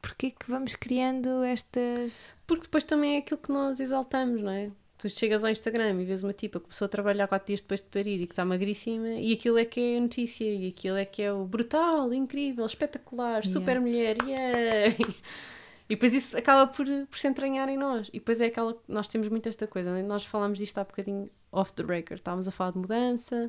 [0.00, 2.34] Porquê que vamos criando estas.
[2.46, 4.70] Porque depois também é aquilo que nós exaltamos, não é?
[4.98, 7.80] Tu chegas ao Instagram e vês uma tipa que começou a trabalhar quatro dias depois
[7.80, 10.96] de parir e que está magríssima e aquilo é que é a notícia e aquilo
[10.96, 14.96] é que é o brutal, incrível, espetacular, super mulher, yay!
[15.92, 18.08] E depois isso acaba por, por se entranhar em nós.
[18.08, 18.74] E depois é aquela.
[18.88, 20.02] Nós temos muito esta coisa, né?
[20.02, 22.18] nós falámos disto há bocadinho off the record.
[22.20, 23.44] Estávamos a falar de mudança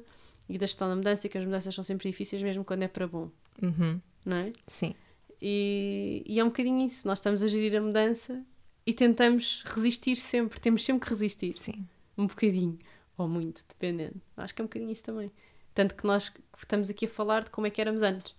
[0.50, 2.88] e da gestão da mudança e que as mudanças são sempre difíceis, mesmo quando é
[2.90, 3.32] para bom,
[3.62, 4.52] Uhum, não é?
[4.68, 4.94] sim,
[5.42, 7.08] E, e é um bocadinho isso.
[7.08, 8.44] Nós estamos a gerir a mudança
[8.86, 10.60] e tentamos resistir sempre.
[10.60, 11.54] Temos sempre que resistir.
[11.58, 11.88] sim.
[12.18, 12.78] Um bocadinho.
[13.18, 14.22] Ou muito, dependendo.
[14.36, 15.32] Acho que é um bocadinho isso também.
[15.74, 18.36] Tanto que nós estamos aqui a falar de como é que éramos antes.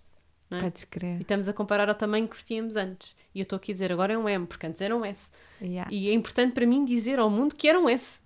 [0.49, 0.61] Não é?
[0.61, 1.21] Podes E crer.
[1.21, 3.15] estamos a comparar ao tamanho que vestíamos antes.
[3.33, 5.29] E eu estou aqui a dizer agora é um M, porque antes era um S.
[5.61, 5.91] Yeah.
[5.91, 8.21] E é importante para mim dizer ao mundo que era um S.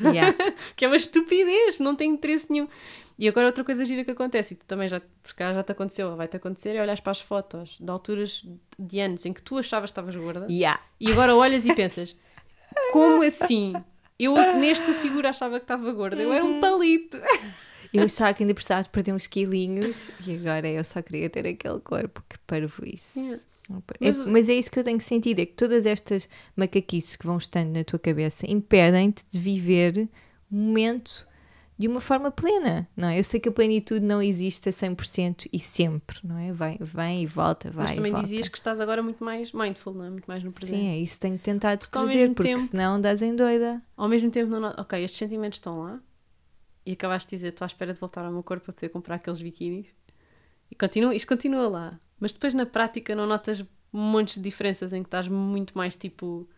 [0.00, 0.34] Yeah.
[0.74, 2.68] que é uma estupidez, não tem interesse nenhum.
[3.18, 6.16] E agora outra coisa gira que acontece, e tu também já, porque já te aconteceu,
[6.16, 8.44] vai-te acontecer, é olhas para as fotos de alturas
[8.78, 10.80] de anos em que tu achavas que estavas gorda Yeah.
[10.98, 12.16] e agora olhas e pensas,
[12.92, 13.72] como assim?
[14.18, 17.20] Eu nesta figura achava que estava gorda, eu era um palito.
[17.94, 21.46] Eu achava que ainda precisava de perder uns quilinhos e agora eu só queria ter
[21.46, 23.18] aquele corpo que parvo isso.
[23.18, 23.42] Yeah.
[24.00, 27.26] Mas, Mas- mas é isso que eu tenho sentido, é que todas estas macaquices que
[27.26, 30.08] vão estando na tua cabeça impedem-te de viver
[30.50, 31.26] o momento
[31.76, 33.18] de uma forma plena, não é?
[33.18, 36.52] Eu sei que a plenitude não existe a 100% e sempre, não é?
[36.52, 38.26] Vai, vem e volta, vai Mas também volta.
[38.28, 40.10] dizias que estás agora muito mais mindful, não é?
[40.10, 40.80] Muito mais no presente.
[40.80, 43.82] Sim, é isso que tenho tentado Porque ao trazer, porque tempo- senão dás em doida.
[43.96, 46.00] Ao mesmo tempo, não, ok, estes sentimentos estão lá
[46.86, 49.16] e acabaste de dizer, estou à espera de voltar ao meu corpo para poder comprar
[49.16, 49.86] aqueles biquínis
[50.70, 51.98] e continua, isto continua lá.
[52.20, 56.48] Mas depois na prática não notas montes de diferenças em que estás muito mais tipo.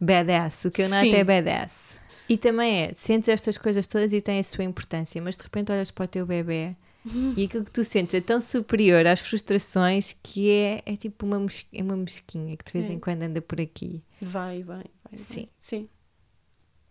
[0.00, 1.14] Badass, o que eu noto Sim.
[1.14, 1.98] é badass.
[2.28, 5.70] E também é, sentes estas coisas todas e tem a sua importância, mas de repente
[5.70, 6.74] olhas para o teu bebê
[7.36, 11.38] E aquilo que tu sentes é tão superior às frustrações que é, é tipo uma,
[11.38, 12.94] mos- é uma mosquinha que de vez É.
[12.94, 14.02] em quando anda por aqui.
[14.22, 14.84] Vai, vai, vai.
[15.10, 15.16] vai.
[15.18, 15.48] Sim.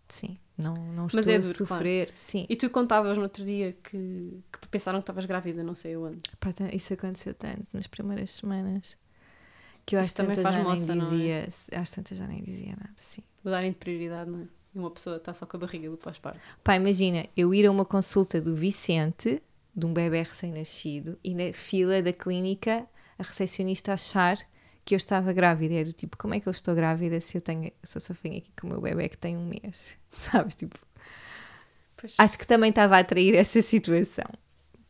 [0.08, 0.36] Sim.
[0.56, 1.68] Não, não Mas estou é a duro, claro.
[1.68, 2.10] sofrer.
[2.14, 5.96] Sim, E tu contavas no outro dia que, que pensaram que estavas grávida, não sei
[5.96, 6.18] onde.
[6.38, 8.96] Pá, tá- isso aconteceu tanto nas primeiras semanas
[9.84, 11.46] que eu às também tantas já moça, nem é?
[11.46, 13.22] dizia, às tantas já nem dizia nada, sim.
[13.44, 14.46] Darem de prioridade, não é?
[14.74, 16.40] E uma pessoa está só com a barriga do pós-parto.
[16.62, 19.42] Pá, imagina, eu ir a uma consulta do Vicente,
[19.74, 22.86] de um bebê recém-nascido, e na fila da clínica
[23.18, 24.36] a recepcionista achar
[24.84, 25.74] que eu estava grávida.
[25.74, 28.14] É do tipo, como é que eu estou grávida se eu tenho, se eu só
[28.22, 29.96] venho aqui com o meu bebê que tem um mês?
[30.12, 30.54] Sabes?
[30.54, 30.78] Tipo,
[31.96, 32.14] Pois.
[32.18, 34.26] acho que também estava a atrair essa situação.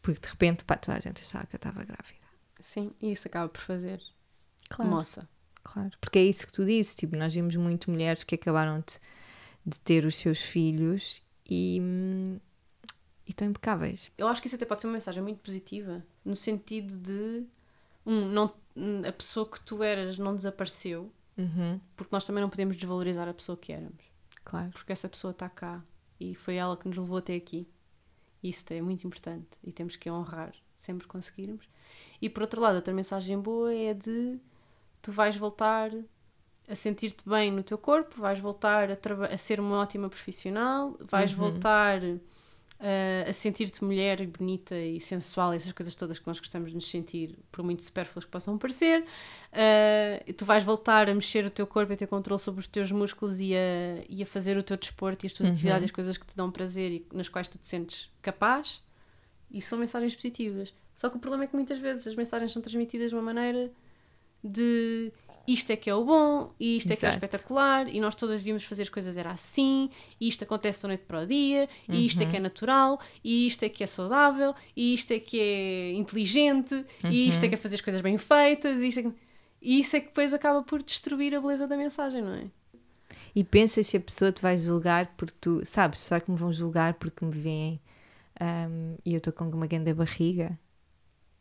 [0.03, 2.25] Porque de repente, pá, toda a gente achava que eu estava grávida.
[2.61, 4.01] Sim, e isso acaba por fazer
[4.71, 4.91] Claro.
[4.91, 5.29] moça.
[5.63, 9.01] Claro, porque é isso que tu dizes, tipo, nós vimos muito mulheres que acabaram de,
[9.65, 11.79] de ter os seus filhos e,
[13.27, 14.11] e estão impecáveis.
[14.19, 17.45] Eu acho que isso até pode ser uma mensagem muito positiva, no sentido de
[18.05, 18.53] um, não,
[19.09, 23.35] a pessoa que tu eras não desapareceu, Uhum, porque nós também não podemos desvalorizar a
[23.35, 24.05] pessoa que éramos,
[24.45, 24.71] claro.
[24.71, 25.83] porque essa pessoa está cá
[26.21, 27.69] e foi ela que nos levou até aqui.
[28.43, 31.69] Isso é muito importante e temos que honrar sempre conseguirmos.
[32.23, 34.39] E por outro lado, outra mensagem boa é de
[35.03, 35.91] tu vais voltar
[36.69, 38.97] a sentir-te bem no teu corpo, vais voltar a,
[39.33, 41.37] a ser uma ótima profissional, vais Uhum.
[41.51, 42.01] voltar
[42.81, 46.75] uh, a sentir-te mulher e bonita e sensual, essas coisas todas que nós gostamos de
[46.75, 49.05] nos sentir, por muito supérfluas que possam parecer.
[49.53, 52.67] Uh, tu vais voltar a mexer o teu corpo e a ter controle sobre os
[52.67, 55.53] teus músculos e a, e a fazer o teu desporto e as tuas Uhum.
[55.55, 58.83] atividades as coisas que te dão prazer e nas quais tu te sentes capaz.
[59.51, 60.75] E são mensagens positivas.
[60.95, 63.71] Só que o problema é que muitas vezes as mensagens são transmitidas de uma maneira
[64.43, 65.13] de
[65.47, 67.25] isto é que é o bom, e isto é que é o Exato.
[67.25, 69.91] espetacular, e nós todas devíamos fazer as coisas era assim,
[70.21, 72.31] e isto acontece da noite para o dia, e isto é Uhum.
[72.31, 76.85] que é natural, e isto é que é saudável, e isto é que é inteligente,
[77.09, 77.49] e isto é Uhum.
[77.51, 79.13] que é fazer as coisas bem feitas, e isto é que...
[79.67, 82.45] E isso é que depois acaba por destruir a beleza da mensagem, não é?
[83.35, 86.53] E pensas se a pessoa te vai julgar porque tu, sabes, será que me vão
[86.53, 87.81] julgar porque me veem
[88.41, 90.59] hum, e eu estou com uma grande barriga?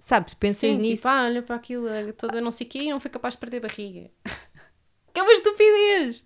[0.04, 0.96] Sabes, pensas Sim, nisso?
[0.98, 3.40] tipo, ah, olha para aquilo, toda não sei o quê, e não foi capaz de
[3.40, 4.12] perder barriga.
[5.14, 6.26] que é uma estupidez!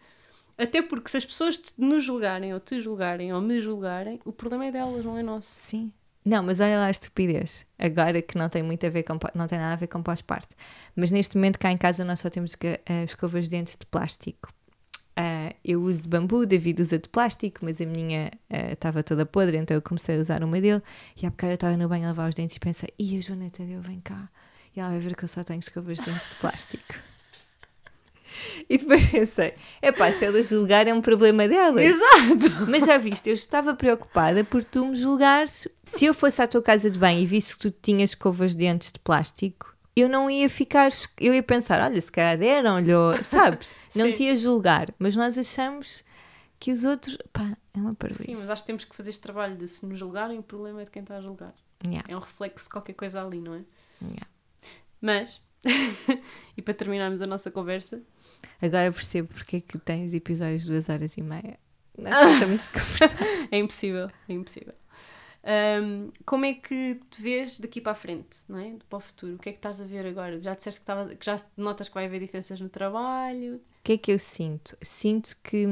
[0.58, 4.66] Até porque se as pessoas nos julgarem, ou te julgarem, ou me julgarem, o problema
[4.66, 5.54] é delas, não é nosso.
[5.62, 5.94] Sim.
[6.26, 7.68] Não, mas olha lá a estupidez.
[7.78, 10.56] Agora que não tem muito a ver com não tem nada a ver com pós-parte.
[10.96, 14.52] Mas neste momento cá em casa nós só temos eh, escovas de dentes de plástico.
[15.20, 19.26] Ah, eu uso de bambu, David usa de plástico, mas a minha eh, estava toda
[19.26, 20.84] podre, então eu comecei a usar uma dele.
[21.20, 23.22] E há bocado eu estava no banho a lavar os dentes e pensei, e a
[23.22, 24.30] Joana Tadeu vem cá.
[24.76, 26.94] E ela vai ver que eu só tenho escovas de dentes de plástico.
[28.70, 31.82] e depois pensei, é pá, se ela julgar é um problema dela.
[31.82, 32.70] Exato!
[32.70, 35.68] Mas já viste, eu estava preocupada por tu me julgares.
[35.84, 38.60] Se eu fosse à tua casa de banho e visse que tu tinhas escovas de
[38.60, 40.90] dentes de plástico, eu não ia ficar.
[41.20, 43.76] Eu ia pensar, olha, se calhar deram-lhe, ou- sabes?
[43.96, 44.94] Não te ia julgar.
[45.00, 46.04] Mas nós achamos
[46.60, 47.18] que os outros.
[47.34, 48.24] pá, é uma parvoíce.
[48.26, 50.82] Sim, mas acho que temos que fazer este trabalho de se nos julgarem, o problema
[50.82, 51.54] é de quem está a julgar.
[51.86, 53.62] Yeah, É um reflexo de qualquer coisa ali, não é?
[54.02, 54.28] yeah.
[55.00, 55.42] Mas,
[56.58, 58.02] e para terminarmos a nossa conversa,
[58.62, 61.60] Agora percebo porque é que tens episódios de duas horas e meia.
[61.98, 63.18] Nós gostamos de conversar.
[63.52, 64.74] é impossível, é impossível.
[65.50, 68.76] Ahm, como é que te vês daqui para a frente, não é?
[68.90, 69.36] Para o futuro?
[69.36, 70.40] O que é que estás a ver agora?
[70.42, 73.56] Já disseste que, estava, que já notas que vai haver diferenças no trabalho?
[73.56, 74.78] O que é que eu sinto?
[74.82, 75.66] Sinto que,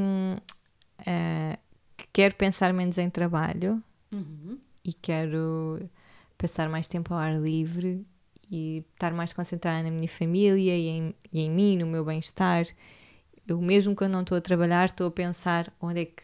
[1.05, 1.59] ah,
[1.97, 3.83] que quero pensar menos em trabalho.
[4.13, 4.57] Uhum.
[4.85, 5.89] e quero
[6.37, 8.05] passar mais tempo ao ar livre
[8.49, 12.65] e estar mais concentrada na minha família e em, e em mim, no meu bem-estar.
[13.47, 16.23] Eu mesmo quando não estou a trabalhar, estou a pensar onde é que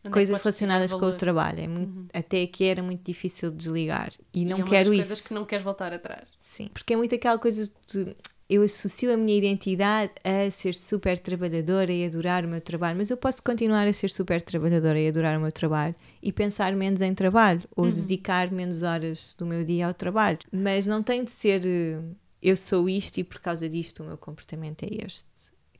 [0.00, 1.60] Onde é que coisas relacionadas com o trabalho.
[1.60, 2.06] É muito- Uhum.
[2.12, 5.02] Até aqui era muito difícil de desligar e E não é uma quero isso.
[5.08, 6.28] coisas que não queres voltar atrás.
[6.40, 8.14] Sim, porque é muito aquela coisa de
[8.50, 13.10] eu associo a minha identidade a ser super trabalhadora e adorar o meu trabalho, mas
[13.10, 17.02] eu posso continuar a ser super trabalhadora e adorar o meu trabalho e pensar menos
[17.02, 17.90] em trabalho ou Uhum.
[17.92, 20.38] dedicar menos horas do meu dia ao trabalho.
[20.50, 21.98] Mas não tem de ser eh,
[22.40, 25.26] eu sou isto e por causa disto o meu comportamento é este.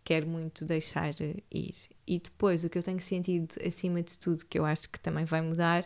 [0.09, 1.75] Quero muito deixar ir.
[2.07, 5.27] E depois o que eu tenho sentido acima de tudo, que eu acho que também
[5.27, 5.85] vai mudar,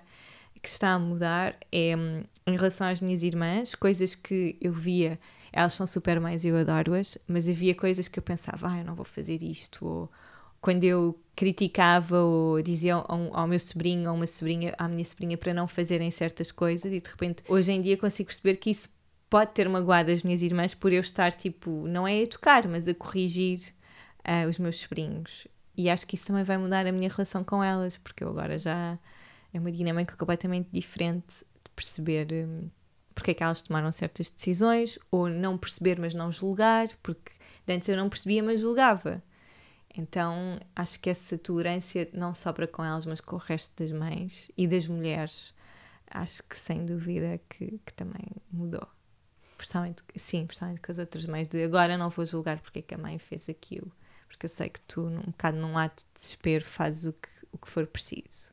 [0.62, 5.18] que está a mudar é hum, em relação às minhas irmãs, coisas que eu via,
[5.52, 8.84] elas são super mães e eu adoro-as, mas havia coisas que eu pensava, ah, eu
[8.84, 10.10] não vou fazer isto, ou
[10.60, 15.36] quando eu criticava ou dizia ao, ao meu sobrinho ou uma sobrinha, à minha sobrinha
[15.36, 18.88] para não fazerem certas coisas e de repente hoje em dia consigo perceber que isso
[19.28, 22.86] pode ter magoado as minhas irmãs por eu estar tipo, não é a educar, mas
[22.86, 23.74] a corrigir
[24.24, 25.46] ah, os meus sobrinhos.
[25.76, 28.58] E acho que isso também vai mudar a minha relação com elas, porque eu agora
[28.58, 28.98] já
[29.52, 32.68] é uma dinâmica completamente diferente de perceber hum,
[33.14, 37.32] porque é que elas tomaram certas decisões, ou não perceber, mas não julgar, porque
[37.68, 39.22] antes eu não percebia, mas julgava.
[39.94, 43.92] Então acho que essa tolerância não só para com elas, mas com o resto das
[43.92, 45.54] mães e das mulheres,
[46.10, 48.86] acho que sem dúvida que, que também mudou.
[49.56, 52.94] Principalmente, sim, principalmente com as outras mães, de agora não vou julgar porque é que
[52.94, 53.92] a mãe fez aquilo,
[54.32, 57.58] porque eu sei que tu, num bocado num ato de desespero, fazes o que, o
[57.58, 58.52] que for preciso.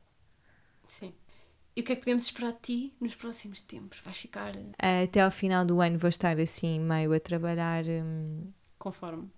[0.86, 1.14] Sim.
[1.76, 4.00] E o que é que podemos esperar de ti nos próximos tempos?
[4.00, 8.52] Vais ficar Uh, Até ao final do ano vou estar assim meio a trabalhar, hum,
[8.78, 9.30] conforme?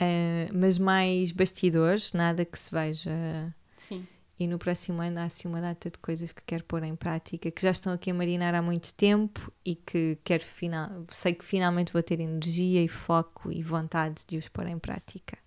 [0.00, 3.54] uh, mas mais bastidores, nada que se veja.
[3.76, 4.06] Sim.
[4.38, 7.50] E no próximo ano há assim uma data de coisas que quero pôr em prática,
[7.50, 11.44] que já estão aqui a marinar há muito tempo e que quero final, sei que
[11.44, 15.38] finalmente vou ter energia e foco e vontade de os pôr em prática.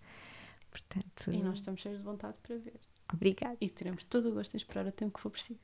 [0.73, 2.79] Portanto, E nós estamos cheios de vontade para ver.
[3.13, 3.55] obrigada.
[3.61, 5.59] E teremos todo o gosto em esperar o tempo que for preciso.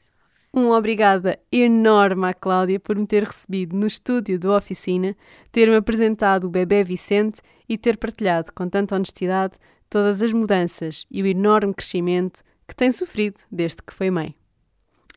[0.54, 5.16] Um obrigada enorme à Cláudia por me ter recebido no estúdio da oficina,
[5.52, 9.58] ter-me apresentado o bebê Vicente e ter partilhado com tanta honestidade
[9.90, 14.36] todas as mudanças e o enorme crescimento que tem sofrido desde que foi mãe.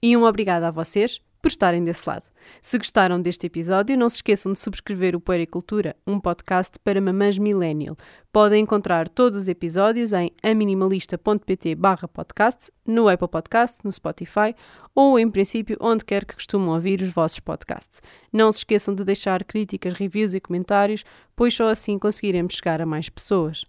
[0.03, 2.25] E um obrigado a vocês por estarem desse lado.
[2.61, 7.37] Se gostaram deste episódio, não se esqueçam de subscrever o Puericultura, um podcast para mamães
[7.37, 7.97] millennial.
[8.33, 11.77] Podem encontrar todos os episódios em aminimalista.pt
[12.13, 14.55] podcast, no Apple Podcast, no Spotify
[14.95, 18.01] ou, em princípio, onde quer que costumam ouvir os vossos podcasts.
[18.33, 21.05] Não se esqueçam de deixar críticas, reviews e comentários,
[21.35, 23.65] pois só assim conseguiremos chegar a mais pessoas.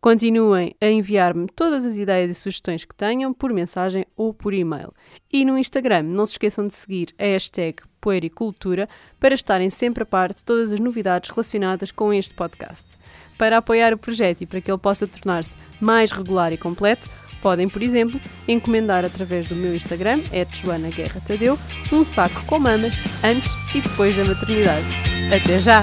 [0.00, 4.92] Continuem a enviar-me todas as ideias e sugestões que tenham por mensagem ou por e-mail.
[5.32, 8.88] E no Instagram, não se esqueçam de seguir a hashtag Puericultura
[9.18, 12.86] para estarem sempre a par de todas as novidades relacionadas com este podcast.
[13.36, 17.08] Para apoiar o projeto e para que ele possa tornar-se mais regular e completo,
[17.42, 20.22] podem, por exemplo, encomendar através do meu Instagram,
[20.52, 21.58] Joana Guerra Tadeu,
[21.92, 22.92] um saco com mamas
[23.24, 24.86] antes e depois da maternidade.
[25.32, 25.82] Até já!